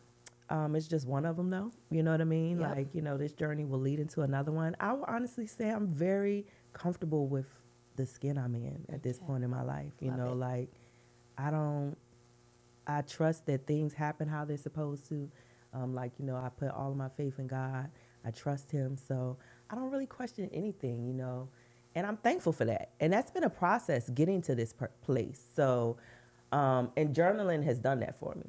um, 0.48 0.74
it's 0.74 0.88
just 0.88 1.06
one 1.06 1.24
of 1.24 1.36
them, 1.36 1.50
though. 1.50 1.70
You 1.90 2.02
know 2.02 2.10
what 2.10 2.20
I 2.20 2.24
mean? 2.24 2.58
Yep. 2.60 2.76
Like, 2.76 2.94
you 2.94 3.02
know, 3.02 3.16
this 3.16 3.32
journey 3.32 3.64
will 3.64 3.78
lead 3.80 4.00
into 4.00 4.22
another 4.22 4.50
one. 4.52 4.74
I 4.80 4.92
will 4.92 5.04
honestly 5.06 5.46
say 5.46 5.70
I'm 5.70 5.86
very 5.86 6.44
comfortable 6.72 7.28
with 7.28 7.46
the 7.96 8.06
skin 8.06 8.36
I'm 8.38 8.54
in 8.54 8.84
at 8.92 9.02
this 9.02 9.18
Okay. 9.18 9.26
point 9.26 9.44
in 9.44 9.50
my 9.50 9.62
life. 9.62 9.92
You 10.00 10.10
Love 10.10 10.18
know, 10.18 10.32
it. 10.32 10.36
like, 10.36 10.68
I 11.38 11.50
don't, 11.50 11.96
I 12.86 13.02
trust 13.02 13.46
that 13.46 13.66
things 13.66 13.94
happen 13.94 14.28
how 14.28 14.44
they're 14.44 14.56
supposed 14.56 15.08
to. 15.10 15.30
Um, 15.72 15.94
like, 15.94 16.12
you 16.18 16.24
know, 16.24 16.36
I 16.36 16.48
put 16.48 16.70
all 16.70 16.90
of 16.90 16.96
my 16.96 17.08
faith 17.10 17.38
in 17.38 17.46
God. 17.46 17.88
I 18.24 18.30
trust 18.32 18.70
Him. 18.72 18.96
So 18.96 19.36
I 19.70 19.76
don't 19.76 19.90
really 19.90 20.06
question 20.06 20.50
anything, 20.52 21.06
you 21.06 21.12
know. 21.14 21.48
And 21.94 22.06
I'm 22.06 22.16
thankful 22.18 22.52
for 22.52 22.64
that. 22.66 22.90
And 23.00 23.12
that's 23.12 23.30
been 23.30 23.44
a 23.44 23.50
process 23.50 24.08
getting 24.10 24.42
to 24.42 24.54
this 24.54 24.72
per- 24.72 24.90
place. 25.02 25.42
So, 25.54 25.96
um, 26.52 26.90
and 26.96 27.14
journaling 27.14 27.64
has 27.64 27.78
done 27.78 28.00
that 28.00 28.18
for 28.18 28.34
me. 28.34 28.44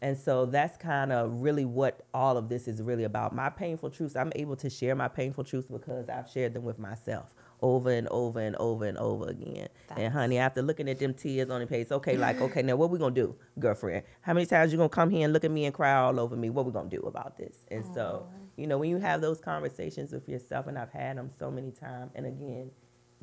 And 0.00 0.18
so 0.18 0.46
that's 0.46 0.76
kind 0.76 1.12
of 1.12 1.42
really 1.42 1.64
what 1.64 2.04
all 2.12 2.36
of 2.36 2.48
this 2.48 2.66
is 2.66 2.82
really 2.82 3.04
about. 3.04 3.34
My 3.34 3.48
painful 3.50 3.90
truths, 3.90 4.16
I'm 4.16 4.32
able 4.34 4.56
to 4.56 4.68
share 4.68 4.96
my 4.96 5.06
painful 5.06 5.44
truths 5.44 5.68
because 5.68 6.08
I've 6.08 6.28
shared 6.28 6.54
them 6.54 6.64
with 6.64 6.78
myself 6.80 7.32
over 7.60 7.90
and 7.90 8.08
over 8.08 8.40
and 8.40 8.56
over 8.56 8.84
and 8.86 8.98
over 8.98 9.28
again. 9.28 9.68
That's- 9.88 9.98
and 10.04 10.12
honey, 10.12 10.38
after 10.38 10.60
looking 10.60 10.88
at 10.88 10.98
them 10.98 11.14
tears 11.14 11.50
on 11.50 11.60
the 11.60 11.68
page, 11.68 11.88
okay, 11.92 12.16
like, 12.16 12.40
okay, 12.40 12.62
now 12.64 12.74
what 12.74 12.90
we 12.90 12.98
gonna 12.98 13.14
do, 13.14 13.36
girlfriend? 13.60 14.02
How 14.22 14.32
many 14.34 14.46
times 14.46 14.72
you 14.72 14.78
gonna 14.78 14.88
come 14.88 15.10
here 15.10 15.22
and 15.24 15.32
look 15.32 15.44
at 15.44 15.50
me 15.52 15.66
and 15.66 15.74
cry 15.74 15.94
all 15.94 16.18
over 16.18 16.34
me? 16.34 16.50
What 16.50 16.66
we 16.66 16.72
gonna 16.72 16.88
do 16.90 17.02
about 17.02 17.36
this? 17.38 17.64
And 17.70 17.84
so 17.94 18.26
You 18.56 18.66
know, 18.66 18.78
when 18.78 18.90
you 18.90 18.98
have 18.98 19.20
those 19.20 19.40
conversations 19.40 20.12
with 20.12 20.28
yourself, 20.28 20.66
and 20.66 20.78
I've 20.78 20.92
had 20.92 21.16
them 21.16 21.30
so 21.38 21.50
many 21.50 21.70
times, 21.70 22.12
and 22.14 22.26
again, 22.26 22.70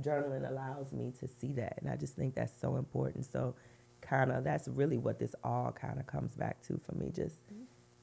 journaling 0.01 0.49
allows 0.49 0.91
me 0.91 1.13
to 1.19 1.27
see 1.27 1.53
that, 1.53 1.77
and 1.81 1.89
I 1.89 1.95
just 1.95 2.15
think 2.15 2.35
that's 2.35 2.59
so 2.59 2.77
important. 2.77 3.25
So, 3.25 3.55
kind 4.01 4.31
of, 4.31 4.43
that's 4.43 4.67
really 4.67 4.97
what 4.97 5.19
this 5.19 5.35
all 5.43 5.71
kind 5.71 5.99
of 5.99 6.07
comes 6.07 6.35
back 6.35 6.61
to 6.63 6.79
for 6.85 6.95
me. 6.95 7.11
Just 7.13 7.35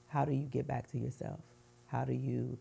how 0.09 0.25
do 0.25 0.33
you 0.33 0.45
get 0.45 0.67
back 0.67 0.91
to 0.93 0.99
yourself? 0.99 1.41
How 1.87 2.05
do 2.05 2.13
you 2.13 2.59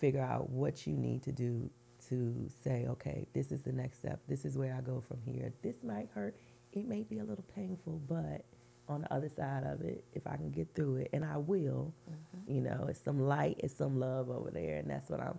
figure 0.00 0.22
out 0.22 0.50
what 0.50 0.86
you 0.86 0.94
need 0.94 1.22
to 1.24 1.32
do 1.32 1.70
to 2.08 2.48
say, 2.64 2.86
okay, 2.88 3.26
this 3.34 3.52
is 3.52 3.60
the 3.62 3.72
next 3.72 3.98
step. 3.98 4.20
This 4.26 4.44
is 4.44 4.56
where 4.56 4.74
I 4.74 4.80
go 4.80 5.02
from 5.06 5.18
here. 5.24 5.52
This 5.62 5.76
might 5.82 6.08
hurt. 6.14 6.34
It 6.72 6.88
may 6.88 7.02
be 7.02 7.18
a 7.18 7.24
little 7.24 7.44
painful, 7.54 8.00
but 8.08 8.44
on 8.90 9.02
the 9.02 9.12
other 9.14 9.28
side 9.28 9.64
of 9.64 9.80
it, 9.82 10.04
if 10.12 10.26
I 10.26 10.36
can 10.36 10.50
get 10.50 10.74
through 10.74 10.96
it, 10.96 11.10
and 11.12 11.24
I 11.24 11.36
will, 11.36 11.94
you 12.46 12.60
know, 12.60 12.86
it's 12.88 13.00
some 13.02 13.20
light, 13.20 13.56
it's 13.58 13.74
some 13.74 13.98
love 13.98 14.28
over 14.28 14.50
there, 14.50 14.78
and 14.78 14.90
that's 14.90 15.08
what 15.08 15.20
I'm. 15.20 15.38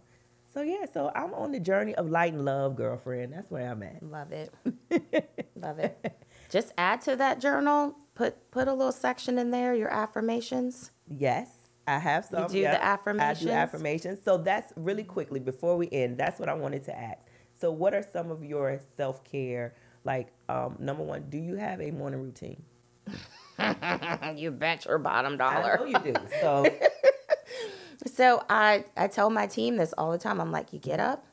So 0.54 0.62
yeah, 0.62 0.86
so 0.92 1.12
I'm 1.16 1.34
on 1.34 1.52
the 1.52 1.60
journey 1.60 1.96
of 1.96 2.10
light 2.10 2.34
and 2.34 2.44
love, 2.44 2.76
girlfriend. 2.76 3.34
That's 3.34 3.50
where 3.52 3.70
I'm 3.70 3.84
at. 3.84 4.02
Love 4.04 4.32
it. 4.32 4.54
Love 5.56 5.80
it. 5.80 6.26
Just 6.50 6.74
add 6.78 7.02
to 7.02 7.16
that 7.16 7.40
journal. 7.40 7.96
Put 8.16 8.52
put 8.52 8.68
a 8.68 8.74
little 8.74 8.92
section 8.92 9.38
in 9.38 9.52
there. 9.52 9.74
Your 9.74 9.90
affirmations. 9.90 10.92
Yes, 11.08 11.50
I 11.88 12.00
have 12.00 12.26
some. 12.26 12.44
You 12.44 12.50
do 12.50 12.54
the 12.56 12.60
yep. 12.62 12.82
I 12.82 12.86
affirmations? 12.86 13.46
do 13.46 13.52
affirmations. 13.52 14.20
So 14.26 14.38
that's 14.38 14.74
really 14.76 15.04
quickly 15.04 15.40
before 15.40 15.78
we 15.78 15.88
end. 15.92 16.18
That's 16.18 16.40
what 16.40 16.50
I 16.50 16.54
wanted 16.54 16.84
to 16.86 16.98
ask. 16.98 17.20
So 17.60 17.72
what 17.72 17.94
are 17.94 18.04
some 18.12 18.32
of 18.32 18.44
your 18.44 18.80
self 18.98 19.24
care? 19.24 19.76
Like 20.04 20.34
um, 20.50 20.76
number 20.80 21.04
one, 21.04 21.30
do 21.30 21.38
you 21.38 21.56
have 21.56 21.80
a 21.80 21.92
morning 21.92 22.22
routine? 22.22 22.64
you 24.36 24.52
bet 24.52 24.86
your 24.86 24.98
bottom 24.98 25.38
dollar. 25.38 25.80
I 25.80 25.92
know 25.92 26.00
you 26.06 26.14
do. 26.14 26.20
So 26.42 26.66
So 28.08 28.44
I 28.50 28.86
I 28.98 29.08
tell 29.08 29.30
my 29.30 29.46
team 29.48 29.78
this 29.78 29.94
all 29.98 30.12
the 30.12 30.18
time. 30.18 30.42
I'm 30.42 30.52
like, 30.52 30.74
you 30.74 30.80
get 30.80 31.00
up, 31.00 31.24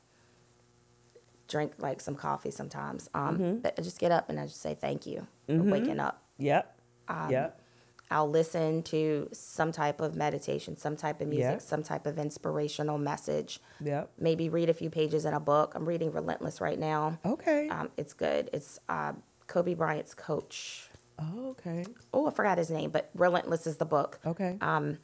drink 1.48 1.72
like 1.78 2.00
some 2.00 2.14
coffee 2.14 2.50
sometimes. 2.50 3.08
Um, 3.14 3.38
Mm-hmm. 3.38 3.58
but 3.60 3.74
I 3.78 3.82
just 3.82 3.98
get 3.98 4.12
up 4.12 4.28
and 4.28 4.38
I 4.38 4.44
just 4.46 4.60
say 4.60 4.74
thank 4.74 5.06
you 5.06 5.26
for 5.46 5.54
waking 5.62 5.98
up. 6.00 6.22
yep, 6.36 6.78
Um, 7.08 7.30
yep, 7.30 7.58
I'll 8.10 8.28
listen 8.28 8.82
to 8.84 9.28
some 9.32 9.72
type 9.72 10.00
of 10.02 10.14
meditation, 10.14 10.76
some 10.76 10.94
type 10.96 11.20
of 11.22 11.28
music, 11.28 11.52
Yeah. 11.52 11.58
some 11.58 11.82
type 11.82 12.04
of 12.06 12.18
inspirational 12.18 12.98
message. 12.98 13.60
yep. 13.82 14.10
Maybe 14.18 14.50
read 14.50 14.68
a 14.68 14.74
few 14.74 14.90
pages 14.90 15.24
in 15.24 15.32
a 15.32 15.40
book. 15.40 15.72
I'm 15.74 15.86
reading 15.86 16.12
Relentless 16.12 16.60
right 16.60 16.78
now. 16.78 17.18
Okay. 17.24 17.68
Um, 17.70 17.88
it's 17.96 18.12
good. 18.12 18.50
It's 18.52 18.78
uh, 18.90 19.12
Kobe 19.46 19.72
Bryant's 19.74 20.12
coach. 20.14 20.90
Oh, 21.18 21.50
okay. 21.50 21.84
Oh, 22.12 22.26
I 22.26 22.30
forgot 22.30 22.58
his 22.58 22.70
name, 22.70 22.90
but 22.90 23.10
Relentless 23.14 23.66
is 23.66 23.76
the 23.76 23.84
book. 23.84 24.18
Okay. 24.24 24.56
Um, 24.60 24.98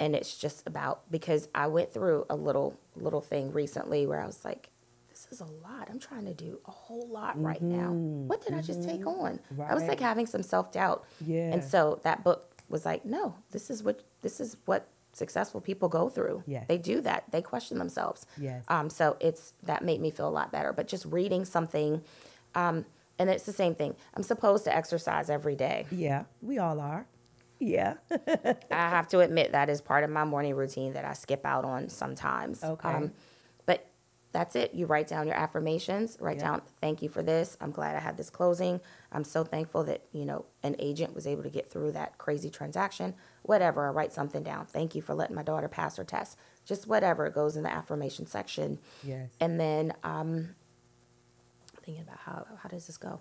and 0.00 0.14
it's 0.16 0.36
just 0.36 0.66
about 0.66 1.10
because 1.10 1.48
I 1.54 1.68
went 1.68 1.92
through 1.92 2.26
a 2.28 2.34
little 2.36 2.78
little 2.96 3.20
thing 3.20 3.52
recently 3.52 4.06
where 4.06 4.20
I 4.20 4.26
was 4.26 4.44
like, 4.44 4.70
this 5.08 5.28
is 5.30 5.40
a 5.40 5.44
lot. 5.44 5.88
I'm 5.90 6.00
trying 6.00 6.24
to 6.24 6.34
do 6.34 6.58
a 6.66 6.70
whole 6.70 7.06
lot 7.08 7.40
right 7.40 7.62
now. 7.62 7.90
What 7.92 8.44
did 8.44 8.54
I 8.54 8.62
just 8.62 8.82
take 8.82 9.06
on? 9.06 9.38
I 9.60 9.74
was 9.74 9.84
like 9.84 9.98
Mm-hmm. 9.98 10.04
Having 10.04 10.26
some 10.26 10.42
self 10.42 10.72
doubt. 10.72 11.04
Yeah. 11.24 11.52
And 11.52 11.62
so 11.62 12.00
that 12.02 12.24
book 12.24 12.56
was 12.68 12.84
like, 12.84 13.04
no, 13.04 13.36
this 13.50 13.70
is 13.70 13.82
what 13.82 14.02
this 14.22 14.40
is 14.40 14.56
what 14.64 14.88
successful 15.12 15.60
people 15.60 15.88
go 15.88 16.08
through. 16.08 16.42
Yes. 16.46 16.64
They 16.66 16.78
do 16.78 17.00
that. 17.02 17.24
They 17.30 17.42
question 17.42 17.78
themselves. 17.78 18.26
Yes. 18.38 18.64
Um, 18.68 18.88
so 18.90 19.16
it's 19.20 19.52
that 19.62 19.84
made 19.84 20.00
me 20.00 20.10
feel 20.10 20.28
a 20.28 20.30
lot 20.30 20.50
better. 20.50 20.72
But 20.72 20.88
just 20.88 21.04
reading 21.04 21.44
something, 21.44 22.02
um, 22.54 22.86
and 23.22 23.30
it's 23.30 23.44
the 23.44 23.52
same 23.52 23.74
thing. 23.74 23.94
I'm 24.14 24.22
supposed 24.24 24.64
to 24.64 24.74
exercise 24.76 25.30
every 25.30 25.54
day. 25.56 25.86
yeah, 25.90 26.24
we 26.42 26.58
all 26.58 26.80
are. 26.80 27.06
Yeah. 27.60 27.94
I 28.10 28.88
have 28.90 29.06
to 29.08 29.20
admit 29.20 29.52
that 29.52 29.68
is 29.70 29.80
part 29.80 30.02
of 30.02 30.10
my 30.10 30.24
morning 30.24 30.54
routine 30.56 30.94
that 30.94 31.04
I 31.04 31.12
skip 31.12 31.46
out 31.46 31.64
on 31.64 31.88
sometimes. 31.88 32.62
Um, 32.64 32.70
Okay. 32.72 33.10
but 33.66 33.86
that's 34.32 34.56
it. 34.56 34.74
You 34.74 34.86
write 34.86 35.06
down 35.06 35.28
your 35.28 35.36
affirmations. 35.36 36.16
Write 36.20 36.38
Yeah. 36.38 36.42
down, 36.44 36.62
"Thank 36.80 37.02
you 37.02 37.08
for 37.08 37.22
this. 37.22 37.56
I'm 37.60 37.70
glad 37.70 37.94
I 37.94 38.00
had 38.00 38.16
this 38.16 38.30
closing. 38.30 38.80
I'm 39.12 39.22
so 39.22 39.44
thankful 39.44 39.84
that 39.84 40.00
you 40.10 40.24
know 40.24 40.46
an 40.64 40.74
agent 40.80 41.14
was 41.14 41.24
able 41.26 41.44
to 41.44 41.50
get 41.50 41.70
through 41.70 41.92
that 41.92 42.18
crazy 42.18 42.50
transaction. 42.50 43.14
Whatever. 43.42 43.86
I 43.86 43.90
write 43.90 44.12
something 44.12 44.42
down. 44.42 44.66
Thank 44.66 44.96
you 44.96 45.02
for 45.02 45.14
letting 45.14 45.36
my 45.36 45.42
daughter 45.44 45.68
pass 45.68 45.96
her 45.98 46.04
test. 46.04 46.36
Just 46.64 46.88
whatever. 46.88 47.26
It 47.26 47.34
goes 47.34 47.56
in 47.56 47.62
the 47.62 47.72
affirmation 47.72 48.26
section. 48.26 48.78
yes. 49.04 49.30
And 49.38 49.60
then 49.60 49.92
um, 50.02 50.54
thinking 51.82 52.02
about 52.04 52.18
how 52.18 52.46
how 52.62 52.68
does 52.68 52.86
this 52.86 52.96
go? 52.98 53.20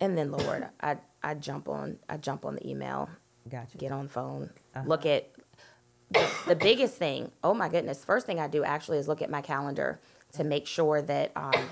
And 0.00 0.16
then 0.18 0.30
Lord, 0.32 0.66
I 0.80 0.96
I 1.22 1.34
jump 1.34 1.68
on 1.68 1.98
I 2.08 2.16
jump 2.16 2.44
on 2.44 2.56
the 2.56 2.68
email, 2.68 3.08
Gotcha. 3.48 3.78
get 3.78 3.92
on 3.92 4.08
phone, 4.08 4.50
Uh-huh. 4.74 4.84
look 4.88 5.06
at 5.06 5.30
the, 6.10 6.26
the 6.48 6.56
biggest 6.56 6.96
thing. 6.96 7.30
Oh 7.42 7.54
my 7.54 7.68
goodness! 7.68 8.04
First 8.04 8.26
thing 8.26 8.38
I 8.40 8.46
do 8.48 8.62
actually 8.64 8.98
is 8.98 9.08
look 9.08 9.22
at 9.22 9.30
my 9.30 9.40
calendar 9.40 10.00
to 10.32 10.44
make 10.44 10.66
sure 10.66 11.00
that 11.02 11.32
um, 11.36 11.68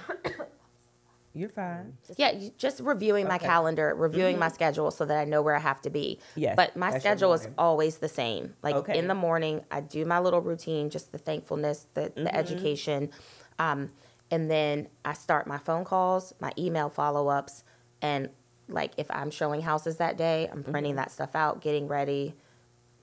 You're 1.34 1.48
fine. 1.48 1.96
yeah, 2.16 2.32
just 2.58 2.80
reviewing 2.80 3.26
my 3.26 3.38
calendar, 3.38 3.94
reviewing 3.94 4.38
my 4.38 4.48
schedule 4.48 4.90
so 4.90 5.04
that 5.04 5.16
I 5.18 5.24
know 5.24 5.42
where 5.42 5.56
I 5.56 5.60
have 5.60 5.80
to 5.82 5.90
be. 5.90 6.20
Yes, 6.36 6.56
But 6.56 6.76
my 6.76 6.90
schedule 6.98 7.32
is 7.34 7.48
always 7.58 7.98
the 7.98 8.08
same. 8.08 8.54
Like 8.62 8.76
Okay. 8.76 8.98
in 8.98 9.08
the 9.08 9.14
morning, 9.14 9.64
I 9.70 9.80
do 9.80 10.04
my 10.04 10.18
little 10.18 10.40
routine, 10.40 10.90
just 10.90 11.10
the 11.12 11.18
thankfulness, 11.18 11.86
the, 11.94 12.02
Mm-hmm. 12.02 12.24
the 12.24 12.36
education. 12.36 13.10
Um, 13.58 13.90
and 14.32 14.50
then 14.50 14.88
I 15.04 15.12
start 15.12 15.46
my 15.46 15.58
phone 15.58 15.84
calls, 15.84 16.34
my 16.40 16.50
email 16.58 16.88
follow 16.88 17.28
ups, 17.28 17.62
and 18.00 18.30
like 18.68 18.92
if 18.96 19.06
I'm 19.10 19.30
showing 19.30 19.60
houses 19.62 19.98
that 19.98 20.16
day, 20.16 20.48
I'm 20.50 20.62
Mm-hmm. 20.62 20.70
printing 20.72 20.96
that 20.96 21.10
stuff 21.12 21.36
out, 21.36 21.60
getting 21.60 21.86
ready 21.86 22.34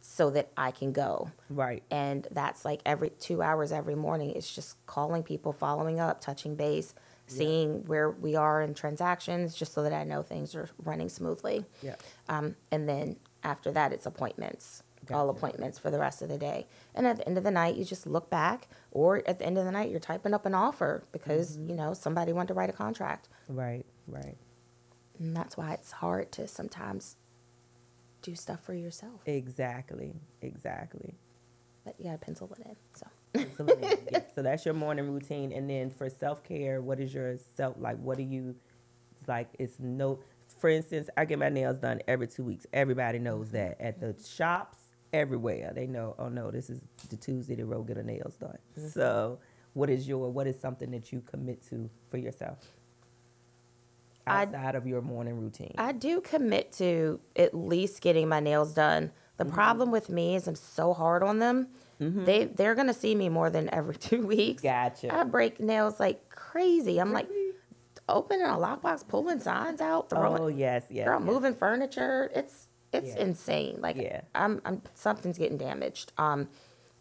so 0.02 0.30
that 0.32 0.50
I 0.58 0.72
can 0.72 0.92
go. 0.92 1.30
Right. 1.50 1.84
And 1.92 2.28
that's 2.32 2.66
like 2.66 2.82
every 2.86 3.10
two 3.12 3.42
hours 3.42 3.72
every 3.72 3.96
morning. 3.96 4.32
It's 4.36 4.54
just 4.54 4.84
calling 4.88 5.24
people, 5.24 5.54
following 5.54 6.00
up, 6.00 6.22
touching 6.22 6.56
base, 6.56 6.96
seeing 7.28 7.86
where 7.86 8.10
we 8.10 8.36
are 8.36 8.62
in 8.62 8.74
transactions, 8.74 9.54
just 9.54 9.74
so 9.74 9.84
that 9.84 9.94
I 9.94 10.04
know 10.06 10.24
things 10.24 10.56
are 10.56 10.70
running 10.84 11.10
smoothly. 11.10 11.66
Yeah. 11.84 11.96
Um, 12.28 12.56
and 12.72 12.90
then 12.90 13.18
after 13.44 13.72
that, 13.74 13.94
it's 13.94 14.06
appointments, 14.08 14.82
all 15.12 15.30
appointments 15.30 15.78
for 15.80 15.90
the 15.92 16.00
rest 16.00 16.22
of 16.22 16.30
the 16.30 16.38
day. 16.38 16.68
And 16.96 17.06
at 17.08 17.18
the 17.18 17.28
end 17.28 17.38
of 17.38 17.44
the 17.44 17.52
night, 17.52 17.76
you 17.76 17.86
just 17.86 18.06
look 18.08 18.30
back, 18.30 18.68
or 18.92 19.22
at 19.28 19.40
the 19.40 19.46
end 19.46 19.58
of 19.58 19.66
the 19.66 19.72
night, 19.72 19.90
you're 19.92 20.00
typing 20.00 20.34
up 20.34 20.46
an 20.46 20.54
offer 20.56 21.04
because 21.12 21.58
Mm-hmm. 21.58 21.70
you 21.70 21.76
know 21.76 21.94
somebody 21.94 22.34
wanted 22.34 22.50
to 22.50 22.54
write 22.56 22.70
a 22.70 22.74
contract. 22.74 23.28
Right. 23.48 23.86
Right. 24.08 24.38
And 25.20 25.36
that's 25.36 25.58
why 25.58 25.74
it's 25.74 25.92
hard 25.92 26.32
to 26.34 26.48
sometimes 26.48 27.16
do 28.22 28.36
stuff 28.36 28.62
for 28.64 28.74
yourself. 28.74 29.22
Exactly. 29.26 30.14
Exactly. 30.42 31.16
But 31.86 31.96
you 31.98 32.06
gotta 32.06 32.18
pencil 32.18 32.50
it 32.60 32.66
in. 32.68 32.76
So. 32.96 33.08
Yeah. 34.12 34.22
So 34.36 34.42
that's 34.42 34.66
your 34.66 34.74
morning 34.74 35.12
routine, 35.12 35.52
and 35.52 35.70
then 35.70 35.90
for 35.92 36.10
self 36.10 36.44
care, 36.44 36.82
what 36.82 37.00
is 37.00 37.14
your 37.14 37.38
self 37.56 37.76
like? 37.80 37.98
What 38.00 38.18
do 38.18 38.24
you 38.24 38.56
like? 39.28 39.50
It's 39.60 39.80
no. 39.80 40.20
For 40.58 40.70
instance, 40.70 41.10
I 41.16 41.26
get 41.26 41.38
my 41.40 41.50
nails 41.50 41.78
done 41.78 42.02
every 42.08 42.28
two 42.28 42.44
weeks. 42.44 42.66
Everybody 42.74 43.20
knows 43.20 43.52
that 43.52 43.80
at 43.80 44.00
the 44.00 44.16
shops, 44.28 44.79
everywhere 45.14 45.72
they 45.76 45.88
know. 45.88 46.16
Oh 46.20 46.30
no, 46.30 46.52
this 46.52 46.70
is 46.70 46.82
the 47.10 47.16
Tuesday 47.18 47.56
to 47.56 47.64
go 47.64 47.82
get 47.84 47.98
her 47.98 48.04
nails 48.04 48.36
done. 48.36 48.58
So, 48.94 49.40
what 49.74 49.90
is 49.90 50.08
your? 50.08 50.30
What 50.32 50.48
is 50.48 50.60
something 50.60 50.92
that 50.92 51.12
you 51.12 51.22
commit 51.22 51.62
to 51.70 51.90
for 52.10 52.18
yourself 52.18 52.60
I- 54.28 54.44
outside 54.44 54.76
of 54.76 54.86
your 54.88 55.02
morning 55.02 55.40
routine? 55.40 55.74
I 55.78 55.92
do 55.92 56.22
commit 56.22 56.72
to 56.74 57.20
at 57.36 57.54
least 57.54 58.02
getting 58.02 58.28
my 58.30 58.40
nails 58.40 58.74
done. 58.74 59.12
The 59.38 59.46
Mm-hmm. 59.46 59.54
problem 59.54 59.92
with 59.92 60.10
me 60.10 60.36
is 60.36 60.48
I'm 60.48 60.56
so 60.56 60.94
hard 60.94 61.24
on 61.24 61.40
them. 61.40 61.68
They 62.02 62.46
they're 62.46 62.76
gonna 62.76 62.94
see 62.94 63.14
me 63.14 63.28
more 63.28 63.50
than 63.50 63.70
every 63.74 63.96
two 64.10 64.26
weeks. 64.26 64.64
Gotcha. 64.64 65.14
I 65.14 65.24
break 65.26 65.60
nails 65.60 66.00
like 66.00 66.30
crazy. 66.30 66.98
I'm 66.98 67.12
like 67.12 67.28
opening 68.08 68.46
a 68.46 68.52
lockbox, 68.52 69.06
pulling 69.06 69.42
signs 69.42 69.82
out, 69.82 70.10
throwing, 70.10 70.42
oh 70.42 70.48
yes, 70.48 70.86
yes. 70.90 71.06
girl, 71.06 71.20
yes. 71.20 71.26
moving 71.28 71.54
furniture. 71.54 72.32
It's 72.34 72.69
it's 72.94 73.16
Yeah. 73.16 73.22
insane. 73.24 73.78
Like 73.82 73.98
Yeah. 73.98 74.22
I'm 74.36 74.62
I'm 74.66 74.82
something's 74.94 75.38
getting 75.38 75.58
damaged. 75.58 76.12
Um, 76.18 76.50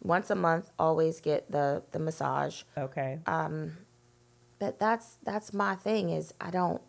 once 0.01 0.29
a 0.29 0.35
month, 0.35 0.71
always 0.79 1.19
get 1.21 1.51
the 1.51 1.83
the 1.91 1.99
massage. 1.99 2.63
Okay. 2.77 3.19
Um, 3.25 3.77
But 4.59 4.79
that's 4.79 5.17
that's 5.23 5.53
my 5.53 5.75
thing 5.75 6.09
is 6.09 6.33
I 6.41 6.51
don't 6.51 6.81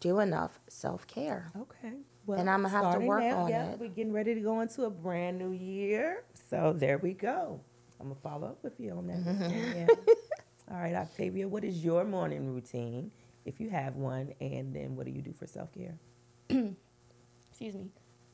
do 0.00 0.20
enough 0.20 0.58
self 0.68 1.06
care. 1.06 1.52
Okay. 1.56 1.94
Well, 2.26 2.38
And 2.38 2.48
I'ma 2.50 2.68
have 2.68 2.82
to 2.84 2.90
starting 2.90 3.08
work 3.08 3.20
now, 3.22 3.38
on 3.44 3.48
yeah, 3.50 3.70
it. 3.72 3.78
We're 3.80 3.88
getting 3.88 4.12
ready 4.12 4.34
to 4.34 4.40
go 4.40 4.60
into 4.60 4.84
a 4.84 4.90
brand 4.90 5.38
new 5.38 5.52
year. 5.52 6.24
So 6.50 6.72
there 6.76 6.98
we 6.98 7.12
go. 7.14 7.60
I'm 7.98 8.08
gonna 8.08 8.20
follow 8.22 8.48
up 8.48 8.62
with 8.62 8.78
you 8.78 8.92
on 8.92 9.06
that. 9.08 9.50
yeah. 9.76 9.86
All 10.70 10.78
right, 10.80 10.94
Octavia, 10.94 11.48
what 11.48 11.64
is 11.64 11.82
your 11.84 12.04
morning 12.04 12.54
routine, 12.54 13.10
if 13.44 13.58
you 13.60 13.68
have 13.70 13.96
one, 13.96 14.32
and 14.40 14.72
then 14.74 14.94
what 14.96 15.04
do 15.06 15.12
you 15.12 15.20
do 15.22 15.32
for 15.32 15.46
self 15.46 15.72
care? 15.72 15.98
Excuse 17.50 17.74
me. 17.74 17.90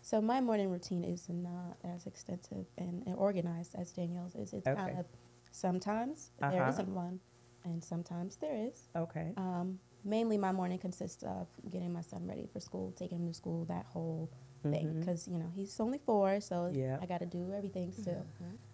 So 0.06 0.20
my 0.20 0.40
morning 0.40 0.70
routine 0.70 1.02
is 1.02 1.28
not 1.28 1.78
as 1.82 2.06
extensive 2.06 2.64
and, 2.78 3.02
and 3.06 3.16
organized 3.16 3.74
as 3.74 3.90
Danielle's 3.90 4.36
is. 4.36 4.52
It's 4.52 4.64
kind 4.64 5.00
of 5.00 5.06
sometimes 5.50 6.30
there 6.38 6.60
Uh-huh. 6.62 6.70
isn't 6.70 6.88
one, 6.94 7.18
and 7.64 7.82
sometimes 7.82 8.36
there 8.36 8.54
is. 8.54 8.86
Okay. 8.94 9.32
Um, 9.36 9.80
mainly 10.04 10.38
my 10.38 10.52
morning 10.52 10.78
consists 10.78 11.24
of 11.24 11.48
getting 11.72 11.92
my 11.92 12.02
son 12.02 12.24
ready 12.24 12.46
for 12.52 12.60
school, 12.60 12.92
taking 12.92 13.18
him 13.18 13.26
to 13.26 13.34
school, 13.34 13.64
that 13.64 13.84
whole 13.86 14.30
thing. 14.62 15.00
Because 15.00 15.26
you 15.26 15.38
know 15.38 15.50
he's 15.56 15.80
only 15.80 15.98
four, 15.98 16.40
so 16.40 16.56
Mm-hmm. 16.70 16.78
Yeah. 16.78 16.98
I 17.02 17.06
got 17.06 17.18
to 17.18 17.26
do 17.26 17.52
everything 17.52 17.90
still. 17.90 18.24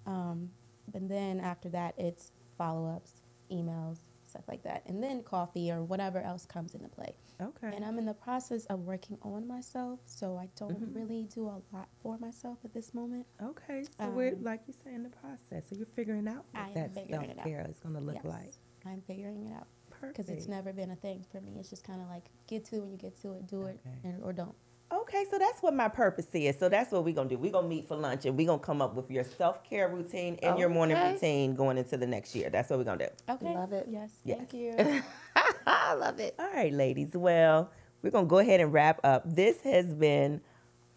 Um, 0.05 0.51
but 0.93 1.09
then 1.09 1.41
after 1.41 1.70
that, 1.70 1.95
it's 1.97 2.33
follow 2.59 2.91
ups, 2.95 3.22
emails, 3.51 4.01
stuff 4.26 4.45
like 4.49 4.62
that, 4.64 4.83
and 4.85 5.03
then 5.03 5.22
coffee 5.22 5.70
or 5.70 5.83
whatever 5.83 6.20
else 6.20 6.45
comes 6.45 6.74
into 6.74 6.89
play. 6.91 7.14
Okay. 7.43 7.74
And 7.74 7.84
I'm 7.84 7.99
in 7.99 8.07
the 8.07 8.14
process 8.14 8.64
of 8.66 8.80
working 8.80 9.18
on 9.22 9.47
myself, 9.47 10.01
so 10.07 10.36
I 10.36 10.49
don't 10.57 10.72
Mm-hmm. 10.80 10.95
really 10.99 11.28
do 11.34 11.49
a 11.49 11.61
lot 11.74 11.88
for 12.03 12.16
myself 12.18 12.59
at 12.64 12.72
this 12.72 12.95
moment. 12.95 13.26
Okay. 13.43 13.84
So 14.01 14.09
we're 14.11 14.32
Um, 14.34 14.43
like 14.45 14.61
you 14.66 14.74
say 14.84 14.95
in 14.95 15.03
the 15.03 15.11
process. 15.11 15.64
So 15.68 15.76
you're 15.76 15.86
figuring 15.86 16.28
out 16.28 16.45
what 16.53 16.62
I 16.62 16.72
that 16.74 16.95
self 16.95 17.45
care 17.45 17.66
is 17.68 17.78
going 17.80 17.95
to 17.95 18.01
look 18.01 18.16
Yes, 18.16 18.24
like. 18.24 18.53
I'm 18.86 19.01
figuring 19.03 19.47
it 19.47 19.53
out 19.55 19.66
Perfect. 19.90 20.16
because 20.16 20.28
it's 20.30 20.49
never 20.49 20.72
been 20.72 20.90
a 20.90 20.97
thing 20.97 21.24
for 21.30 21.40
me. 21.40 21.57
It's 21.59 21.70
just 21.70 21.84
kind 21.84 22.01
of 22.01 22.09
like 22.09 22.24
get 22.49 22.64
to 22.66 22.76
it 22.76 22.80
when 22.82 22.90
you 22.93 22.99
get 22.99 23.20
to 23.22 23.32
it, 23.34 23.47
do 23.47 23.62
it, 23.62 23.78
and, 24.05 24.22
or 24.22 24.32
don't. 24.32 24.55
Okay, 24.93 25.24
so 25.30 25.38
that's 25.38 25.62
what 25.62 25.72
my 25.74 25.88
purpose 25.88 26.26
is. 26.34 26.59
So 26.59 26.68
that's 26.68 26.93
what 26.93 27.03
we're 27.03 27.14
gonna 27.14 27.28
do. 27.28 27.38
We're 27.38 27.51
gonna 27.53 27.66
meet 27.66 27.88
for 27.88 27.97
lunch 27.97 28.26
and 28.26 28.36
we're 28.36 28.47
gonna 28.47 28.59
come 28.59 28.82
up 28.82 28.95
with 28.95 29.11
your 29.11 29.24
self 29.24 29.64
care 29.64 29.88
routine 29.88 30.38
and 30.43 30.59
your 30.59 30.68
morning 30.68 30.99
routine 30.99 31.55
going 31.55 31.78
into 31.78 31.97
the 31.97 32.07
next 32.07 32.34
year. 32.34 32.51
That's 32.51 32.68
what 32.68 32.78
we're 32.78 32.84
gonna 32.84 33.07
do. 33.09 33.32
Okay. 33.32 33.55
Love 33.55 33.72
it. 33.72 33.86
Yes. 33.88 34.11
Yes. 34.24 34.36
Thank 34.38 34.53
you. 34.53 35.03
I 35.67 35.95
love 35.95 36.21
it. 36.21 36.35
All 36.39 36.51
right, 36.53 36.73
ladies. 36.73 37.11
Well, 37.15 37.71
we're 38.03 38.11
gonna 38.11 38.27
go 38.27 38.39
ahead 38.39 38.61
and 38.61 38.73
wrap 38.73 39.01
up. 39.05 39.23
This 39.27 39.61
has 39.63 39.95
been 39.95 40.41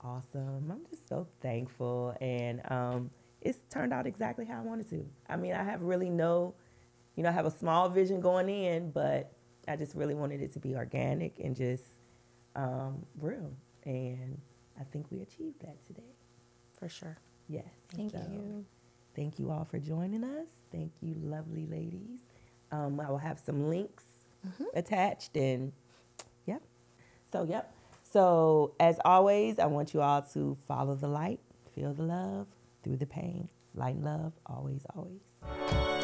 awesome. 0.02 0.72
I'm 0.72 0.86
just 0.90 1.08
so 1.10 1.28
thankful, 1.42 2.16
and 2.22 2.62
um, 2.72 3.12
it's 3.42 3.60
turned 3.70 3.94
out 3.94 4.08
exactly 4.08 4.46
how 4.46 4.60
I 4.60 4.62
wanted 4.62 4.90
to. 4.92 5.06
I 5.30 5.38
mean, 5.38 5.54
I 5.54 5.64
have 5.64 5.82
really 5.82 6.10
no, 6.10 6.56
you 7.16 7.24
know, 7.24 7.30
I 7.30 7.34
have 7.34 7.46
a 7.46 7.52
small 7.52 7.90
vision 7.90 8.22
going 8.22 8.50
in, 8.50 8.92
but 8.92 9.32
I 9.68 9.76
just 9.76 9.96
really 9.96 10.16
wanted 10.16 10.42
it 10.42 10.54
to 10.54 10.60
be 10.60 10.76
organic 10.76 11.40
and 11.40 11.56
just 11.56 11.84
um, 12.56 13.06
real, 13.20 13.52
and 13.86 14.40
I 14.80 14.84
think 14.86 15.08
we 15.12 15.22
achieved 15.22 15.62
that 15.62 15.86
today. 15.86 16.16
For 16.80 16.90
sure. 16.90 17.18
Yes. 17.48 17.66
Thank 17.96 18.12
So, 18.12 18.20
you. 18.32 18.66
Thank 19.16 19.40
you 19.40 19.52
all 19.52 19.66
for 19.70 19.80
joining 19.80 20.24
us. 20.24 20.48
Thank 20.72 20.92
you, 21.02 21.16
lovely 21.24 21.66
ladies. 21.68 22.20
Um, 22.72 23.00
I 23.00 23.10
will 23.10 23.18
have 23.20 23.40
some 23.40 23.70
links 23.70 24.04
Mm-hmm. 24.46 24.64
attached 24.74 25.36
and 25.36 25.72
yep. 26.46 26.62
So, 27.32 27.44
yep. 27.44 27.74
So, 28.04 28.76
as 28.80 29.00
always, 29.04 29.60
I 29.60 29.66
want 29.66 29.94
you 29.94 30.02
all 30.02 30.22
to 30.34 30.58
follow 30.68 30.96
the 30.96 31.08
light, 31.08 31.40
feel 31.74 31.94
the 31.94 32.04
love 32.04 32.48
through 32.84 32.98
the 32.98 33.06
pain. 33.06 33.50
Light 33.74 33.96
and 33.96 34.06
love, 34.06 34.34
always, 34.46 34.86
always. 34.96 35.95